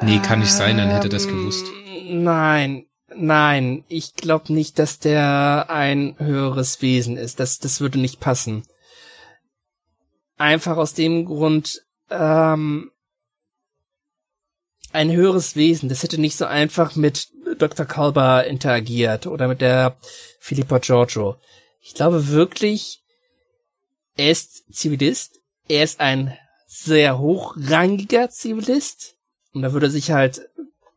Nee, 0.00 0.18
kann 0.18 0.40
nicht 0.40 0.52
sein, 0.52 0.78
dann 0.78 0.90
hätte 0.90 1.06
er 1.08 1.10
das 1.10 1.28
gewusst. 1.28 1.66
Ähm, 1.86 2.24
nein, 2.24 2.86
nein. 3.14 3.84
Ich 3.88 4.14
glaube 4.14 4.52
nicht, 4.52 4.78
dass 4.78 4.98
der 4.98 5.66
ein 5.68 6.16
höheres 6.18 6.82
Wesen 6.82 7.16
ist. 7.16 7.38
Das, 7.38 7.58
das 7.58 7.80
würde 7.80 8.00
nicht 8.00 8.18
passen. 8.18 8.64
Einfach 10.38 10.76
aus 10.76 10.94
dem 10.94 11.24
Grund, 11.26 11.82
ähm, 12.10 12.90
ein 14.92 15.10
höheres 15.10 15.56
Wesen. 15.56 15.88
Das 15.88 16.02
hätte 16.02 16.20
nicht 16.20 16.36
so 16.36 16.44
einfach 16.44 16.96
mit 16.96 17.28
Dr. 17.58 17.86
Kalba 17.86 18.40
interagiert 18.40 19.26
oder 19.26 19.48
mit 19.48 19.60
der 19.60 19.96
Philippa 20.40 20.78
Giorgio. 20.78 21.36
Ich 21.80 21.94
glaube 21.94 22.28
wirklich, 22.28 23.02
er 24.16 24.30
ist 24.30 24.72
Zivilist. 24.72 25.40
Er 25.68 25.84
ist 25.84 26.00
ein 26.00 26.36
sehr 26.66 27.18
hochrangiger 27.18 28.30
Zivilist. 28.30 29.16
Und 29.52 29.62
da 29.62 29.72
würde 29.72 29.90
sich 29.90 30.10
halt 30.10 30.48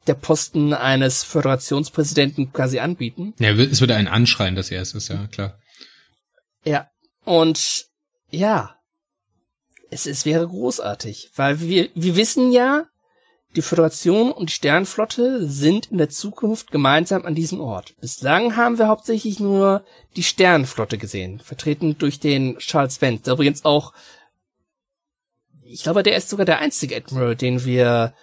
der 0.07 0.13
Posten 0.13 0.73
eines 0.73 1.23
Föderationspräsidenten 1.23 2.53
quasi 2.53 2.79
anbieten. 2.79 3.33
Ja, 3.39 3.51
es 3.51 3.81
würde 3.81 3.95
einen 3.95 4.07
anschreien, 4.07 4.55
dass 4.55 4.71
er 4.71 4.81
es 4.81 4.93
ist, 4.93 5.07
ja, 5.09 5.27
klar. 5.27 5.59
Ja. 6.63 6.89
Und 7.23 7.87
ja, 8.29 8.75
es, 9.89 10.05
es 10.05 10.25
wäre 10.25 10.47
großartig, 10.47 11.31
weil 11.35 11.59
wir, 11.59 11.89
wir 11.95 12.15
wissen 12.15 12.51
ja, 12.51 12.87
die 13.55 13.61
Föderation 13.61 14.31
und 14.31 14.49
die 14.49 14.53
Sternflotte 14.53 15.47
sind 15.47 15.87
in 15.87 15.97
der 15.97 16.09
Zukunft 16.09 16.71
gemeinsam 16.71 17.25
an 17.25 17.35
diesem 17.35 17.59
Ort. 17.59 17.95
Bislang 18.01 18.55
haben 18.55 18.77
wir 18.77 18.87
hauptsächlich 18.87 19.39
nur 19.39 19.83
die 20.15 20.23
Sternflotte 20.23 20.97
gesehen, 20.97 21.39
vertreten 21.39 21.97
durch 21.97 22.19
den 22.19 22.57
Charles 22.57 23.01
Vance, 23.01 23.23
der 23.23 23.33
übrigens 23.33 23.65
auch, 23.65 23.93
ich 25.63 25.83
glaube, 25.83 26.03
der 26.03 26.15
ist 26.15 26.29
sogar 26.29 26.45
der 26.45 26.59
einzige 26.59 26.95
Admiral, 26.95 27.35
den 27.35 27.65
wir 27.65 28.13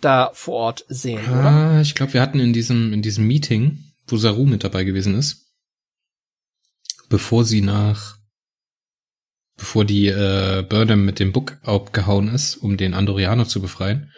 da 0.00 0.30
vor 0.32 0.54
Ort 0.54 0.84
sehen, 0.88 1.20
ah, 1.28 1.72
oder? 1.72 1.80
Ich 1.82 1.94
glaube, 1.94 2.14
wir 2.14 2.22
hatten 2.22 2.40
in 2.40 2.52
diesem, 2.52 2.92
in 2.92 3.02
diesem 3.02 3.26
Meeting, 3.26 3.92
wo 4.06 4.16
Saru 4.16 4.46
mit 4.46 4.64
dabei 4.64 4.84
gewesen 4.84 5.14
ist, 5.14 5.52
bevor 7.08 7.44
sie 7.44 7.60
nach 7.60 8.16
bevor 9.56 9.84
die 9.84 10.08
äh, 10.08 10.64
Burnham 10.68 11.04
mit 11.04 11.20
dem 11.20 11.30
Book 11.30 11.58
abgehauen 11.62 12.34
ist, 12.34 12.56
um 12.56 12.76
den 12.76 12.94
Andorianer 12.94 13.46
zu 13.46 13.60
befreien. 13.60 14.10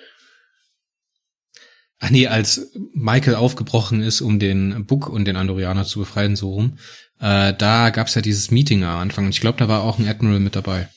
Ach 2.04 2.10
nee, 2.10 2.26
als 2.26 2.70
Michael 2.92 3.34
aufgebrochen 3.34 4.02
ist, 4.02 4.20
um 4.20 4.38
den 4.38 4.84
Book 4.84 5.08
und 5.08 5.24
den 5.24 5.36
Andorianer 5.36 5.86
zu 5.86 6.00
befreien, 6.00 6.36
so 6.36 6.50
rum, 6.50 6.76
äh, 7.18 7.54
da 7.54 7.88
gab's 7.88 8.14
ja 8.14 8.20
dieses 8.20 8.50
Meeting 8.50 8.84
am 8.84 8.98
Anfang 8.98 9.24
und 9.24 9.30
ich 9.30 9.40
glaube, 9.40 9.56
da 9.56 9.68
war 9.68 9.82
auch 9.82 9.98
ein 9.98 10.06
Admiral 10.06 10.38
mit 10.38 10.54
dabei. 10.54 10.90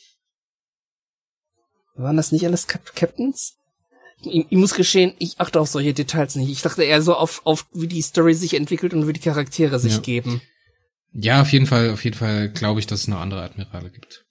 Waren 1.95 2.17
das 2.17 2.33
nicht 2.33 2.45
alles 2.45 2.67
Cap 2.67 2.93
Captains? 2.93 3.55
Ich, 4.21 4.47
ich, 4.49 4.57
muss 4.57 4.73
geschehen, 4.73 5.13
ich 5.17 5.39
achte 5.39 5.61
auf 5.61 5.69
solche 5.69 5.93
Details 5.93 6.35
nicht. 6.35 6.49
Ich 6.49 6.61
dachte 6.61 6.83
eher 6.83 7.01
so 7.01 7.15
auf, 7.15 7.41
auf 7.45 7.67
wie 7.71 7.87
die 7.87 8.01
Story 8.01 8.33
sich 8.33 8.55
entwickelt 8.55 8.93
und 8.93 9.07
wie 9.07 9.13
die 9.13 9.21
Charaktere 9.21 9.79
sich 9.79 9.93
ja. 9.93 9.99
geben. 9.99 10.41
Ja, 11.13 11.41
auf 11.41 11.53
jeden 11.53 11.67
Fall, 11.67 11.91
auf 11.91 12.03
jeden 12.03 12.17
Fall 12.17 12.49
glaube 12.49 12.81
ich, 12.81 12.87
dass 12.87 12.99
es 12.99 13.07
noch 13.07 13.21
andere 13.21 13.43
Admirale 13.43 13.91
gibt. 13.91 14.25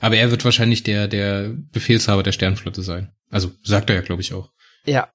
Aber 0.00 0.16
er 0.16 0.30
wird 0.30 0.42
wahrscheinlich 0.42 0.84
der, 0.84 1.06
der 1.06 1.52
Befehlshaber 1.70 2.22
der 2.22 2.32
Sternflotte 2.32 2.82
sein. 2.82 3.12
Also 3.28 3.52
sagt 3.62 3.90
er 3.90 3.96
ja, 3.96 4.02
glaube 4.02 4.22
ich, 4.22 4.32
auch. 4.32 4.50
Ja. 4.86 5.12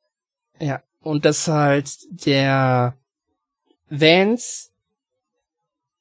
Ja. 0.60 0.82
Und 1.02 1.26
das 1.26 1.48
halt 1.48 1.90
der 2.26 2.96
Vance, 3.90 4.70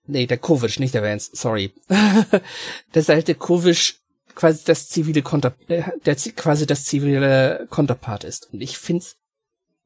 nee, 0.06 0.26
der 0.26 0.38
Kovic, 0.38 0.78
nicht 0.78 0.94
der 0.94 1.02
Vance, 1.02 1.30
sorry. 1.34 1.72
das 1.88 3.04
ist 3.04 3.08
halt 3.08 3.28
der 3.28 3.34
Kovic 3.34 3.96
quasi 4.34 4.64
das 4.64 4.88
zivile 4.88 5.22
Konter, 5.22 5.54
äh, 5.68 5.82
der 6.04 6.16
quasi 6.16 6.66
das 6.66 6.84
zivile 6.84 7.66
Konterpart 7.70 8.24
ist. 8.24 8.52
Und 8.52 8.60
ich 8.60 8.78
find's 8.78 9.16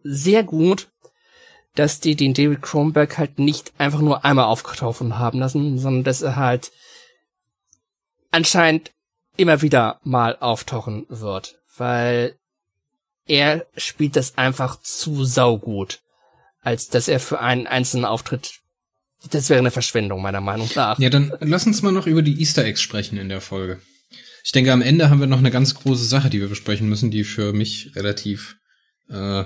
sehr 0.03 0.45
gut, 0.45 0.89
dass 1.75 2.01
die 2.01 2.17
den 2.17 2.35
David 2.35 2.63
Kronberg 2.63 3.19
halt 3.19 3.39
nicht 3.39 3.73
einfach 3.79 4.01
nur 4.01 4.25
einmal 4.25 4.47
aufgetauchen 4.47 5.19
haben 5.19 5.41
lassen, 5.41 5.79
sondern 5.79 6.05
dass 6.05 6.23
er 6.23 6.37
halt 6.37 6.73
anscheinend 8.31 8.93
immer 9.37 9.63
wieder 9.63 10.01
mal 10.03 10.37
auftauchen 10.37 11.07
wird, 11.09 11.61
weil 11.77 12.37
er 13.27 13.67
spielt 13.77 14.17
das 14.17 14.39
einfach 14.39 14.81
zu 14.81 15.25
saugut, 15.25 16.01
als 16.61 16.89
dass 16.89 17.09
er 17.09 17.21
für 17.21 17.41
einen 17.41 17.67
einzelnen 17.67 18.05
Auftritt 18.05 18.61
das 19.31 19.49
wäre 19.49 19.59
eine 19.59 19.71
Verschwendung, 19.71 20.23
meiner 20.23 20.41
Meinung 20.41 20.69
nach. 20.75 20.99
Ja, 20.99 21.11
dann 21.11 21.33
lass 21.41 21.67
uns 21.67 21.83
mal 21.83 21.93
noch 21.93 22.07
über 22.07 22.23
die 22.23 22.39
Easter 22.39 22.65
Eggs 22.65 22.81
sprechen 22.81 23.19
in 23.19 23.29
der 23.29 23.41
Folge. 23.41 23.81
Ich 24.45 24.53
denke, 24.53 24.73
am 24.73 24.83
Ende 24.83 25.11
haben 25.11 25.21
wir 25.21 25.27
noch 25.27 25.39
eine 25.39 25.51
ganz 25.51 25.75
große 25.75 26.05
Sache, 26.05 26.31
die 26.31 26.41
wir 26.41 26.49
besprechen 26.49 26.89
müssen, 26.89 27.11
die 27.11 27.25
für 27.25 27.53
mich 27.53 27.97
relativ 27.97 28.57
äh, 29.09 29.45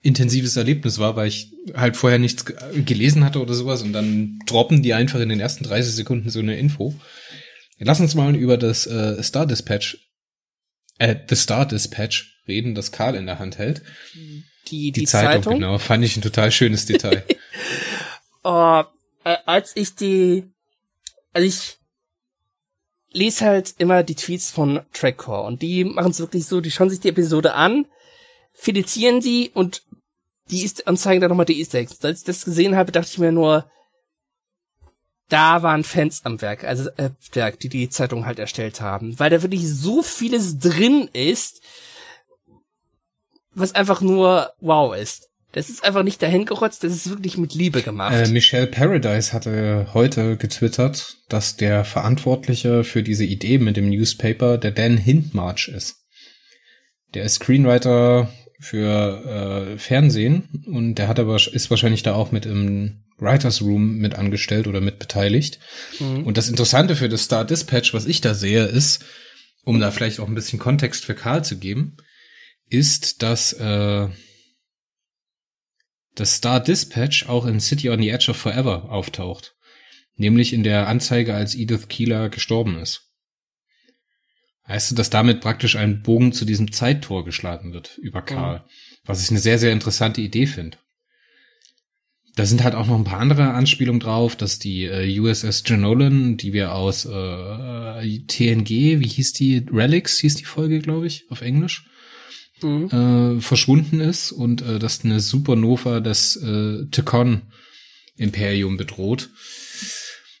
intensives 0.00 0.56
Erlebnis 0.56 0.98
war, 0.98 1.16
weil 1.16 1.28
ich 1.28 1.52
halt 1.74 1.96
vorher 1.96 2.18
nichts 2.18 2.44
gelesen 2.84 3.24
hatte 3.24 3.40
oder 3.40 3.54
sowas 3.54 3.82
und 3.82 3.92
dann 3.92 4.38
droppen 4.46 4.82
die 4.82 4.94
einfach 4.94 5.20
in 5.20 5.28
den 5.28 5.40
ersten 5.40 5.64
30 5.64 5.94
Sekunden 5.94 6.30
so 6.30 6.40
eine 6.40 6.56
Info. 6.56 6.94
Lass 7.78 8.00
uns 8.00 8.14
mal 8.14 8.36
über 8.36 8.56
das 8.56 8.86
äh, 8.86 9.20
Star 9.22 9.46
Dispatch, 9.46 9.98
äh, 11.02 11.16
The 11.28 11.34
Star 11.34 11.66
Dispatch 11.66 12.38
reden, 12.46 12.74
das 12.76 12.92
Karl 12.92 13.16
in 13.16 13.26
der 13.26 13.40
Hand 13.40 13.58
hält. 13.58 13.82
Die, 14.14 14.44
die, 14.68 14.92
die 14.92 15.04
Zeitung, 15.04 15.42
Zeitung, 15.42 15.54
genau, 15.54 15.78
fand 15.78 16.04
ich 16.04 16.16
ein 16.16 16.22
total 16.22 16.52
schönes 16.52 16.86
Detail. 16.86 17.24
oh, 18.44 18.84
äh, 19.24 19.36
als 19.44 19.74
ich 19.74 19.96
die, 19.96 20.44
also 21.32 21.46
ich 21.46 21.78
lese 23.10 23.44
halt 23.44 23.74
immer 23.78 24.04
die 24.04 24.14
Tweets 24.14 24.50
von 24.50 24.80
Trackcore 24.92 25.42
und 25.42 25.60
die 25.60 25.84
machen 25.84 26.12
es 26.12 26.20
wirklich 26.20 26.46
so, 26.46 26.60
die 26.60 26.70
schauen 26.70 26.88
sich 26.88 27.00
die 27.00 27.08
Episode 27.08 27.54
an, 27.54 27.86
filetieren 28.52 29.20
sie 29.20 29.50
und 29.52 29.82
die 30.50 30.62
ist 30.62 30.86
und 30.86 30.98
zeigen 30.98 31.20
dann 31.20 31.30
nochmal 31.30 31.46
die 31.46 31.58
Easter 31.58 31.78
Eggs. 31.78 32.02
Als 32.04 32.20
ich 32.20 32.24
das 32.26 32.44
gesehen 32.44 32.76
habe, 32.76 32.92
dachte 32.92 33.08
ich 33.10 33.18
mir 33.18 33.32
nur, 33.32 33.68
da 35.28 35.62
waren 35.62 35.84
Fans 35.84 36.24
am 36.24 36.40
Werk, 36.42 36.64
also 36.64 36.90
äh, 36.96 37.10
Werk, 37.32 37.58
die 37.60 37.68
die 37.68 37.88
Zeitung 37.88 38.26
halt 38.26 38.38
erstellt 38.38 38.80
haben, 38.80 39.18
weil 39.18 39.30
da 39.30 39.42
wirklich 39.42 39.66
so 39.68 40.02
vieles 40.02 40.58
drin 40.58 41.08
ist, 41.12 41.62
was 43.54 43.74
einfach 43.74 44.00
nur 44.00 44.52
wow 44.60 44.94
ist. 44.94 45.28
Das 45.52 45.68
ist 45.68 45.84
einfach 45.84 46.02
nicht 46.02 46.22
dahin 46.22 46.46
gerotzt, 46.46 46.82
das 46.82 46.92
ist 46.92 47.10
wirklich 47.10 47.36
mit 47.36 47.54
Liebe 47.54 47.82
gemacht. 47.82 48.14
Äh, 48.14 48.28
Michelle 48.28 48.66
Paradise 48.66 49.34
hatte 49.34 49.88
heute 49.92 50.38
getwittert, 50.38 51.18
dass 51.28 51.56
der 51.56 51.84
Verantwortliche 51.84 52.84
für 52.84 53.02
diese 53.02 53.24
Idee 53.24 53.58
mit 53.58 53.76
dem 53.76 53.90
Newspaper 53.90 54.56
der 54.56 54.70
Dan 54.70 54.96
Hindmarch 54.96 55.68
ist. 55.68 56.06
Der 57.12 57.24
ist 57.24 57.34
Screenwriter 57.34 58.30
für 58.60 59.74
äh, 59.74 59.78
Fernsehen 59.78 60.64
und 60.66 60.94
der 60.94 61.08
hat 61.08 61.18
aber 61.18 61.36
ist 61.36 61.68
wahrscheinlich 61.68 62.02
da 62.02 62.14
auch 62.14 62.32
mit 62.32 62.46
im 62.46 63.04
Writers 63.22 63.62
Room 63.62 63.98
mit 63.98 64.14
angestellt 64.16 64.66
oder 64.66 64.80
mit 64.80 64.98
beteiligt. 64.98 65.58
Mhm. 66.00 66.24
Und 66.24 66.36
das 66.36 66.48
Interessante 66.48 66.96
für 66.96 67.08
das 67.08 67.24
Star 67.24 67.44
Dispatch, 67.44 67.94
was 67.94 68.06
ich 68.06 68.20
da 68.20 68.34
sehe, 68.34 68.64
ist, 68.64 69.04
um 69.64 69.80
da 69.80 69.90
vielleicht 69.90 70.20
auch 70.20 70.28
ein 70.28 70.34
bisschen 70.34 70.58
Kontext 70.58 71.04
für 71.04 71.14
Karl 71.14 71.44
zu 71.44 71.58
geben, 71.58 71.96
ist, 72.68 73.22
dass 73.22 73.52
äh, 73.52 74.08
das 76.14 76.34
Star 76.36 76.60
Dispatch 76.60 77.28
auch 77.28 77.46
in 77.46 77.60
City 77.60 77.90
on 77.90 78.00
the 78.00 78.10
Edge 78.10 78.30
of 78.30 78.36
Forever 78.36 78.90
auftaucht. 78.90 79.54
Nämlich 80.16 80.52
in 80.52 80.62
der 80.62 80.88
Anzeige, 80.88 81.34
als 81.34 81.54
Edith 81.54 81.88
Keeler 81.88 82.28
gestorben 82.28 82.78
ist. 82.78 83.08
Heißt 84.66 84.90
du, 84.90 84.94
dass 84.94 85.10
damit 85.10 85.40
praktisch 85.40 85.76
ein 85.76 86.02
Bogen 86.02 86.32
zu 86.32 86.44
diesem 86.44 86.70
Zeittor 86.72 87.24
geschlagen 87.24 87.72
wird 87.72 87.98
über 87.98 88.22
Karl. 88.22 88.58
Mhm. 88.58 88.62
Was 89.04 89.22
ich 89.22 89.30
eine 89.30 89.40
sehr, 89.40 89.58
sehr 89.58 89.72
interessante 89.72 90.20
Idee 90.20 90.46
finde. 90.46 90.78
Da 92.34 92.46
sind 92.46 92.64
halt 92.64 92.74
auch 92.74 92.86
noch 92.86 92.96
ein 92.96 93.04
paar 93.04 93.20
andere 93.20 93.52
Anspielungen 93.52 94.00
drauf, 94.00 94.36
dass 94.36 94.58
die 94.58 94.84
äh, 94.84 95.20
USS 95.20 95.64
Jenolan, 95.66 96.38
die 96.38 96.54
wir 96.54 96.74
aus 96.74 97.04
äh, 97.04 98.18
TNG, 98.26 99.00
wie 99.00 99.08
hieß 99.08 99.34
die, 99.34 99.66
Relics 99.70 100.18
hieß 100.18 100.36
die 100.36 100.46
Folge, 100.46 100.78
glaube 100.80 101.06
ich, 101.06 101.24
auf 101.28 101.42
Englisch, 101.42 101.84
mhm. 102.62 102.88
äh, 102.88 103.40
verschwunden 103.40 104.00
ist 104.00 104.32
und 104.32 104.62
äh, 104.62 104.78
dass 104.78 105.04
eine 105.04 105.20
Supernova 105.20 106.00
das 106.00 106.36
äh, 106.36 106.86
Tekon 106.90 107.42
Imperium 108.16 108.76
bedroht. 108.78 109.30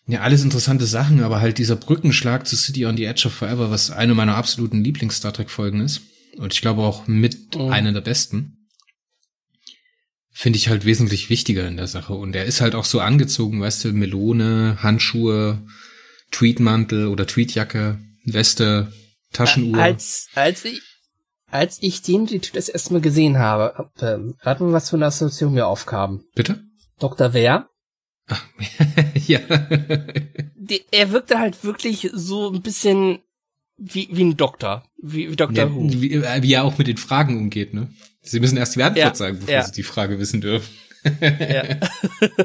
Ja, 0.06 0.20
alles 0.20 0.42
interessante 0.42 0.86
Sachen, 0.86 1.22
aber 1.22 1.40
halt 1.40 1.58
dieser 1.58 1.76
Brückenschlag 1.76 2.46
zu 2.46 2.56
City 2.56 2.86
on 2.86 2.96
the 2.96 3.04
Edge 3.04 3.26
of 3.26 3.34
Forever, 3.34 3.70
was 3.70 3.90
eine 3.90 4.14
meiner 4.14 4.36
absoluten 4.36 4.82
Lieblings-Star 4.82 5.32
Trek-Folgen 5.32 5.80
ist. 5.80 6.02
Und 6.38 6.54
ich 6.54 6.60
glaube 6.60 6.82
auch 6.82 7.06
mit 7.06 7.56
oh. 7.56 7.68
einer 7.68 7.92
der 7.92 8.00
besten. 8.00 8.61
Finde 10.32 10.56
ich 10.56 10.68
halt 10.68 10.84
wesentlich 10.84 11.28
wichtiger 11.28 11.68
in 11.68 11.76
der 11.76 11.86
Sache. 11.86 12.14
Und 12.14 12.34
er 12.34 12.46
ist 12.46 12.60
halt 12.60 12.74
auch 12.74 12.86
so 12.86 13.00
angezogen, 13.00 13.60
weißt 13.60 13.84
du, 13.84 13.92
Melone, 13.92 14.78
Handschuhe, 14.82 15.62
Tweetmantel 16.30 17.06
oder 17.08 17.26
Tweetjacke, 17.26 17.98
Weste, 18.24 18.90
Taschenuhr. 19.32 19.78
Als, 19.78 20.28
als 20.34 20.64
ich, 20.64 20.80
als 21.50 21.78
ich 21.82 22.02
den 22.02 22.28
das 22.54 22.68
erstmal 22.68 23.02
gesehen 23.02 23.38
habe, 23.38 23.90
ähm, 24.00 24.34
rat 24.40 24.60
mal, 24.60 24.72
was 24.72 24.90
für 24.90 24.96
eine 24.96 25.06
Assoziation 25.06 25.52
mir 25.52 25.66
aufkam. 25.66 26.24
Bitte? 26.34 26.64
Dr. 26.98 27.34
Wer? 27.34 27.68
Ach, 28.28 28.42
ja. 29.26 29.40
Die, 30.56 30.82
er 30.90 31.10
wirkte 31.10 31.38
halt 31.38 31.62
wirklich 31.64 32.10
so 32.14 32.50
ein 32.50 32.62
bisschen 32.62 33.18
wie, 33.76 34.08
wie 34.12 34.24
ein 34.24 34.36
Doktor. 34.36 34.84
Wie, 35.02 35.30
wie 35.30 35.36
Dr. 35.36 35.56
Ja, 35.56 35.74
Who. 35.74 35.88
Wie, 35.90 36.22
wie 36.22 36.52
er 36.52 36.64
auch 36.64 36.78
mit 36.78 36.86
den 36.86 36.96
Fragen 36.96 37.36
umgeht, 37.36 37.74
ne? 37.74 37.90
Sie 38.22 38.40
müssen 38.40 38.56
erst 38.56 38.76
die 38.76 38.82
Antwort 38.82 38.96
ja, 39.04 39.14
sagen, 39.14 39.38
bevor 39.38 39.54
ja. 39.54 39.64
Sie 39.64 39.72
die 39.72 39.82
Frage 39.82 40.18
wissen 40.18 40.40
dürfen. 40.40 40.68
ja. 41.20 41.64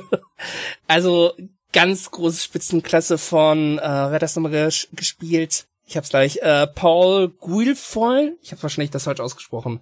also 0.88 1.34
ganz 1.72 2.10
große 2.10 2.42
Spitzenklasse 2.42 3.18
von, 3.18 3.78
äh, 3.78 3.82
wer 3.82 4.12
hat 4.12 4.22
das 4.22 4.36
nochmal 4.36 4.52
ges 4.52 4.88
gespielt? 4.94 5.68
Ich 5.86 5.96
hab's 5.96 6.10
gleich, 6.10 6.38
äh, 6.38 6.68
Paul 6.68 7.30
Guilfoyle, 7.30 8.36
ich 8.42 8.52
habe 8.52 8.64
wahrscheinlich 8.64 8.92
das 8.92 9.06
falsch 9.06 9.22
ausgesprochen, 9.22 9.80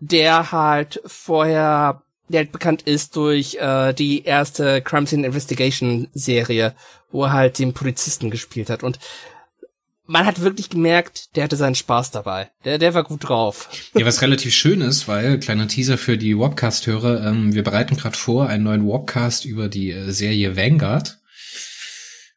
der 0.00 0.50
halt 0.50 1.00
vorher 1.04 2.02
der 2.28 2.40
halt 2.40 2.52
bekannt 2.52 2.82
ist 2.82 3.16
durch 3.16 3.56
äh, 3.56 3.92
die 3.92 4.24
erste 4.24 4.80
Crime 4.80 5.06
Scene 5.06 5.26
Investigation 5.26 6.08
Serie, 6.14 6.74
wo 7.10 7.24
er 7.24 7.32
halt 7.32 7.58
den 7.58 7.74
Polizisten 7.74 8.30
gespielt 8.30 8.70
hat. 8.70 8.82
Und 8.82 8.98
man 10.06 10.26
hat 10.26 10.40
wirklich 10.40 10.70
gemerkt, 10.70 11.36
der 11.36 11.44
hatte 11.44 11.56
seinen 11.56 11.74
Spaß 11.74 12.10
dabei. 12.10 12.50
Der, 12.64 12.78
der 12.78 12.94
war 12.94 13.04
gut 13.04 13.28
drauf. 13.28 13.68
Ja, 13.94 14.04
was 14.04 14.22
relativ 14.22 14.54
schön 14.54 14.80
ist, 14.80 15.08
weil, 15.08 15.38
kleiner 15.38 15.68
Teaser 15.68 15.98
für 15.98 16.18
die 16.18 16.36
Wobcast-Hörer, 16.36 17.26
ähm, 17.26 17.54
wir 17.54 17.62
bereiten 17.62 17.96
gerade 17.96 18.16
vor 18.16 18.48
einen 18.48 18.64
neuen 18.64 18.86
Wobcast 18.86 19.44
über 19.44 19.68
die 19.68 19.90
äh, 19.90 20.10
Serie 20.10 20.56
Vanguard. 20.56 21.18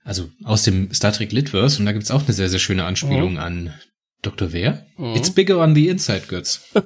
Also 0.03 0.30
aus 0.45 0.63
dem 0.63 0.93
Star 0.93 1.11
Trek 1.11 1.34
Litverse 1.34 1.80
und 1.80 1.86
da 1.86 1.91
gibt's 1.91 2.11
auch 2.11 2.24
eine 2.24 2.34
sehr, 2.34 2.49
sehr 2.49 2.59
schöne 2.59 2.86
Anspielung 2.86 3.34
mhm. 3.34 3.39
an 3.39 3.74
Dr. 4.22 4.53
Wer? 4.53 4.86
Mhm. 4.97 5.15
It's 5.15 5.30
bigger 5.30 5.57
on 5.57 5.76
the 5.76 5.89
inside, 5.89 6.28
Götz. 6.28 6.61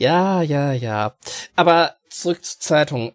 Ja, 0.00 0.40
ja, 0.40 0.72
ja. 0.72 1.14
Aber 1.56 1.96
zurück 2.08 2.42
zur 2.42 2.58
Zeitung. 2.58 3.12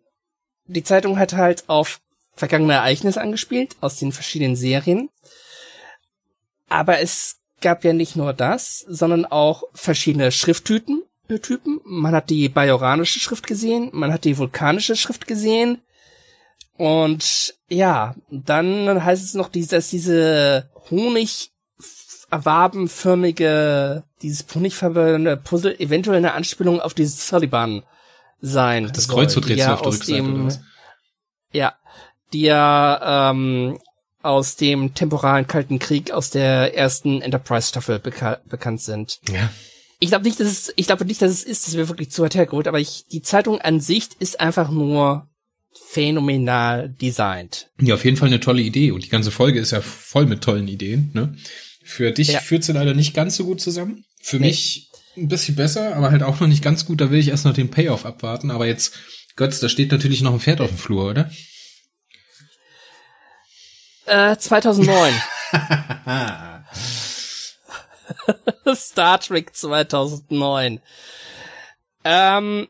Die 0.67 0.83
Zeitung 0.83 1.17
hat 1.17 1.33
halt 1.33 1.67
auf 1.67 1.99
vergangene 2.35 2.73
Ereignisse 2.73 3.21
angespielt 3.21 3.75
aus 3.81 3.97
den 3.97 4.11
verschiedenen 4.11 4.55
Serien. 4.55 5.09
Aber 6.69 6.99
es 6.99 7.37
gab 7.61 7.83
ja 7.83 7.93
nicht 7.93 8.15
nur 8.15 8.33
das, 8.33 8.79
sondern 8.87 9.25
auch 9.25 9.63
verschiedene 9.73 10.31
Schrifttypen. 10.31 11.03
Typen. 11.41 11.81
Man 11.83 12.13
hat 12.13 12.29
die 12.29 12.49
bajoranische 12.49 13.19
Schrift 13.19 13.47
gesehen, 13.47 13.89
man 13.93 14.13
hat 14.13 14.25
die 14.25 14.37
vulkanische 14.37 14.95
Schrift 14.95 15.25
gesehen. 15.25 15.81
Und 16.77 17.55
ja, 17.67 18.15
dann 18.29 19.03
heißt 19.03 19.23
es 19.23 19.33
noch, 19.33 19.49
dass 19.49 19.89
diese 19.89 20.69
Honig 20.91 21.51
wabenförmige, 22.29 24.03
dieses 24.21 24.45
honigfarbene 24.53 25.37
Puzzle 25.37 25.79
eventuell 25.79 26.17
eine 26.17 26.33
Anspielung 26.33 26.79
auf 26.79 26.93
dieses 26.93 27.27
Taliban 27.27 27.83
sein. 28.41 28.91
Das 28.93 29.07
Kreuzworträtsel 29.07 29.57
ja 29.57 29.73
auf 29.73 29.81
der 29.81 29.93
Rückseite 29.93 30.21
dem, 30.21 30.49
Ja, 31.51 31.75
die 32.35 32.41
ja 32.41 33.31
ähm, 33.31 33.79
aus 34.21 34.55
dem 34.57 34.93
temporalen 34.93 35.47
Kalten 35.47 35.79
Krieg 35.79 36.11
aus 36.11 36.29
der 36.29 36.75
ersten 36.75 37.21
Enterprise-Staffel 37.21 37.99
beka 37.99 38.41
bekannt 38.45 38.81
sind. 38.81 39.19
Ja. 39.31 39.51
Ich 39.99 40.09
glaube 40.09 40.25
nicht, 40.25 40.39
dass 40.39 40.47
es, 40.47 40.73
ich 40.75 40.87
glaube 40.87 41.05
nicht, 41.05 41.21
dass 41.21 41.31
es 41.31 41.43
ist, 41.43 41.67
das 41.67 41.77
wäre 41.77 41.87
wirklich 41.87 42.11
zu 42.11 42.21
weit 42.21 42.35
hergeholt, 42.35 42.67
aber 42.67 42.79
ich, 42.79 43.05
die 43.11 43.21
Zeitung 43.21 43.61
an 43.61 43.79
sich 43.79 44.09
ist 44.19 44.39
einfach 44.39 44.69
nur 44.69 45.29
phänomenal 45.89 46.89
designt. 46.89 47.69
Ja, 47.79 47.95
auf 47.95 48.03
jeden 48.03 48.17
Fall 48.17 48.27
eine 48.27 48.39
tolle 48.39 48.61
Idee 48.61 48.91
und 48.91 49.05
die 49.05 49.09
ganze 49.09 49.31
Folge 49.31 49.59
ist 49.59 49.71
ja 49.71 49.81
voll 49.81 50.25
mit 50.25 50.41
tollen 50.41 50.67
Ideen, 50.67 51.11
ne? 51.13 51.35
Für 51.83 52.11
dich 52.11 52.29
ja. 52.29 52.39
führt 52.39 52.63
sie 52.63 52.73
leider 52.73 52.95
nicht 52.95 53.13
ganz 53.13 53.35
so 53.35 53.45
gut 53.45 53.61
zusammen. 53.61 54.03
Für 54.19 54.37
nee. 54.37 54.47
mich 54.47 54.89
ein 55.15 55.27
bisschen 55.27 55.55
besser, 55.55 55.95
aber 55.95 56.11
halt 56.11 56.23
auch 56.23 56.39
noch 56.39 56.47
nicht 56.47 56.63
ganz 56.63 56.85
gut. 56.85 56.99
Da 56.99 57.11
will 57.11 57.19
ich 57.19 57.27
erst 57.27 57.45
noch 57.45 57.53
den 57.53 57.69
Payoff 57.69 58.05
abwarten. 58.05 58.49
Aber 58.49 58.65
jetzt, 58.65 58.93
Götz, 59.35 59.59
da 59.59 59.69
steht 59.69 59.91
natürlich 59.91 60.21
noch 60.21 60.33
ein 60.33 60.39
Pferd 60.39 60.61
auf 60.61 60.69
dem 60.69 60.79
Flur, 60.79 61.11
oder? 61.11 61.29
Äh, 64.05 64.37
2009. 64.37 65.13
Star 68.75 69.19
Trek 69.19 69.55
2009. 69.55 70.81
Ähm, 72.03 72.67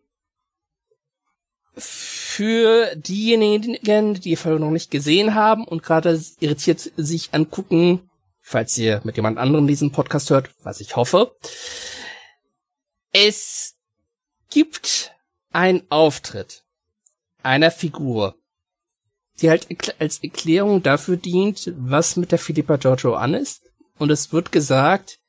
für 1.78 2.96
diejenigen, 2.96 4.14
die 4.14 4.20
die 4.20 4.36
Folge 4.36 4.60
noch 4.60 4.72
nicht 4.72 4.92
gesehen 4.92 5.36
haben 5.36 5.66
und 5.66 5.84
gerade 5.84 6.22
irritiert 6.40 6.92
sich 6.96 7.34
angucken, 7.34 8.10
falls 8.42 8.78
ihr 8.78 9.02
mit 9.04 9.18
jemand 9.18 9.38
anderem 9.38 9.68
diesen 9.68 9.92
Podcast 9.92 10.30
hört, 10.30 10.50
was 10.64 10.80
ich 10.80 10.96
hoffe. 10.96 11.36
Es 13.12 13.76
gibt 14.50 15.14
einen 15.52 15.84
Auftritt 15.90 16.64
einer 17.44 17.72
Figur, 17.72 18.36
die 19.42 19.50
halt 19.50 19.68
als 20.00 20.24
Erklärung 20.24 20.84
dafür 20.84 21.18
dient, 21.18 21.74
was 21.78 22.16
mit 22.16 22.32
der 22.32 22.40
Philippa 22.40 22.78
Giorgio 22.78 23.16
an 23.16 23.34
ist. 23.34 23.64
Und 23.98 24.10
es 24.12 24.32
wird 24.34 24.52
gesagt, 24.52 25.20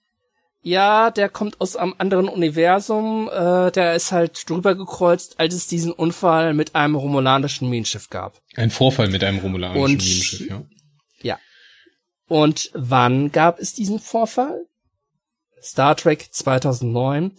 ja, 0.62 1.10
der 1.10 1.28
kommt 1.28 1.60
aus 1.60 1.76
einem 1.76 1.94
anderen 1.98 2.28
Universum, 2.28 3.28
äh, 3.32 3.70
der 3.70 3.94
ist 3.94 4.10
halt 4.10 4.48
drüber 4.48 4.74
gekreuzt, 4.74 5.38
als 5.38 5.54
es 5.54 5.68
diesen 5.68 5.92
Unfall 5.92 6.54
mit 6.54 6.74
einem 6.74 6.96
romulanischen 6.96 7.70
Minenschiff 7.70 8.10
gab. 8.10 8.40
Ein 8.56 8.70
Vorfall 8.70 9.08
mit 9.08 9.22
einem 9.22 9.38
romulanischen 9.38 9.84
Und, 9.84 10.02
Minenschiff, 10.02 10.48
ja. 10.48 10.64
Und 12.28 12.70
wann 12.74 13.30
gab 13.30 13.58
es 13.60 13.74
diesen 13.74 14.00
Vorfall? 14.00 14.66
Star 15.62 15.96
Trek 15.96 16.28
2009, 16.30 17.32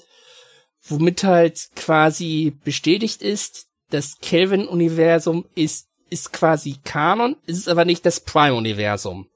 womit 0.88 1.24
halt 1.24 1.70
quasi 1.76 2.58
bestätigt 2.64 3.22
ist, 3.22 3.68
das 3.90 4.18
Kelvin-Universum 4.22 5.46
ist, 5.56 5.88
ist 6.10 6.34
quasi 6.34 6.78
Kanon, 6.84 7.36
ist 7.46 7.58
es 7.58 7.68
aber 7.68 7.86
nicht 7.86 8.06
das 8.06 8.20
Prime-Universum. 8.20 9.30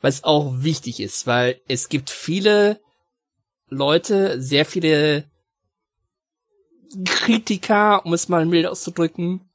Was 0.00 0.24
auch 0.24 0.62
wichtig 0.62 1.00
ist, 1.00 1.26
weil 1.26 1.60
es 1.66 1.88
gibt 1.88 2.10
viele 2.10 2.80
Leute, 3.68 4.40
sehr 4.40 4.64
viele 4.64 5.24
Kritiker, 7.04 8.06
um 8.06 8.14
es 8.14 8.28
mal 8.28 8.46
mild 8.46 8.66
auszudrücken, 8.66 9.50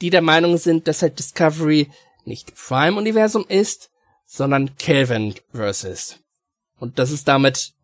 die 0.00 0.10
der 0.10 0.22
Meinung 0.22 0.58
sind, 0.58 0.88
dass 0.88 1.02
halt 1.02 1.18
Discovery 1.18 1.90
nicht 2.24 2.54
Prime-Universum 2.54 3.46
ist, 3.48 3.90
sondern 4.26 4.76
Kelvin 4.76 5.34
versus. 5.52 6.18
Und 6.78 6.98
das 6.98 7.10
ist 7.10 7.28
damit 7.28 7.74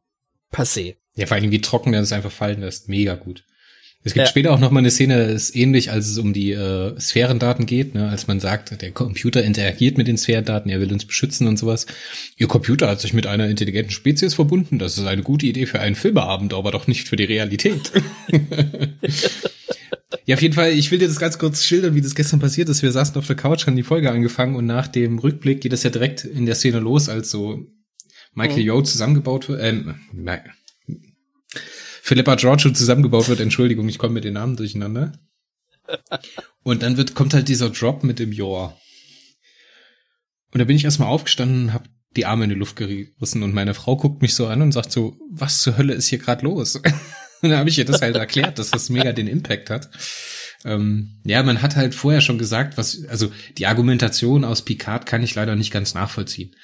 passé. 0.52 0.96
Ja, 1.14 1.26
vor 1.26 1.36
allem 1.36 1.50
wie 1.50 1.60
trocken 1.60 1.92
der 1.92 2.02
das 2.02 2.12
einfach 2.12 2.32
fallen 2.32 2.60
lässt. 2.60 2.88
Mega 2.88 3.14
gut. 3.14 3.44
Es 4.06 4.14
gibt 4.14 4.26
ja. 4.26 4.30
später 4.30 4.52
auch 4.52 4.60
noch 4.60 4.70
mal 4.70 4.78
eine 4.78 4.92
Szene, 4.92 5.24
ist 5.24 5.56
ähnlich, 5.56 5.90
als 5.90 6.06
es 6.08 6.16
um 6.18 6.32
die 6.32 6.52
äh, 6.52 6.94
Sphärendaten 7.00 7.66
geht, 7.66 7.96
ne? 7.96 8.08
als 8.08 8.28
man 8.28 8.38
sagt, 8.38 8.80
der 8.80 8.92
Computer 8.92 9.42
interagiert 9.42 9.98
mit 9.98 10.06
den 10.06 10.16
Sphärendaten, 10.16 10.70
er 10.70 10.80
will 10.80 10.92
uns 10.92 11.04
beschützen 11.04 11.48
und 11.48 11.56
sowas. 11.56 11.86
Ihr 12.36 12.46
Computer 12.46 12.88
hat 12.88 13.00
sich 13.00 13.14
mit 13.14 13.26
einer 13.26 13.48
intelligenten 13.48 13.90
Spezies 13.90 14.34
verbunden. 14.34 14.78
Das 14.78 14.96
ist 14.96 15.04
eine 15.06 15.24
gute 15.24 15.46
Idee 15.46 15.66
für 15.66 15.80
einen 15.80 15.96
Filmeabend, 15.96 16.54
aber 16.54 16.70
doch 16.70 16.86
nicht 16.86 17.08
für 17.08 17.16
die 17.16 17.24
Realität. 17.24 17.90
Ja, 20.24 20.34
auf 20.34 20.42
jeden 20.42 20.54
Fall, 20.54 20.72
ich 20.72 20.90
will 20.90 20.98
dir 20.98 21.06
das 21.06 21.20
ganz 21.20 21.38
kurz 21.38 21.64
schildern, 21.64 21.94
wie 21.94 22.00
das 22.00 22.16
gestern 22.16 22.40
passiert 22.40 22.68
ist. 22.68 22.82
Wir 22.82 22.90
saßen 22.90 23.16
auf 23.16 23.28
der 23.28 23.36
Couch, 23.36 23.66
haben 23.66 23.76
die 23.76 23.84
Folge 23.84 24.10
angefangen 24.10 24.56
und 24.56 24.66
nach 24.66 24.88
dem 24.88 25.20
Rückblick 25.20 25.60
geht 25.60 25.72
das 25.72 25.84
ja 25.84 25.90
direkt 25.90 26.24
in 26.24 26.46
der 26.46 26.56
Szene 26.56 26.80
los, 26.80 27.08
als 27.08 27.30
so 27.30 27.64
Michael 28.34 28.62
mhm. 28.62 28.66
Yo 28.66 28.82
zusammengebaut 28.82 29.48
wird. 29.48 29.62
Ähm, 29.62 29.94
Philippa 32.06 32.36
Giorgio 32.36 32.70
zusammengebaut 32.70 33.28
wird. 33.28 33.40
Entschuldigung, 33.40 33.88
ich 33.88 33.98
komme 33.98 34.14
mit 34.14 34.22
den 34.22 34.34
Namen 34.34 34.54
durcheinander. 34.54 35.18
Und 36.62 36.84
dann 36.84 36.96
wird, 36.96 37.16
kommt 37.16 37.34
halt 37.34 37.48
dieser 37.48 37.70
Drop 37.70 38.04
mit 38.04 38.20
dem 38.20 38.30
Yor. 38.30 38.80
Und 40.52 40.60
da 40.60 40.64
bin 40.66 40.76
ich 40.76 40.84
erstmal 40.84 41.08
aufgestanden 41.08 41.64
und 41.64 41.72
hab 41.72 41.88
die 42.16 42.24
Arme 42.24 42.44
in 42.44 42.50
die 42.50 42.56
Luft 42.56 42.76
gerissen 42.76 43.42
und 43.42 43.54
meine 43.54 43.74
Frau 43.74 43.96
guckt 43.96 44.22
mich 44.22 44.34
so 44.34 44.46
an 44.46 44.62
und 44.62 44.70
sagt 44.70 44.92
so, 44.92 45.18
was 45.32 45.62
zur 45.62 45.76
Hölle 45.78 45.94
ist 45.94 46.06
hier 46.06 46.18
gerade 46.18 46.44
los? 46.44 46.76
und 47.42 47.50
dann 47.50 47.58
habe 47.58 47.70
ich 47.70 47.76
ihr 47.76 47.84
das 47.84 48.00
halt 48.00 48.14
erklärt, 48.14 48.60
dass 48.60 48.70
das 48.70 48.88
mega 48.88 49.12
den 49.12 49.26
Impact 49.26 49.68
hat. 49.68 49.90
Ähm, 50.64 51.20
ja, 51.24 51.42
man 51.42 51.60
hat 51.60 51.74
halt 51.74 51.96
vorher 51.96 52.20
schon 52.20 52.38
gesagt, 52.38 52.78
was, 52.78 53.04
also 53.06 53.32
die 53.58 53.66
Argumentation 53.66 54.44
aus 54.44 54.64
Picard 54.64 55.06
kann 55.06 55.24
ich 55.24 55.34
leider 55.34 55.56
nicht 55.56 55.72
ganz 55.72 55.92
nachvollziehen. 55.94 56.54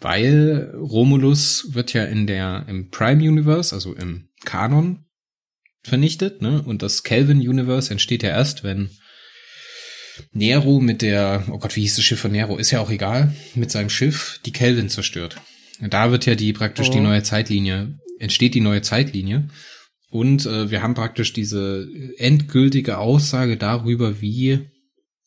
Weil 0.00 0.74
Romulus 0.74 1.74
wird 1.74 1.92
ja 1.92 2.04
in 2.04 2.26
der, 2.26 2.64
im 2.66 2.88
Prime 2.88 3.22
Universe, 3.22 3.74
also 3.74 3.94
im 3.94 4.29
Kanon, 4.44 5.04
vernichtet, 5.82 6.42
ne? 6.42 6.62
Und 6.62 6.82
das 6.82 7.02
Kelvin 7.02 7.38
Universe 7.38 7.90
entsteht 7.90 8.22
ja 8.22 8.30
erst, 8.30 8.64
wenn 8.64 8.90
Nero 10.32 10.80
mit 10.80 11.02
der, 11.02 11.44
oh 11.50 11.58
Gott, 11.58 11.76
wie 11.76 11.82
hieß 11.82 11.96
das 11.96 12.04
Schiff 12.04 12.20
von 12.20 12.32
Nero? 12.32 12.56
Ist 12.56 12.70
ja 12.70 12.80
auch 12.80 12.90
egal, 12.90 13.34
mit 13.54 13.70
seinem 13.70 13.90
Schiff 13.90 14.40
die 14.44 14.52
Kelvin 14.52 14.88
zerstört. 14.88 15.36
Da 15.80 16.10
wird 16.10 16.26
ja 16.26 16.34
die 16.34 16.52
praktisch 16.52 16.88
oh. 16.88 16.92
die 16.92 17.00
neue 17.00 17.22
Zeitlinie, 17.22 17.98
entsteht 18.18 18.54
die 18.54 18.60
neue 18.60 18.82
Zeitlinie. 18.82 19.48
Und 20.10 20.44
äh, 20.44 20.70
wir 20.70 20.82
haben 20.82 20.94
praktisch 20.94 21.32
diese 21.32 21.88
endgültige 22.18 22.98
Aussage 22.98 23.56
darüber, 23.56 24.20
wie 24.20 24.68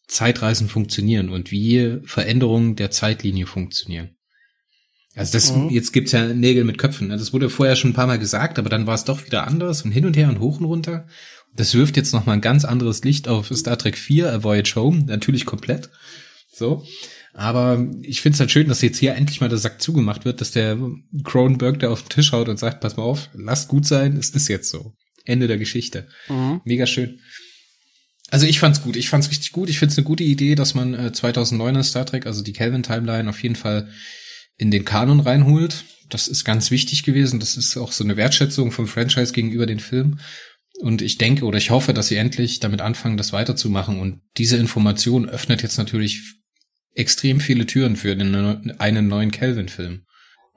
Zeitreisen 0.07 0.67
funktionieren 0.67 1.29
und 1.29 1.51
wie 1.51 1.99
Veränderungen 2.03 2.75
der 2.75 2.91
Zeitlinie 2.91 3.47
funktionieren. 3.47 4.15
Also 5.15 5.33
das, 5.33 5.55
mhm. 5.55 5.69
jetzt 5.69 5.93
gibt's 5.93 6.11
ja 6.11 6.25
Nägel 6.27 6.63
mit 6.63 6.77
Köpfen. 6.77 7.07
Ne? 7.07 7.17
Das 7.17 7.33
wurde 7.33 7.49
vorher 7.49 7.75
schon 7.75 7.91
ein 7.91 7.95
paar 7.95 8.07
Mal 8.07 8.19
gesagt, 8.19 8.57
aber 8.57 8.69
dann 8.69 8.87
war 8.87 8.95
es 8.95 9.03
doch 9.03 9.25
wieder 9.25 9.45
anders 9.45 9.83
und 9.83 9.91
hin 9.91 10.05
und 10.05 10.17
her 10.17 10.29
und 10.29 10.39
hoch 10.39 10.59
und 10.59 10.65
runter. 10.65 11.07
Das 11.55 11.75
wirft 11.75 11.97
jetzt 11.97 12.13
noch 12.13 12.25
mal 12.25 12.33
ein 12.33 12.41
ganz 12.41 12.65
anderes 12.65 13.03
Licht 13.03 13.27
auf 13.27 13.51
Star 13.53 13.77
Trek 13.77 13.97
4, 13.97 14.33
A 14.33 14.43
Voyage 14.43 14.75
Home, 14.75 15.03
natürlich 15.05 15.45
komplett. 15.45 15.89
So. 16.51 16.83
Aber 17.33 17.87
ich 18.01 18.21
finde 18.21 18.35
es 18.35 18.39
halt 18.39 18.51
schön, 18.51 18.67
dass 18.67 18.81
jetzt 18.81 18.99
hier 18.99 19.15
endlich 19.15 19.41
mal 19.41 19.49
der 19.49 19.57
Sack 19.57 19.81
zugemacht 19.81 20.25
wird, 20.25 20.41
dass 20.41 20.51
der 20.51 20.77
Cronenberg 21.23 21.79
da 21.79 21.89
auf 21.89 22.03
den 22.03 22.09
Tisch 22.09 22.31
haut 22.31 22.49
und 22.49 22.59
sagt, 22.59 22.79
pass 22.79 22.97
mal 22.97 23.03
auf, 23.03 23.29
lasst 23.33 23.67
gut 23.67 23.85
sein, 23.85 24.17
es 24.17 24.29
ist 24.29 24.47
jetzt 24.47 24.69
so. 24.69 24.93
Ende 25.25 25.47
der 25.47 25.57
Geschichte. 25.57 26.07
Mhm. 26.27 26.61
Mega 26.65 26.85
schön. 26.85 27.19
Also 28.29 28.45
ich 28.45 28.59
fand's 28.59 28.81
gut, 28.81 28.95
ich 28.95 29.09
fand's 29.09 29.29
richtig 29.29 29.51
gut. 29.51 29.69
Ich 29.69 29.79
find's 29.79 29.97
eine 29.97 30.05
gute 30.05 30.23
Idee, 30.23 30.55
dass 30.55 30.73
man 30.73 30.93
äh, 30.93 31.11
2009er 31.13 31.83
Star 31.83 32.05
Trek, 32.05 32.25
also 32.25 32.41
die 32.41 32.53
Kelvin 32.53 32.83
Timeline 32.83 33.29
auf 33.29 33.41
jeden 33.41 33.55
Fall 33.55 33.89
in 34.57 34.71
den 34.71 34.85
Kanon 34.85 35.19
reinholt. 35.19 35.85
Das 36.09 36.27
ist 36.27 36.43
ganz 36.43 36.71
wichtig 36.71 37.03
gewesen. 37.03 37.39
Das 37.39 37.57
ist 37.57 37.75
auch 37.77 37.91
so 37.91 38.03
eine 38.03 38.17
Wertschätzung 38.17 38.71
vom 38.71 38.87
Franchise 38.87 39.33
gegenüber 39.33 39.65
den 39.65 39.79
Film. 39.79 40.19
Und 40.81 41.01
ich 41.01 41.17
denke 41.17 41.45
oder 41.45 41.57
ich 41.57 41.69
hoffe, 41.69 41.93
dass 41.93 42.07
sie 42.07 42.17
endlich 42.17 42.59
damit 42.59 42.81
anfangen, 42.81 43.17
das 43.17 43.33
weiterzumachen. 43.33 43.99
Und 43.99 44.21
diese 44.37 44.57
Information 44.57 45.29
öffnet 45.29 45.61
jetzt 45.61 45.77
natürlich 45.77 46.21
extrem 46.95 47.39
viele 47.39 47.65
Türen 47.65 47.95
für 47.95 48.15
den, 48.15 48.73
einen 48.79 49.07
neuen 49.07 49.31
Kelvin-Film. 49.31 50.05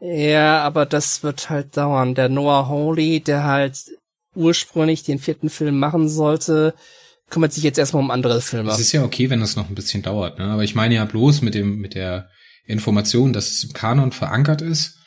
Ja, 0.00 0.62
aber 0.62 0.84
das 0.84 1.22
wird 1.22 1.48
halt 1.48 1.76
dauern. 1.76 2.14
Der 2.14 2.28
Noah 2.28 2.68
Hawley, 2.68 3.20
der 3.20 3.44
halt 3.44 3.78
ursprünglich 4.34 5.02
den 5.02 5.18
vierten 5.18 5.48
Film 5.48 5.78
machen 5.78 6.08
sollte, 6.08 6.74
kümmert 7.30 7.52
sich 7.52 7.64
jetzt 7.64 7.78
erstmal 7.78 8.02
um 8.02 8.10
andere 8.10 8.40
Filme. 8.40 8.70
Es 8.70 8.78
ist 8.78 8.92
ja 8.92 9.02
okay, 9.02 9.30
wenn 9.30 9.40
das 9.40 9.56
noch 9.56 9.68
ein 9.68 9.74
bisschen 9.74 10.02
dauert, 10.02 10.38
ne? 10.38 10.44
Aber 10.46 10.64
ich 10.64 10.74
meine 10.74 10.94
ja 10.94 11.04
bloß 11.04 11.42
mit 11.42 11.54
dem, 11.54 11.78
mit 11.78 11.94
der 11.94 12.28
Information, 12.66 13.32
dass 13.32 13.52
es 13.52 13.64
im 13.64 13.72
Kanon 13.72 14.12
verankert 14.12 14.62
ist, 14.62 14.98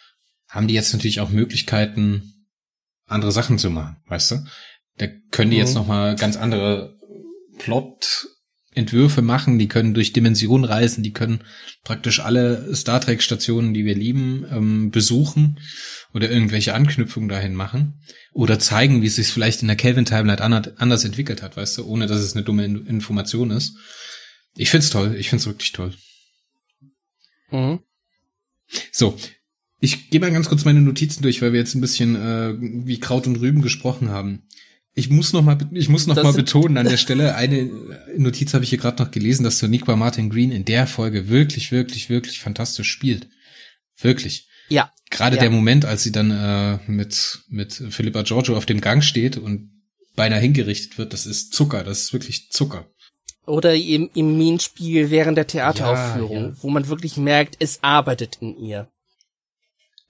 haben 0.47 0.67
die 0.67 0.73
jetzt 0.73 0.93
natürlich 0.93 1.19
auch 1.19 1.29
Möglichkeiten, 1.29 2.33
andere 3.05 3.31
Sachen 3.31 3.57
zu 3.57 3.69
machen, 3.69 3.97
weißt 4.07 4.31
du? 4.31 4.45
Da 4.97 5.07
können 5.31 5.51
die 5.51 5.57
mhm. 5.57 5.63
jetzt 5.63 5.75
noch 5.75 5.87
mal 5.87 6.15
ganz 6.15 6.37
andere 6.37 6.95
Plot-Entwürfe 7.57 9.21
machen, 9.21 9.59
die 9.59 9.67
können 9.67 9.93
durch 9.93 10.13
Dimensionen 10.13 10.65
reisen, 10.65 11.03
die 11.03 11.13
können 11.13 11.41
praktisch 11.83 12.19
alle 12.19 12.75
Star 12.75 13.01
Trek-Stationen, 13.01 13.73
die 13.73 13.85
wir 13.85 13.95
lieben, 13.95 14.45
ähm, 14.51 14.91
besuchen 14.91 15.59
oder 16.13 16.29
irgendwelche 16.29 16.73
Anknüpfungen 16.73 17.29
dahin 17.29 17.55
machen 17.55 18.01
oder 18.33 18.59
zeigen, 18.59 19.01
wie 19.01 19.07
es 19.07 19.15
sich 19.15 19.27
vielleicht 19.27 19.61
in 19.61 19.67
der 19.67 19.77
Kelvin-Timeline 19.77 20.77
anders 20.77 21.03
entwickelt 21.03 21.41
hat, 21.41 21.57
weißt 21.57 21.79
du, 21.79 21.85
ohne 21.85 22.07
dass 22.07 22.19
es 22.19 22.35
eine 22.35 22.43
dumme 22.43 22.65
Information 22.65 23.51
ist. 23.51 23.75
Ich 24.55 24.69
find's 24.69 24.89
toll, 24.89 25.15
ich 25.17 25.29
find's 25.29 25.45
wirklich 25.45 25.71
toll. 25.71 25.93
Mhm. 27.51 27.79
So, 28.91 29.17
ich 29.79 30.09
gehe 30.09 30.19
mal 30.19 30.31
ganz 30.31 30.49
kurz 30.49 30.65
meine 30.65 30.81
Notizen 30.81 31.23
durch, 31.23 31.41
weil 31.41 31.53
wir 31.53 31.59
jetzt 31.59 31.75
ein 31.75 31.81
bisschen 31.81 32.15
äh, 32.15 32.55
wie 32.59 32.99
Kraut 32.99 33.27
und 33.27 33.37
Rüben 33.37 33.61
gesprochen 33.61 34.09
haben. 34.09 34.43
Ich 34.93 35.09
muss 35.09 35.31
noch 35.31 35.43
mal, 35.43 35.57
ich 35.71 35.87
muss 35.87 36.07
noch 36.07 36.15
das 36.15 36.23
mal 36.23 36.33
betonen 36.33 36.77
an 36.77 36.87
der 36.87 36.97
Stelle, 36.97 37.35
eine 37.35 37.69
Notiz 38.17 38.53
habe 38.53 38.63
ich 38.63 38.69
hier 38.69 38.79
gerade 38.79 39.01
noch 39.01 39.11
gelesen, 39.11 39.43
dass 39.43 39.59
Soniqua 39.59 39.95
Martin 39.95 40.29
Green 40.29 40.51
in 40.51 40.65
der 40.65 40.87
Folge 40.87 41.29
wirklich, 41.29 41.71
wirklich, 41.71 42.09
wirklich 42.09 42.39
fantastisch 42.39 42.89
spielt. 42.89 43.29
Wirklich. 43.97 44.47
Ja. 44.67 44.91
Gerade 45.09 45.37
ja. 45.37 45.41
der 45.41 45.51
Moment, 45.51 45.85
als 45.85 46.03
sie 46.03 46.11
dann 46.11 46.31
äh, 46.31 46.79
mit, 46.87 47.43
mit 47.47 47.73
Philippa 47.73 48.23
Giorgio 48.23 48.57
auf 48.57 48.65
dem 48.65 48.81
Gang 48.81 49.03
steht 49.03 49.37
und 49.37 49.71
beinahe 50.15 50.39
hingerichtet 50.41 50.97
wird, 50.97 51.13
das 51.13 51.25
ist 51.25 51.53
Zucker, 51.53 51.83
das 51.83 52.01
ist 52.01 52.13
wirklich 52.13 52.49
Zucker. 52.49 52.89
Oder 53.49 53.75
im, 53.75 54.09
im 54.13 54.37
Minenspiegel 54.37 55.09
während 55.09 55.37
der 55.37 55.47
Theateraufführung, 55.47 56.37
ja, 56.37 56.47
ja. 56.49 56.53
wo 56.61 56.69
man 56.69 56.87
wirklich 56.87 57.17
merkt, 57.17 57.57
es 57.59 57.79
arbeitet 57.81 58.37
in 58.41 58.55
ihr. 58.55 58.87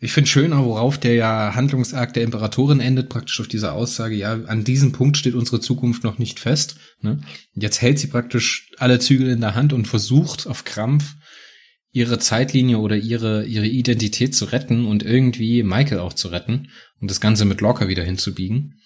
Ich 0.01 0.13
finde 0.13 0.29
schön, 0.29 0.51
worauf 0.51 0.97
der 0.97 1.15
ja 1.15 1.55
Handlungsakt 1.55 2.15
der 2.15 2.23
Imperatorin 2.23 2.79
endet, 2.79 3.09
praktisch 3.09 3.39
auf 3.41 3.49
dieser 3.49 3.73
Aussage, 3.73 4.15
ja, 4.15 4.31
an 4.31 4.63
diesem 4.63 4.93
Punkt 4.93 5.17
steht 5.17 5.35
unsere 5.35 5.59
Zukunft 5.59 6.03
noch 6.03 6.17
nicht 6.17 6.39
fest. 6.39 6.77
Ne? 7.01 7.19
Jetzt 7.53 7.81
hält 7.81 7.99
sie 7.99 8.07
praktisch 8.07 8.71
alle 8.77 8.99
Zügel 8.99 9.29
in 9.29 9.41
der 9.41 9.55
Hand 9.55 9.73
und 9.73 9.87
versucht 9.87 10.47
auf 10.47 10.63
Krampf 10.63 11.15
ihre 11.91 12.19
Zeitlinie 12.19 12.77
oder 12.77 12.95
ihre, 12.95 13.45
ihre 13.45 13.67
Identität 13.67 14.35
zu 14.35 14.45
retten 14.45 14.85
und 14.85 15.03
irgendwie 15.03 15.63
Michael 15.63 15.99
auch 15.99 16.13
zu 16.13 16.29
retten 16.29 16.69
und 17.01 17.09
das 17.09 17.19
Ganze 17.19 17.45
mit 17.45 17.59
Locker 17.59 17.87
wieder 17.87 18.03
hinzubiegen. 18.03 18.79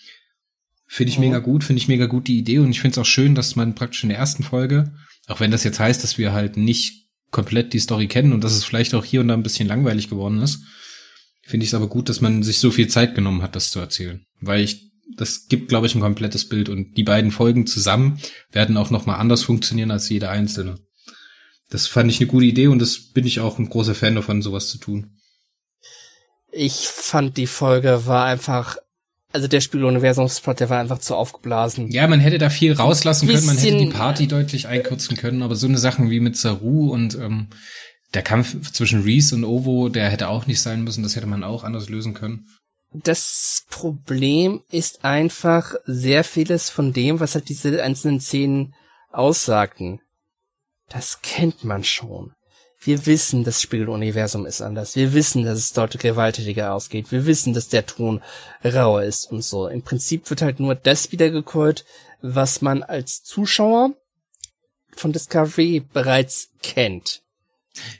Finde 0.87 1.11
ich 1.11 1.17
mhm. 1.17 1.25
mega 1.25 1.39
gut, 1.39 1.63
finde 1.63 1.81
ich 1.81 1.87
mega 1.87 2.05
gut 2.05 2.27
die 2.27 2.37
Idee 2.37 2.59
und 2.59 2.71
ich 2.71 2.81
finde 2.81 2.93
es 2.93 2.97
auch 2.99 3.09
schön, 3.09 3.35
dass 3.35 3.55
man 3.55 3.75
praktisch 3.75 4.03
in 4.03 4.09
der 4.09 4.17
ersten 4.17 4.43
Folge, 4.43 4.93
auch 5.27 5.39
wenn 5.39 5.51
das 5.51 5.63
jetzt 5.63 5.79
heißt, 5.79 6.03
dass 6.03 6.17
wir 6.17 6.33
halt 6.33 6.57
nicht 6.57 7.07
komplett 7.31 7.73
die 7.73 7.79
Story 7.79 8.07
kennen 8.07 8.33
und 8.33 8.43
dass 8.43 8.53
es 8.53 8.63
vielleicht 8.63 8.93
auch 8.93 9.03
hier 9.03 9.21
und 9.21 9.27
da 9.27 9.33
ein 9.33 9.43
bisschen 9.43 9.67
langweilig 9.67 10.09
geworden 10.09 10.41
ist, 10.41 10.63
finde 11.41 11.65
ich 11.65 11.71
es 11.71 11.73
aber 11.73 11.87
gut, 11.87 12.07
dass 12.09 12.21
man 12.21 12.43
sich 12.43 12.59
so 12.59 12.71
viel 12.71 12.87
Zeit 12.87 13.15
genommen 13.15 13.41
hat, 13.41 13.55
das 13.55 13.71
zu 13.71 13.79
erzählen. 13.79 14.25
Weil 14.39 14.63
ich, 14.63 14.91
das 15.17 15.47
gibt, 15.47 15.67
glaube 15.67 15.87
ich, 15.87 15.95
ein 15.95 16.01
komplettes 16.01 16.47
Bild 16.47 16.69
und 16.69 16.95
die 16.95 17.03
beiden 17.03 17.31
Folgen 17.31 17.67
zusammen 17.67 18.19
werden 18.51 18.77
auch 18.77 18.91
nochmal 18.91 19.19
anders 19.19 19.43
funktionieren 19.43 19.91
als 19.91 20.09
jede 20.09 20.29
einzelne. 20.29 20.75
Das 21.69 21.87
fand 21.87 22.09
ich 22.11 22.19
eine 22.19 22.27
gute 22.27 22.45
Idee 22.45 22.67
und 22.67 22.79
das 22.79 22.99
bin 22.99 23.25
ich 23.25 23.39
auch 23.39 23.57
ein 23.57 23.69
großer 23.69 23.95
Fan 23.95 24.15
davon, 24.15 24.41
sowas 24.41 24.69
zu 24.69 24.77
tun. 24.77 25.17
Ich 26.51 26.87
fand 26.87 27.35
die 27.37 27.47
Folge 27.47 28.05
war 28.05 28.25
einfach 28.25 28.77
also 29.33 29.47
der 29.47 29.61
Spieluniversumsplot, 29.61 30.59
der 30.59 30.69
war 30.69 30.79
einfach 30.79 30.99
zu 30.99 31.15
aufgeblasen. 31.15 31.89
Ja, 31.89 32.07
man 32.07 32.19
hätte 32.19 32.37
da 32.37 32.49
viel 32.49 32.73
rauslassen 32.73 33.27
können, 33.27 33.45
man 33.45 33.57
hätte 33.57 33.77
die 33.77 33.87
Party 33.87 34.27
deutlich 34.27 34.67
einkürzen 34.67 35.17
können, 35.17 35.41
aber 35.41 35.55
so 35.55 35.67
eine 35.67 35.79
Sachen 35.79 36.09
wie 36.11 36.19
mit 36.19 36.37
Saru 36.37 36.91
und 36.91 37.15
ähm, 37.15 37.47
der 38.13 38.21
Kampf 38.21 38.71
zwischen 38.71 39.01
Reese 39.01 39.35
und 39.35 39.43
Ovo, 39.43 39.89
der 39.89 40.09
hätte 40.09 40.29
auch 40.29 40.45
nicht 40.45 40.61
sein 40.61 40.83
müssen, 40.83 41.01
das 41.01 41.15
hätte 41.15 41.25
man 41.25 41.43
auch 41.43 41.63
anders 41.63 41.89
lösen 41.89 42.13
können. 42.13 42.45
Das 42.91 43.65
Problem 43.71 44.61
ist 44.69 45.03
einfach 45.03 45.73
sehr 45.85 46.23
vieles 46.23 46.69
von 46.69 46.93
dem, 46.93 47.19
was 47.19 47.33
halt 47.33 47.49
diese 47.49 47.81
einzelnen 47.81 48.19
Szenen 48.19 48.75
aussagten. 49.09 49.99
Das 50.89 51.21
kennt 51.23 51.63
man 51.63 51.83
schon. 51.83 52.33
Wir 52.85 53.05
wissen, 53.05 53.43
das 53.43 53.61
Spiegeluniversum 53.61 54.45
ist 54.45 54.61
anders. 54.61 54.95
Wir 54.95 55.13
wissen, 55.13 55.43
dass 55.43 55.57
es 55.57 55.73
dort 55.73 55.97
gewalttätiger 55.99 56.73
ausgeht. 56.73 57.11
Wir 57.11 57.25
wissen, 57.25 57.53
dass 57.53 57.69
der 57.69 57.85
Ton 57.85 58.21
rauer 58.63 59.03
ist 59.03 59.31
und 59.31 59.43
so. 59.43 59.67
Im 59.67 59.81
Prinzip 59.81 60.29
wird 60.29 60.41
halt 60.41 60.59
nur 60.59 60.75
das 60.75 61.11
wiedergekäut, 61.11 61.85
was 62.21 62.61
man 62.61 62.83
als 62.83 63.23
Zuschauer 63.23 63.95
von 64.95 65.13
Discovery 65.13 65.83
bereits 65.93 66.49
kennt. 66.61 67.21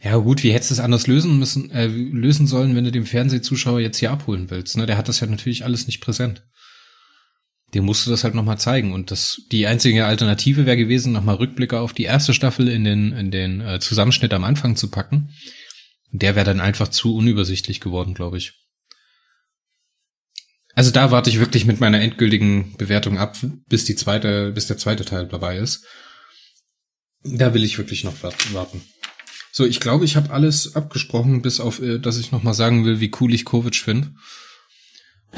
Ja 0.04 0.18
gut, 0.18 0.44
wie 0.44 0.54
hättest 0.54 0.72
du 0.72 0.76
es 0.76 0.80
anders 0.80 1.08
lösen 1.08 1.40
müssen, 1.40 1.72
äh, 1.72 1.88
lösen 1.88 2.46
sollen, 2.46 2.76
wenn 2.76 2.84
du 2.84 2.92
den 2.92 3.06
Fernsehzuschauer 3.06 3.80
jetzt 3.80 3.98
hier 3.98 4.12
abholen 4.12 4.50
willst? 4.50 4.78
Ne? 4.78 4.86
Der 4.86 4.98
hat 4.98 5.08
das 5.08 5.20
ja 5.20 5.28
natürlich 5.28 5.66
alles 5.66 5.88
nicht 5.88 6.00
präsent 6.00 6.44
dem 7.74 7.86
musst 7.86 8.05
du 8.05 8.11
das 8.11 8.24
halt 8.24 8.36
nochmal 8.36 8.59
zeigen. 8.59 8.93
Und 8.93 9.11
das, 9.11 9.41
die 9.51 9.67
einzige 9.67 10.05
Alternative 10.05 10.65
wäre 10.65 10.78
gewesen, 10.78 11.13
nochmal 11.13 11.36
Rückblicke 11.36 11.80
auf 11.80 11.93
die 11.93 12.03
erste 12.03 12.34
Staffel 12.34 12.67
in 12.67 12.84
den, 12.84 13.13
in 13.13 13.32
den 13.32 13.61
äh, 13.61 13.80
Zusammenschnitt 13.80 14.34
am 14.34 14.43
Anfang 14.43 14.76
zu 14.76 14.89
packen. 14.89 15.30
Der 16.11 16.36
wäre 16.36 16.45
dann 16.45 16.61
einfach 16.61 16.89
zu 16.89 17.15
unübersichtlich 17.15 17.80
geworden, 17.80 18.13
glaube 18.13 18.38
ich. 18.38 18.53
Also 20.76 20.91
da 20.91 21.11
warte 21.11 21.30
ich 21.30 21.39
wirklich 21.39 21.65
mit 21.65 21.80
meiner 21.80 22.01
endgültigen 22.01 22.76
Bewertung 22.78 23.17
ab, 23.17 23.38
bis 23.67 23.86
die 23.86 23.95
zweite, 23.95 24.51
bis 24.51 24.67
der 24.67 24.78
zweite 24.78 25.05
Teil 25.05 25.28
dabei 25.28 25.57
ist. 25.57 25.86
Da 27.24 27.53
will 27.53 27.63
ich 27.63 27.78
wirklich 27.78 28.03
noch 28.03 28.15
warten. 28.21 28.82
So, 29.51 29.65
ich 29.65 29.80
glaube, 29.80 30.03
ich 30.03 30.15
habe 30.15 30.32
alles 30.32 30.76
abgesprochen, 30.76 31.41
bis 31.41 31.59
auf, 31.59 31.80
äh, 31.80 31.99
dass 31.99 32.17
ich 32.17 32.32
nochmal 32.32 32.55
sagen 32.55 32.86
will, 32.86 32.99
wie 32.99 33.11
cool 33.21 33.34
ich 33.34 33.45
Kovic 33.45 33.76
finde. 33.76 34.13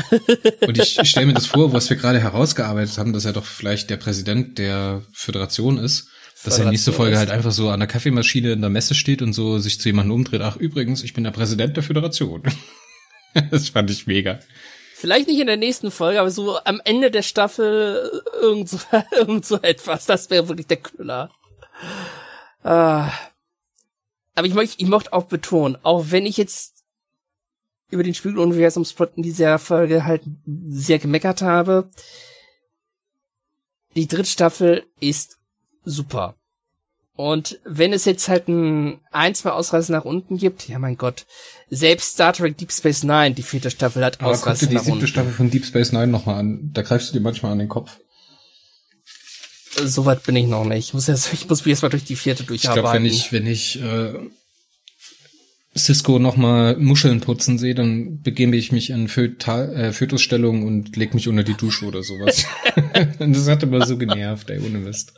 Und 0.68 0.78
ich, 0.78 1.00
stelle 1.04 1.28
mir 1.28 1.34
das 1.34 1.46
vor, 1.46 1.74
was 1.74 1.90
wir 1.90 1.98
gerade 1.98 2.20
herausgearbeitet 2.20 2.98
haben, 2.98 3.14
dass 3.14 3.26
er 3.26 3.34
doch 3.34 3.46
vielleicht 3.46 3.90
der 3.90 3.98
Präsident 3.98 4.58
der 4.58 5.02
Föderation 5.14 5.78
ist. 5.78 6.10
Dass 6.44 6.60
er 6.60 6.70
nächste 6.70 6.92
Folge 6.92 7.18
halt 7.18 7.32
einfach 7.32 7.52
so 7.52 7.70
an 7.70 7.80
der 7.80 7.88
Kaffeemaschine 7.88 8.52
in 8.52 8.62
der 8.62 8.70
Messe 8.70 8.94
steht 8.94 9.22
und 9.22 9.34
so 9.34 9.58
sich 9.58 9.80
zu 9.80 9.90
jemandem 9.90 10.14
umdreht. 10.14 10.42
Ach, 10.42 10.58
übrigens, 10.58 11.04
ich 11.04 11.14
bin 11.14 11.24
der 11.24 11.32
Präsident 11.32 11.76
der 11.76 11.84
Föderation. 11.84 12.44
das 13.52 13.70
fand 13.70 13.90
ich 13.90 14.06
mega. 14.06 14.40
Vielleicht 14.96 15.28
nicht 15.28 15.40
in 15.40 15.48
der 15.48 15.58
nächsten 15.58 15.92
Folge, 15.92 16.20
aber 16.20 16.30
so 16.30 16.60
am 16.64 16.82
Ende 16.84 17.10
der 17.10 17.24
Staffel 17.24 18.22
irgend 18.40 18.70
so, 18.70 18.80
irgend 19.12 19.46
so 19.46 19.60
etwas. 19.62 20.06
Das 20.06 20.30
wäre 20.30 20.48
wirklich 20.48 20.68
der 20.68 20.78
Knüller. 20.78 21.32
Ah. 22.64 23.12
Aber 24.36 24.48
ich 24.48 24.54
möchte, 24.54 24.82
ich 24.82 24.88
möchte 24.88 25.14
auch 25.14 25.26
betonen, 25.26 25.78
auch 25.84 26.06
wenn 26.10 26.26
ich 26.26 26.38
jetzt 26.38 26.75
über 27.90 28.04
den 28.04 28.14
Spiegeluniversumsplot 28.14 29.14
in 29.16 29.24
dieser 29.24 29.60
Folge 29.60 30.06
halt 30.06 30.24
sehr 30.68 31.00
gemeckert 31.00 31.42
habe, 31.42 31.90
die 33.96 34.08
dritte 34.08 34.30
Staffel 34.30 34.84
ist 35.00 35.38
super. 35.84 36.36
Und 37.18 37.60
wenn 37.64 37.94
es 37.94 38.04
jetzt 38.04 38.28
halt 38.28 38.50
ein, 38.50 39.00
ein, 39.12 39.36
zwei 39.36 39.52
Ausreißer 39.52 39.94
nach 39.94 40.04
unten 40.04 40.38
gibt, 40.38 40.68
ja 40.68 40.80
mein 40.80 40.98
Gott, 40.98 41.26
selbst 41.70 42.14
Star 42.14 42.34
Trek 42.34 42.58
Deep 42.58 42.74
Space 42.74 43.04
Nine, 43.04 43.34
die 43.34 43.44
vierte 43.44 43.72
Staffel 43.72 44.04
hat 44.04 44.20
Aber 44.20 44.32
Ausreißer 44.32 44.66
nach 44.66 44.72
unten. 44.74 44.86
die 44.86 44.92
siebte 44.92 45.08
Staffel 45.08 45.32
von 45.32 45.50
Deep 45.50 45.66
Space 45.66 45.94
Nine 45.94 46.08
nochmal 46.08 46.40
an, 46.40 46.72
da 46.74 46.82
greifst 46.82 47.10
du 47.10 47.14
dir 47.14 47.22
manchmal 47.22 47.54
an 47.54 47.60
den 47.60 47.70
Kopf. 47.70 48.00
Soweit 49.78 50.24
bin 50.24 50.36
ich 50.36 50.48
noch 50.48 50.66
nicht. 50.66 50.88
Ich 50.88 50.94
muss, 50.94 51.08
jetzt, 51.08 51.32
ich 51.34 51.48
muss 51.48 51.64
mich 51.66 51.72
erstmal 51.72 51.92
durch 51.92 52.04
die 52.04 52.16
vierte 52.16 52.44
durcharbeiten. 52.44 53.06
Ich 53.06 53.30
glaube, 53.30 53.46
wenn 53.46 53.48
ich, 53.48 53.78
wenn 53.78 54.14
ich 54.14 54.24
äh, 54.24 54.30
Cisco 55.78 56.20
nochmal 56.20 56.78
Muscheln 56.78 57.20
putzen 57.20 57.58
sehe, 57.58 57.76
dann 57.76 58.22
begebe 58.22 58.56
ich 58.56 58.72
mich 58.72 58.90
in 58.92 59.10
Fötal, 59.10 59.76
äh, 59.76 59.92
Fötusstellung 59.92 60.64
und 60.64 60.96
leg 60.96 61.14
mich 61.14 61.28
unter 61.28 61.44
die 61.44 61.56
Dusche 61.56 61.86
oder 61.86 62.02
sowas. 62.02 62.46
das 63.20 63.48
hat 63.48 63.64
immer 63.64 63.86
so 63.86 63.98
genervt, 63.98 64.50
ey, 64.50 64.60
ohne 64.60 64.80
Mist. 64.80 65.14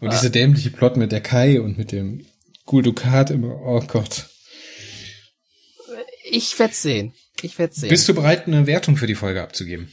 Und 0.00 0.08
ah. 0.08 0.10
diese 0.10 0.30
dämliche 0.30 0.70
Plot 0.70 0.96
mit 0.96 1.12
der 1.12 1.20
Kai 1.20 1.60
und 1.60 1.78
mit 1.78 1.92
dem 1.92 2.26
Gul 2.64 2.82
Dukat 2.82 3.30
immer, 3.30 3.60
oh 3.62 3.80
Gott. 3.86 4.26
Ich 6.30 6.58
werde 6.58 6.74
sehen. 6.74 7.14
Ich 7.40 7.58
werde 7.58 7.74
sehen. 7.74 7.88
Bist 7.88 8.08
du 8.08 8.14
bereit, 8.14 8.46
eine 8.46 8.66
Wertung 8.66 8.96
für 8.96 9.06
die 9.06 9.14
Folge 9.14 9.42
abzugeben? 9.42 9.88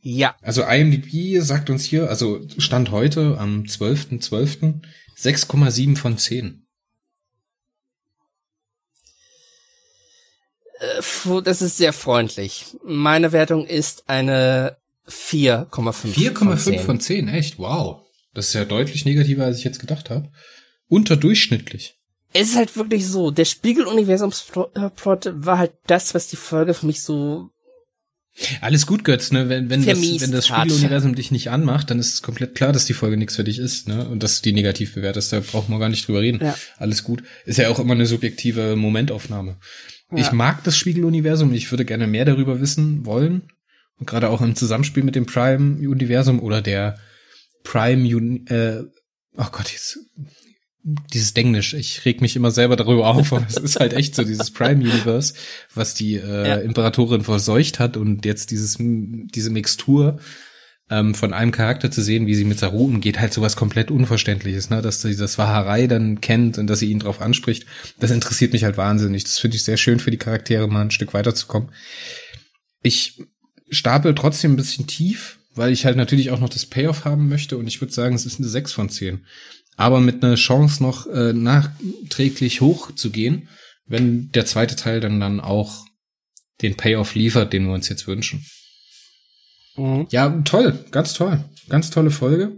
Ja. 0.00 0.36
Also 0.42 0.64
IMDb 0.64 1.40
sagt 1.42 1.70
uns 1.70 1.84
hier, 1.84 2.08
also 2.08 2.40
Stand 2.58 2.90
heute 2.90 3.36
am 3.38 3.62
12.12. 3.62 4.20
.12. 4.20 4.80
6,7 5.16 5.96
von 5.96 6.18
10. 6.18 6.63
das 11.44 11.62
ist 11.62 11.76
sehr 11.76 11.92
freundlich. 11.92 12.66
Meine 12.84 13.32
Wertung 13.32 13.66
ist 13.66 14.04
eine 14.08 14.76
4,5. 15.08 16.14
4,5 16.14 16.78
von 16.80 17.00
10, 17.00 17.28
echt? 17.28 17.58
Wow. 17.58 18.02
Das 18.32 18.48
ist 18.48 18.54
ja 18.54 18.64
deutlich 18.64 19.04
negativer, 19.04 19.44
als 19.44 19.58
ich 19.58 19.64
jetzt 19.64 19.78
gedacht 19.78 20.10
habe. 20.10 20.30
Unterdurchschnittlich. 20.88 21.94
Es 22.32 22.50
ist 22.50 22.56
halt 22.56 22.76
wirklich 22.76 23.06
so, 23.06 23.30
der 23.30 23.44
Spiegel-Universums-Plot 23.44 25.32
war 25.34 25.58
halt 25.58 25.72
das, 25.86 26.14
was 26.14 26.26
die 26.26 26.36
Folge 26.36 26.74
für 26.74 26.86
mich 26.86 27.02
so 27.02 27.50
alles 28.60 28.86
gut, 28.86 29.04
Götz, 29.04 29.30
ne? 29.30 29.48
Wenn, 29.48 29.70
wenn, 29.70 29.86
das, 29.86 30.00
wenn 30.00 30.32
das 30.32 30.48
Spieluniversum 30.48 31.14
dich 31.14 31.30
nicht 31.30 31.50
anmacht, 31.50 31.90
dann 31.90 32.00
ist 32.00 32.14
es 32.14 32.22
komplett 32.22 32.56
klar, 32.56 32.72
dass 32.72 32.84
die 32.84 32.92
Folge 32.92 33.16
nichts 33.16 33.36
für 33.36 33.44
dich 33.44 33.60
ist, 33.60 33.86
ne? 33.86 34.08
Und 34.08 34.24
dass 34.24 34.40
du 34.40 34.48
die 34.48 34.52
negativ 34.52 34.94
bewertest, 34.94 35.32
da 35.32 35.38
braucht 35.38 35.68
man 35.68 35.78
gar 35.78 35.88
nicht 35.88 36.08
drüber 36.08 36.20
reden. 36.20 36.40
Ja. 36.42 36.56
Alles 36.76 37.04
gut. 37.04 37.22
Ist 37.44 37.58
ja 37.58 37.68
auch 37.68 37.78
immer 37.78 37.94
eine 37.94 38.06
subjektive 38.06 38.74
Momentaufnahme. 38.74 39.58
Ja. 40.16 40.22
Ich 40.22 40.32
mag 40.32 40.64
das 40.64 40.76
Spiegeluniversum, 40.76 41.52
ich 41.52 41.70
würde 41.70 41.84
gerne 41.84 42.06
mehr 42.06 42.24
darüber 42.24 42.60
wissen 42.60 43.06
wollen. 43.06 43.42
Und 43.98 44.08
gerade 44.08 44.28
auch 44.28 44.40
im 44.40 44.56
Zusammenspiel 44.56 45.04
mit 45.04 45.14
dem 45.14 45.26
Prime-Universum 45.26 46.40
oder 46.40 46.60
der 46.60 46.98
Prime, 47.62 48.08
äh, 48.48 48.82
oh 49.36 49.46
Gott, 49.52 49.70
jetzt 49.70 49.98
dieses 50.84 51.32
Denglisch, 51.32 51.72
ich 51.72 52.04
reg 52.04 52.20
mich 52.20 52.36
immer 52.36 52.50
selber 52.50 52.76
darüber 52.76 53.06
auf, 53.06 53.32
aber 53.32 53.46
es 53.48 53.56
ist 53.56 53.80
halt 53.80 53.94
echt 53.94 54.14
so, 54.14 54.24
dieses 54.24 54.50
Prime 54.50 54.80
Universe, 54.80 55.34
was 55.74 55.94
die 55.94 56.16
äh, 56.16 56.48
ja. 56.48 56.54
Imperatorin 56.56 57.22
verseucht 57.22 57.78
hat 57.78 57.96
und 57.96 58.24
jetzt 58.24 58.50
dieses, 58.50 58.76
diese 58.78 59.50
Mixtur 59.50 60.18
ähm, 60.90 61.14
von 61.14 61.32
einem 61.32 61.52
Charakter 61.52 61.90
zu 61.90 62.02
sehen, 62.02 62.26
wie 62.26 62.34
sie 62.34 62.44
mit 62.44 62.58
Saru 62.58 62.84
umgeht, 62.84 63.18
halt 63.18 63.32
sowas 63.32 63.56
komplett 63.56 63.90
Unverständliches, 63.90 64.70
ne? 64.70 64.82
dass 64.82 65.02
sie 65.02 65.16
das 65.16 65.38
Waharei 65.38 65.86
dann 65.86 66.20
kennt 66.20 66.58
und 66.58 66.66
dass 66.66 66.80
sie 66.80 66.90
ihn 66.90 66.98
drauf 66.98 67.20
anspricht, 67.20 67.66
das 67.98 68.10
interessiert 68.10 68.52
mich 68.52 68.64
halt 68.64 68.76
wahnsinnig. 68.76 69.24
Das 69.24 69.38
finde 69.38 69.56
ich 69.56 69.64
sehr 69.64 69.76
schön 69.76 70.00
für 70.00 70.10
die 70.10 70.18
Charaktere, 70.18 70.68
mal 70.68 70.82
ein 70.82 70.90
Stück 70.90 71.14
weiterzukommen. 71.14 71.70
Ich 72.82 73.22
stapel 73.70 74.14
trotzdem 74.14 74.52
ein 74.52 74.56
bisschen 74.56 74.86
tief, 74.86 75.38
weil 75.54 75.72
ich 75.72 75.86
halt 75.86 75.96
natürlich 75.96 76.30
auch 76.30 76.40
noch 76.40 76.50
das 76.50 76.66
Payoff 76.66 77.04
haben 77.04 77.28
möchte 77.28 77.56
und 77.56 77.66
ich 77.66 77.80
würde 77.80 77.92
sagen, 77.92 78.14
es 78.14 78.26
ist 78.26 78.38
eine 78.38 78.48
6 78.48 78.72
von 78.72 78.88
10 78.90 79.24
aber 79.76 80.00
mit 80.00 80.24
einer 80.24 80.36
Chance 80.36 80.82
noch 80.82 81.06
äh, 81.06 81.32
nachträglich 81.32 82.60
hoch 82.60 82.92
zu 82.94 83.10
gehen, 83.10 83.48
wenn 83.86 84.30
der 84.32 84.46
zweite 84.46 84.76
Teil 84.76 85.00
dann 85.00 85.20
dann 85.20 85.40
auch 85.40 85.84
den 86.62 86.76
Payoff 86.76 87.14
liefert, 87.14 87.52
den 87.52 87.66
wir 87.66 87.74
uns 87.74 87.88
jetzt 87.88 88.06
wünschen. 88.06 88.44
Mhm. 89.76 90.06
Ja, 90.10 90.28
toll, 90.44 90.84
ganz 90.90 91.14
toll, 91.14 91.44
ganz 91.68 91.90
tolle 91.90 92.10
Folge. 92.10 92.52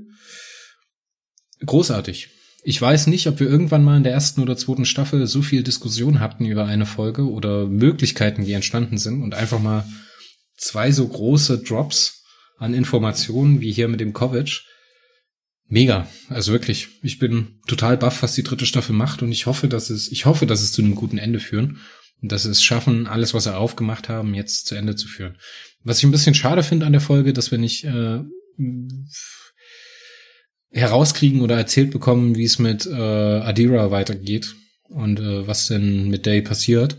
Großartig. 1.65 2.31
Ich 2.65 2.83
weiß 2.83 3.07
nicht, 3.07 3.29
ob 3.29 3.39
wir 3.39 3.49
irgendwann 3.49 3.85
mal 3.85 3.97
in 3.97 4.03
der 4.03 4.13
ersten 4.13 4.43
oder 4.43 4.57
zweiten 4.57 4.85
Staffel 4.85 5.27
so 5.27 5.41
viel 5.41 5.63
Diskussion 5.63 6.19
hatten 6.21 6.45
über 6.47 6.67
eine 6.67 6.87
Folge 6.87 7.31
oder 7.31 7.67
Möglichkeiten, 7.67 8.45
die 8.45 8.53
entstanden 8.53 8.99
sind 8.99 9.23
und 9.23 9.35
einfach 9.35 9.61
mal 9.61 9.87
zwei 10.57 10.91
so 10.91 11.07
große 11.07 11.59
Drops 11.59 12.25
an 12.59 12.75
Informationen 12.75 13.61
wie 13.61 13.73
hier 13.73 13.89
mit 13.89 14.01
dem 14.01 14.13
Kovic 14.13 14.65
Mega, 15.69 16.09
also 16.29 16.53
wirklich. 16.53 16.89
Ich 17.03 17.19
bin 17.19 17.61
total 17.67 17.97
baff, 17.97 18.23
was 18.23 18.35
die 18.35 18.45
dritte 18.45 18.67
Staffel 18.67 18.95
macht 18.95 19.23
und 19.23 19.33
ich 19.33 19.47
hoffe, 19.47 19.67
dass 19.67 19.91
es, 19.91 20.11
ich 20.13 20.25
hoffe, 20.25 20.47
dass 20.47 20.63
es 20.63 20.73
zu 20.73 20.81
einem 20.81 20.95
guten 20.95 21.19
Ende 21.19 21.41
führen 21.41 21.81
und 22.23 22.31
dass 22.31 22.45
es 22.45 22.63
schaffen, 22.63 23.09
alles, 23.09 23.35
was 23.35 23.45
sie 23.45 23.57
aufgemacht 23.57 24.09
haben, 24.09 24.35
jetzt 24.35 24.67
zu 24.67 24.77
Ende 24.77 24.95
zu 24.95 25.09
führen. 25.09 25.37
Was 25.87 25.99
ich 25.99 26.05
ein 26.05 26.11
bisschen 26.11 26.35
schade 26.35 26.65
finde 26.65 26.85
an 26.85 26.93
der 26.93 27.01
Folge, 27.01 27.33
dass 27.33 27.53
wir 27.53 27.59
nicht 27.59 27.85
äh, 27.85 28.25
herauskriegen 30.73 31.43
oder 31.43 31.57
erzählt 31.57 31.93
bekommen, 31.93 32.35
wie 32.35 32.45
es 32.45 32.59
mit 32.59 32.87
äh, 32.87 32.93
Adira 32.93 33.93
weitergeht 33.93 34.57
und 34.89 35.21
äh, 35.21 35.47
was 35.47 35.69
denn 35.69 36.09
mit 36.09 36.27
Day 36.27 36.43
passiert. 36.43 36.99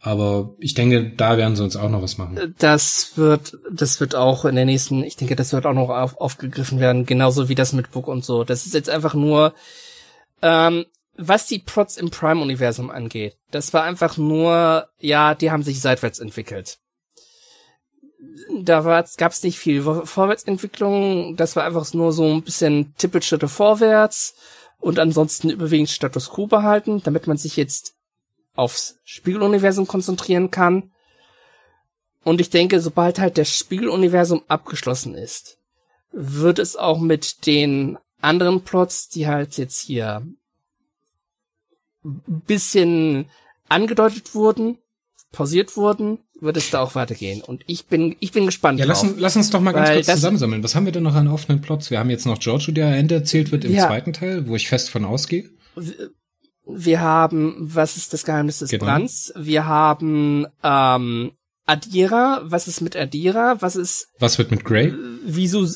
Aber 0.00 0.54
ich 0.58 0.72
denke, 0.72 1.12
da 1.14 1.36
werden 1.36 1.54
sie 1.54 1.62
uns 1.62 1.76
auch 1.76 1.90
noch 1.90 2.00
was 2.00 2.16
machen. 2.16 2.54
Das 2.58 3.12
wird, 3.16 3.58
das 3.70 4.00
wird 4.00 4.14
auch 4.14 4.46
in 4.46 4.54
der 4.54 4.64
nächsten, 4.64 5.02
ich 5.02 5.16
denke, 5.16 5.36
das 5.36 5.52
wird 5.52 5.66
auch 5.66 5.74
noch 5.74 5.90
auf, 5.90 6.18
aufgegriffen 6.18 6.80
werden, 6.80 7.04
genauso 7.04 7.50
wie 7.50 7.54
das 7.54 7.74
mit 7.74 7.90
Book 7.90 8.08
und 8.08 8.24
so. 8.24 8.44
Das 8.44 8.64
ist 8.64 8.72
jetzt 8.72 8.88
einfach 8.88 9.12
nur, 9.12 9.52
ähm, 10.40 10.86
was 11.16 11.46
die 11.46 11.58
Prots 11.58 11.98
im 11.98 12.10
Prime-Universum 12.10 12.90
angeht. 12.90 13.36
Das 13.50 13.74
war 13.74 13.84
einfach 13.84 14.16
nur, 14.16 14.88
ja, 14.98 15.34
die 15.34 15.50
haben 15.50 15.62
sich 15.62 15.80
seitwärts 15.80 16.20
entwickelt. 16.20 16.78
Da 18.62 19.04
gab 19.16 19.32
es 19.32 19.42
nicht 19.42 19.58
viel 19.58 19.82
Vorwärtsentwicklung. 19.82 21.36
Das 21.36 21.56
war 21.56 21.64
einfach 21.64 21.92
nur 21.94 22.12
so 22.12 22.24
ein 22.24 22.42
bisschen 22.42 22.94
Tippelschritte 22.96 23.48
vorwärts 23.48 24.34
und 24.80 24.98
ansonsten 24.98 25.50
überwiegend 25.50 25.88
Status 25.88 26.30
Quo 26.30 26.46
behalten, 26.46 27.02
damit 27.02 27.26
man 27.26 27.36
sich 27.36 27.56
jetzt 27.56 27.94
aufs 28.54 28.98
Spiegeluniversum 29.04 29.86
konzentrieren 29.86 30.50
kann. 30.50 30.92
Und 32.22 32.40
ich 32.40 32.50
denke, 32.50 32.80
sobald 32.80 33.18
halt 33.18 33.38
das 33.38 33.50
Spiegeluniversum 33.50 34.42
abgeschlossen 34.48 35.14
ist, 35.14 35.58
wird 36.12 36.58
es 36.58 36.76
auch 36.76 37.00
mit 37.00 37.46
den 37.46 37.98
anderen 38.20 38.62
Plots, 38.62 39.08
die 39.08 39.26
halt 39.26 39.58
jetzt 39.58 39.80
hier 39.80 40.26
bisschen 42.02 43.28
angedeutet 43.68 44.34
wurden, 44.34 44.78
pausiert 45.34 45.76
wurden, 45.76 46.18
wird 46.40 46.56
es 46.56 46.70
da 46.70 46.80
auch 46.80 46.94
weitergehen. 46.94 47.42
Und 47.42 47.62
ich 47.66 47.86
bin, 47.86 48.16
ich 48.20 48.32
bin 48.32 48.46
gespannt. 48.46 48.78
Ja, 48.78 48.86
drauf, 48.86 49.02
lass, 49.02 49.14
lass 49.18 49.36
uns 49.36 49.50
doch 49.50 49.60
mal 49.60 49.72
ganz 49.72 49.90
kurz 49.90 50.06
zusammensammeln. 50.06 50.62
Was 50.62 50.74
haben 50.74 50.86
wir 50.86 50.92
denn 50.92 51.02
noch 51.02 51.14
an 51.14 51.28
offenen 51.28 51.60
Plots? 51.60 51.90
Wir 51.90 51.98
haben 51.98 52.10
jetzt 52.10 52.26
noch 52.26 52.38
Giorgio, 52.38 52.72
der 52.72 52.96
Ende 52.96 53.16
erzählt 53.16 53.52
wird 53.52 53.64
im 53.64 53.72
ja, 53.72 53.86
zweiten 53.86 54.12
Teil, 54.12 54.48
wo 54.48 54.56
ich 54.56 54.68
fest 54.68 54.90
von 54.90 55.04
ausgehe. 55.04 55.50
Wir 56.66 57.00
haben, 57.00 57.56
was 57.58 57.96
ist 57.96 58.12
das 58.12 58.24
Geheimnis 58.24 58.60
des 58.60 58.70
genau. 58.70 58.86
Brands? 58.86 59.32
Wir 59.36 59.66
haben 59.66 60.46
ähm, 60.62 61.32
Adira, 61.66 62.42
was 62.44 62.68
ist 62.68 62.80
mit 62.80 62.96
Adira? 62.96 63.56
Was 63.60 63.76
ist 63.76 64.08
Was 64.18 64.38
wird 64.38 64.50
mit 64.50 64.64
Grey? 64.64 64.92
Wieso 65.24 65.66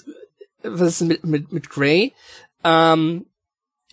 was 0.63 1.01
ist 1.01 1.03
mit 1.03 1.25
mit 1.25 1.53
mit 1.53 1.71
Grey? 1.71 2.13
Ähm, 2.65 3.27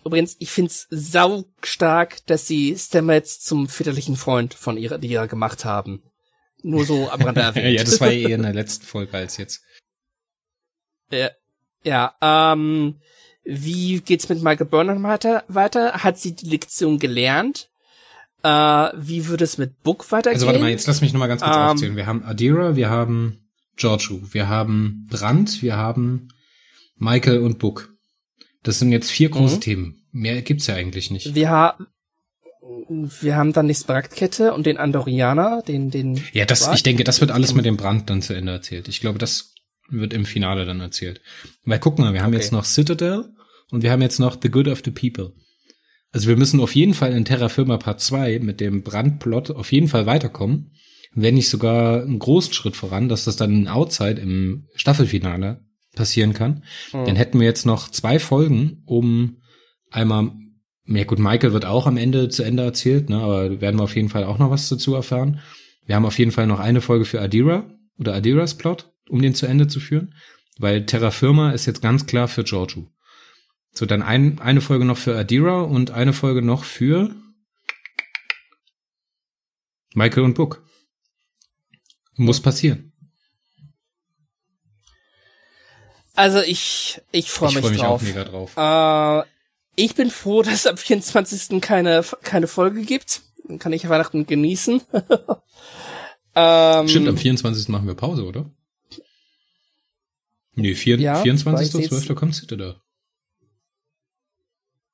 übrigens, 0.06 0.36
ich 0.38 0.50
find's 0.50 0.86
sau 0.90 1.44
stark, 1.62 2.24
dass 2.26 2.46
sie 2.46 2.76
Stamets 2.76 3.40
zum 3.40 3.68
väterlichen 3.68 4.16
Freund 4.16 4.54
von 4.54 4.76
ihrer 4.76 4.96
Adira 4.96 5.26
gemacht 5.26 5.64
haben. 5.64 6.02
Nur 6.62 6.84
so 6.84 7.10
am 7.10 7.22
Rande 7.22 7.40
erwähnt. 7.42 7.78
ja, 7.78 7.84
das 7.84 8.00
war 8.00 8.10
eher 8.10 8.36
in 8.36 8.42
der 8.42 8.54
letzten 8.54 8.86
Folge 8.86 9.14
als 9.14 9.36
jetzt. 9.36 9.62
Ja, 11.10 11.30
ja 11.84 12.14
ähm, 12.20 12.96
wie 13.44 14.00
geht's 14.00 14.28
mit 14.28 14.42
Michael 14.42 14.66
Burnham 14.66 15.02
weiter? 15.02 15.44
weiter? 15.48 16.02
Hat 16.02 16.18
sie 16.18 16.34
die 16.34 16.48
Lektion 16.48 16.98
gelernt? 16.98 17.68
Äh, 18.42 18.48
wie 18.48 19.26
würde 19.26 19.44
es 19.44 19.58
mit 19.58 19.82
Book 19.82 20.10
weitergehen? 20.10 20.36
Also 20.36 20.46
warte 20.46 20.60
mal, 20.60 20.70
jetzt 20.70 20.86
lass 20.86 21.00
mich 21.00 21.12
nochmal 21.12 21.28
ganz 21.28 21.42
kurz 21.42 21.56
um, 21.56 21.62
aufzählen. 21.62 21.96
Wir 21.96 22.06
haben 22.06 22.24
Adira, 22.24 22.76
wir 22.76 22.90
haben 22.90 23.48
Giorgio, 23.76 24.20
wir 24.32 24.48
haben 24.48 25.06
Brandt, 25.10 25.62
wir 25.62 25.76
haben 25.76 26.28
Michael 26.96 27.38
und 27.38 27.58
Book. 27.58 27.95
Das 28.66 28.80
sind 28.80 28.90
jetzt 28.90 29.12
vier 29.12 29.28
große 29.28 29.56
mhm. 29.56 29.60
Themen. 29.60 30.02
Mehr 30.10 30.42
gibt's 30.42 30.66
ja 30.66 30.74
eigentlich 30.74 31.12
nicht. 31.12 31.36
Wir, 31.36 31.50
ha 31.50 31.78
wir 32.88 33.36
haben 33.36 33.52
dann 33.52 33.68
die 33.68 33.74
Smaragdkette 33.74 34.52
und 34.54 34.66
den 34.66 34.76
Andorianer, 34.76 35.62
den, 35.62 35.90
den. 35.90 36.20
Ja, 36.32 36.46
das, 36.46 36.68
ich 36.74 36.82
denke, 36.82 37.04
das 37.04 37.20
wird 37.20 37.30
alles 37.30 37.54
mit 37.54 37.64
dem 37.64 37.76
Brand 37.76 38.10
dann 38.10 38.22
zu 38.22 38.34
Ende 38.34 38.50
erzählt. 38.50 38.88
Ich 38.88 39.00
glaube, 39.00 39.20
das 39.20 39.54
wird 39.88 40.12
im 40.12 40.24
Finale 40.24 40.64
dann 40.64 40.80
erzählt. 40.80 41.20
Weil 41.64 41.78
guck 41.78 42.00
mal, 42.00 42.12
wir 42.12 42.22
haben 42.22 42.34
okay. 42.34 42.42
jetzt 42.42 42.50
noch 42.50 42.64
Citadel 42.64 43.32
und 43.70 43.84
wir 43.84 43.92
haben 43.92 44.02
jetzt 44.02 44.18
noch 44.18 44.36
The 44.42 44.50
Good 44.50 44.66
of 44.66 44.82
the 44.84 44.90
People. 44.90 45.34
Also 46.10 46.26
wir 46.26 46.36
müssen 46.36 46.58
auf 46.58 46.74
jeden 46.74 46.94
Fall 46.94 47.12
in 47.12 47.24
Terra 47.24 47.48
Firma 47.48 47.76
Part 47.76 48.00
2 48.00 48.40
mit 48.40 48.58
dem 48.60 48.82
Brandplot 48.82 49.52
auf 49.52 49.70
jeden 49.70 49.86
Fall 49.86 50.06
weiterkommen. 50.06 50.72
Wenn 51.14 51.34
nicht 51.34 51.50
sogar 51.50 52.02
einen 52.02 52.18
großen 52.18 52.52
Schritt 52.52 52.74
voran, 52.74 53.08
dass 53.08 53.26
das 53.26 53.36
dann 53.36 53.54
in 53.54 53.68
Outside 53.68 54.20
im 54.20 54.66
Staffelfinale 54.74 55.65
passieren 55.96 56.32
kann. 56.32 56.62
Mhm. 56.92 57.04
Dann 57.06 57.16
hätten 57.16 57.40
wir 57.40 57.46
jetzt 57.46 57.66
noch 57.66 57.90
zwei 57.90 58.20
Folgen, 58.20 58.82
um 58.86 59.38
einmal 59.90 60.30
ja 60.88 61.04
gut, 61.04 61.18
Michael 61.18 61.52
wird 61.52 61.64
auch 61.64 61.86
am 61.86 61.96
Ende 61.96 62.28
zu 62.28 62.44
Ende 62.44 62.62
erzählt, 62.62 63.10
ne, 63.10 63.18
aber 63.18 63.60
werden 63.60 63.78
wir 63.78 63.84
auf 63.84 63.96
jeden 63.96 64.08
Fall 64.08 64.24
auch 64.24 64.38
noch 64.38 64.50
was 64.50 64.68
dazu 64.68 64.94
erfahren. 64.94 65.40
Wir 65.84 65.96
haben 65.96 66.06
auf 66.06 66.18
jeden 66.18 66.30
Fall 66.30 66.46
noch 66.46 66.60
eine 66.60 66.80
Folge 66.80 67.04
für 67.04 67.20
Adira 67.20 67.64
oder 67.98 68.14
Adiras 68.14 68.56
Plot, 68.56 68.92
um 69.08 69.20
den 69.20 69.34
zu 69.34 69.46
Ende 69.46 69.66
zu 69.66 69.80
führen, 69.80 70.14
weil 70.58 70.86
Terra 70.86 71.10
Firma 71.10 71.50
ist 71.50 71.66
jetzt 71.66 71.82
ganz 71.82 72.06
klar 72.06 72.28
für 72.28 72.44
Giorgio. 72.44 72.88
So, 73.72 73.84
dann 73.84 74.02
ein, 74.02 74.38
eine 74.38 74.60
Folge 74.60 74.84
noch 74.84 74.96
für 74.96 75.16
Adira 75.16 75.62
und 75.62 75.90
eine 75.90 76.12
Folge 76.12 76.40
noch 76.40 76.64
für 76.64 77.14
Michael 79.94 80.24
und 80.24 80.34
Book. 80.34 80.64
Muss 82.14 82.40
passieren. 82.40 82.92
Also 86.16 86.40
ich, 86.40 87.00
ich 87.12 87.30
freue 87.30 87.52
mich, 87.52 87.60
freu 87.60 87.70
mich 87.70 87.80
drauf. 87.80 88.00
auch 88.00 88.02
mega 88.02 88.24
drauf. 88.24 88.56
Äh, 88.56 89.28
ich 89.76 89.94
bin 89.94 90.10
froh, 90.10 90.42
dass 90.42 90.54
es 90.54 90.66
am 90.66 90.76
24. 90.76 91.60
keine, 91.60 92.02
keine 92.22 92.46
Folge 92.46 92.82
gibt. 92.82 93.20
Dann 93.44 93.58
kann 93.58 93.72
ich 93.72 93.88
Weihnachten 93.88 94.26
genießen. 94.26 94.80
ähm, 96.34 96.88
Stimmt, 96.88 97.08
am 97.08 97.18
24. 97.18 97.68
machen 97.68 97.86
wir 97.86 97.94
Pause, 97.94 98.24
oder? 98.24 98.50
Nee, 100.54 100.74
vier, 100.74 100.98
ja, 100.98 101.22
24.12. 101.22 102.14
kommt 102.14 102.34
Citadel. 102.34 102.76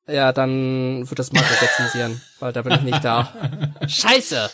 Ja, 0.08 0.32
dann 0.32 1.08
wird 1.08 1.18
das 1.20 1.32
Marco 1.32 1.54
rezensieren, 1.54 2.20
weil 2.40 2.52
da 2.52 2.62
bin 2.62 2.72
ich 2.74 2.82
nicht 2.82 3.04
da. 3.04 3.32
Scheiße! 3.86 4.50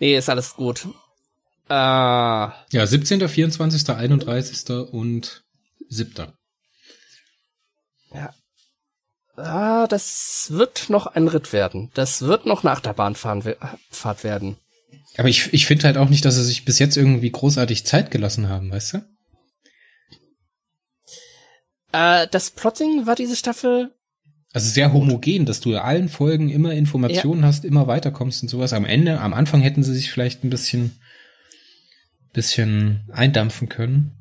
nee, 0.00 0.16
ist 0.16 0.30
alles 0.30 0.54
gut. 0.54 0.88
Äh, 1.68 1.72
ja, 1.72 2.86
17., 2.86 3.26
24., 3.28 3.88
31. 3.88 4.70
und 4.92 5.44
7. 5.88 6.26
Ja. 8.12 8.34
Ah, 9.36 9.86
das 9.88 10.48
wird 10.50 10.90
noch 10.90 11.06
ein 11.06 11.26
Ritt 11.28 11.52
werden. 11.52 11.90
Das 11.94 12.22
wird 12.22 12.46
noch 12.46 12.62
eine 12.62 12.72
Achterbahnfahrt 12.72 14.24
werden. 14.24 14.56
Aber 15.16 15.28
ich, 15.28 15.52
ich 15.52 15.66
finde 15.66 15.86
halt 15.86 15.96
auch 15.96 16.08
nicht, 16.08 16.24
dass 16.24 16.36
sie 16.36 16.44
sich 16.44 16.64
bis 16.64 16.78
jetzt 16.78 16.96
irgendwie 16.96 17.30
großartig 17.30 17.84
Zeit 17.84 18.10
gelassen 18.10 18.48
haben, 18.48 18.70
weißt 18.70 18.94
du? 18.94 18.98
Äh, 21.92 22.26
das 22.30 22.50
Plotting 22.50 23.06
war 23.06 23.14
diese 23.14 23.36
Staffel. 23.36 23.92
Also 24.52 24.70
sehr 24.70 24.92
homogen, 24.92 25.46
dass 25.46 25.60
du 25.60 25.72
in 25.72 25.78
allen 25.78 26.08
Folgen 26.08 26.48
immer 26.48 26.72
Informationen 26.72 27.42
ja. 27.42 27.48
hast, 27.48 27.64
immer 27.64 27.86
weiterkommst 27.86 28.42
und 28.42 28.48
sowas. 28.48 28.72
Am 28.72 28.84
Ende, 28.84 29.20
am 29.20 29.34
Anfang 29.34 29.62
hätten 29.62 29.82
sie 29.82 29.94
sich 29.94 30.12
vielleicht 30.12 30.44
ein 30.44 30.50
bisschen, 30.50 31.00
bisschen 32.34 33.08
eindampfen 33.12 33.70
können. 33.70 34.12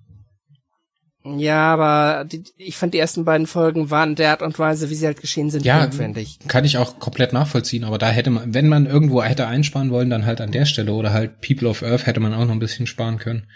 Ja, 1.25 1.73
aber 1.73 2.25
die, 2.25 2.43
ich 2.57 2.75
fand 2.75 2.93
die 2.93 2.99
ersten 2.99 3.23
beiden 3.23 3.47
Folgen 3.47 3.89
waren 3.89 4.15
der 4.15 4.31
Art 4.31 4.41
und 4.41 4.59
Weise, 4.59 4.89
wie 4.89 4.95
sie 4.95 5.05
halt 5.05 5.21
geschehen 5.21 5.49
sind, 5.49 5.63
ja, 5.63 5.85
notwendig. 5.85 6.37
Kann 6.49 6.65
ich 6.65 6.77
auch 6.77 6.99
komplett 6.99 7.31
nachvollziehen, 7.31 7.85
aber 7.85 7.97
da 7.97 8.09
hätte 8.09 8.29
man, 8.29 8.53
wenn 8.53 8.67
man 8.67 8.85
irgendwo 8.85 9.23
hätte 9.23 9.47
einsparen 9.47 9.89
wollen, 9.89 10.09
dann 10.09 10.25
halt 10.25 10.41
an 10.41 10.51
der 10.51 10.65
Stelle 10.65 10.91
oder 10.93 11.13
halt 11.13 11.39
People 11.39 11.69
of 11.69 11.81
Earth 11.81 12.07
hätte 12.07 12.19
man 12.19 12.33
auch 12.33 12.43
noch 12.45 12.51
ein 12.51 12.59
bisschen 12.59 12.87
sparen 12.87 13.19
können. 13.19 13.47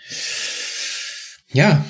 Ja, 1.51 1.85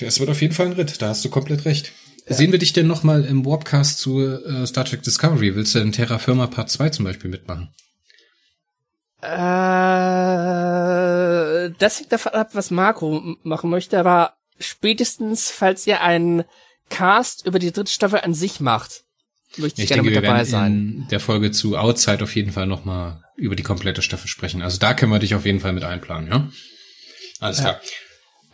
das 0.00 0.20
wird 0.20 0.28
auf 0.28 0.42
jeden 0.42 0.54
Fall 0.54 0.66
ein 0.66 0.72
Ritt, 0.72 1.00
da 1.00 1.08
hast 1.08 1.24
du 1.24 1.30
komplett 1.30 1.64
recht. 1.64 1.92
Ja. 2.28 2.36
Sehen 2.36 2.52
wir 2.52 2.58
dich 2.58 2.74
denn 2.74 2.86
nochmal 2.86 3.24
im 3.24 3.46
Warpcast 3.46 3.98
zu 3.98 4.20
äh, 4.20 4.66
Star 4.66 4.84
Trek 4.84 5.02
Discovery? 5.02 5.56
Willst 5.56 5.74
du 5.74 5.78
in 5.78 5.92
Terra 5.92 6.18
Firma 6.18 6.46
Part 6.46 6.68
2 6.70 6.90
zum 6.90 7.06
Beispiel 7.06 7.30
mitmachen? 7.30 7.70
Äh, 9.22 9.28
das 11.70 12.00
hängt 12.00 12.12
davon 12.12 12.32
ab, 12.32 12.50
was 12.54 12.70
Marco 12.70 13.36
machen 13.42 13.70
möchte, 13.70 13.98
aber 13.98 14.34
spätestens, 14.58 15.50
falls 15.50 15.86
ihr 15.86 16.00
einen 16.00 16.44
Cast 16.88 17.46
über 17.46 17.58
die 17.58 17.72
dritte 17.72 17.92
Staffel 17.92 18.20
an 18.20 18.34
sich 18.34 18.60
macht, 18.60 19.04
möchte 19.56 19.80
ich, 19.80 19.84
ich 19.84 19.88
gerne 19.88 20.02
denke, 20.02 20.20
mit 20.20 20.28
dabei 20.28 20.44
sein. 20.44 20.72
In 20.72 21.08
der 21.10 21.20
Folge 21.20 21.50
zu 21.50 21.76
Outside 21.76 22.22
auf 22.22 22.34
jeden 22.34 22.52
Fall 22.52 22.66
nochmal 22.66 23.22
über 23.36 23.56
die 23.56 23.62
komplette 23.62 24.02
Staffel 24.02 24.28
sprechen. 24.28 24.62
Also 24.62 24.78
da 24.78 24.94
können 24.94 25.12
wir 25.12 25.18
dich 25.18 25.34
auf 25.34 25.46
jeden 25.46 25.60
Fall 25.60 25.72
mit 25.72 25.84
einplanen, 25.84 26.30
ja? 26.30 26.48
Alles 27.40 27.60
klar. 27.60 27.80
Ja. 27.82 27.90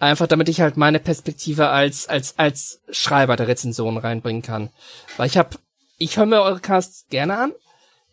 Einfach 0.00 0.28
damit 0.28 0.48
ich 0.48 0.60
halt 0.60 0.76
meine 0.76 1.00
Perspektive 1.00 1.68
als, 1.68 2.08
als, 2.08 2.38
als 2.38 2.80
Schreiber 2.90 3.36
der 3.36 3.48
Rezension 3.48 3.96
reinbringen 3.96 4.42
kann. 4.42 4.70
Weil 5.16 5.26
ich 5.26 5.36
hab, 5.36 5.58
ich 5.98 6.16
höre 6.16 6.26
mir 6.26 6.40
eure 6.40 6.60
Casts 6.60 7.06
gerne 7.10 7.36
an. 7.36 7.52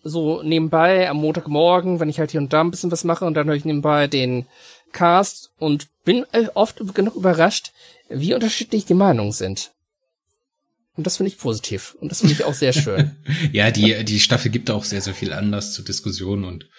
So 0.03 0.41
nebenbei 0.43 1.09
am 1.09 1.17
Montagmorgen, 1.17 1.99
wenn 1.99 2.09
ich 2.09 2.19
halt 2.19 2.31
hier 2.31 2.39
und 2.39 2.53
da 2.53 2.61
ein 2.61 2.71
bisschen 2.71 2.91
was 2.91 3.03
mache 3.03 3.25
und 3.25 3.35
dann 3.35 3.47
höre 3.47 3.55
ich 3.55 3.65
nebenbei 3.65 4.07
den 4.07 4.47
Cast 4.91 5.51
und 5.57 5.87
bin 6.03 6.25
äh, 6.31 6.47
oft 6.53 6.81
genug 6.93 7.15
überrascht, 7.15 7.71
wie 8.09 8.33
unterschiedlich 8.33 8.85
die 8.85 8.93
Meinungen 8.93 9.31
sind. 9.31 9.71
Und 10.95 11.05
das 11.05 11.17
finde 11.17 11.31
ich 11.31 11.37
positiv. 11.37 11.95
Und 11.99 12.09
das 12.09 12.19
finde 12.19 12.33
ich 12.33 12.43
auch 12.43 12.53
sehr 12.53 12.73
schön. 12.73 13.15
ja, 13.51 13.71
die, 13.71 14.03
die 14.05 14.19
Staffel 14.19 14.51
gibt 14.51 14.71
auch 14.71 14.83
sehr, 14.83 15.01
sehr 15.01 15.13
viel 15.13 15.33
Anlass 15.33 15.73
zu 15.73 15.81
Diskussionen 15.81 16.45
und 16.45 16.69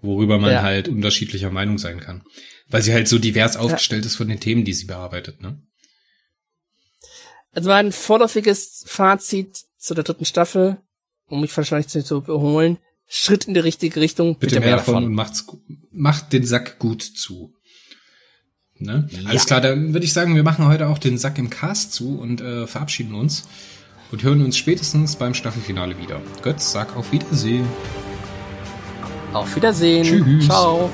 worüber 0.00 0.38
man 0.38 0.52
ja. 0.52 0.62
halt 0.62 0.88
unterschiedlicher 0.88 1.50
Meinung 1.50 1.78
sein 1.78 2.00
kann. 2.00 2.22
Weil 2.68 2.82
sie 2.82 2.92
halt 2.92 3.08
so 3.08 3.18
divers 3.18 3.56
aufgestellt 3.56 4.04
ja. 4.04 4.06
ist 4.06 4.16
von 4.16 4.28
den 4.28 4.40
Themen, 4.40 4.64
die 4.64 4.74
sie 4.74 4.86
bearbeitet, 4.86 5.40
ne? 5.40 5.60
Also 7.52 7.70
mein 7.70 7.90
vorläufiges 7.90 8.84
Fazit 8.86 9.64
zu 9.78 9.94
der 9.94 10.04
dritten 10.04 10.26
Staffel, 10.26 10.76
um 11.26 11.40
mich 11.40 11.56
wahrscheinlich 11.56 11.88
zu 11.88 12.16
überholen, 12.16 12.76
Schritt 13.08 13.44
in 13.44 13.54
die 13.54 13.60
richtige 13.60 14.00
Richtung. 14.00 14.38
Bitte, 14.38 14.56
bitte 14.56 14.60
mehr, 14.60 14.68
mehr 14.68 14.76
davon. 14.78 14.94
davon 14.94 15.08
und 15.08 15.14
macht's, 15.14 15.46
macht 15.92 16.32
den 16.32 16.44
Sack 16.44 16.78
gut 16.78 17.02
zu. 17.02 17.54
Ne? 18.78 19.08
Ja. 19.10 19.30
Alles 19.30 19.46
klar, 19.46 19.60
dann 19.60 19.94
würde 19.94 20.04
ich 20.04 20.12
sagen, 20.12 20.34
wir 20.34 20.42
machen 20.42 20.66
heute 20.66 20.88
auch 20.88 20.98
den 20.98 21.16
Sack 21.16 21.38
im 21.38 21.48
Cast 21.48 21.92
zu 21.92 22.18
und 22.18 22.40
äh, 22.40 22.66
verabschieden 22.66 23.14
uns 23.14 23.44
und 24.12 24.22
hören 24.22 24.42
uns 24.42 24.56
spätestens 24.56 25.16
beim 25.16 25.34
Staffelfinale 25.34 25.98
wieder. 25.98 26.20
Götz, 26.42 26.72
sag 26.72 26.94
auf 26.96 27.12
Wiedersehen. 27.12 27.66
Auf 29.32 29.54
Wiedersehen. 29.56 30.04
Tschüss. 30.04 30.46
Ciao. 30.46 30.90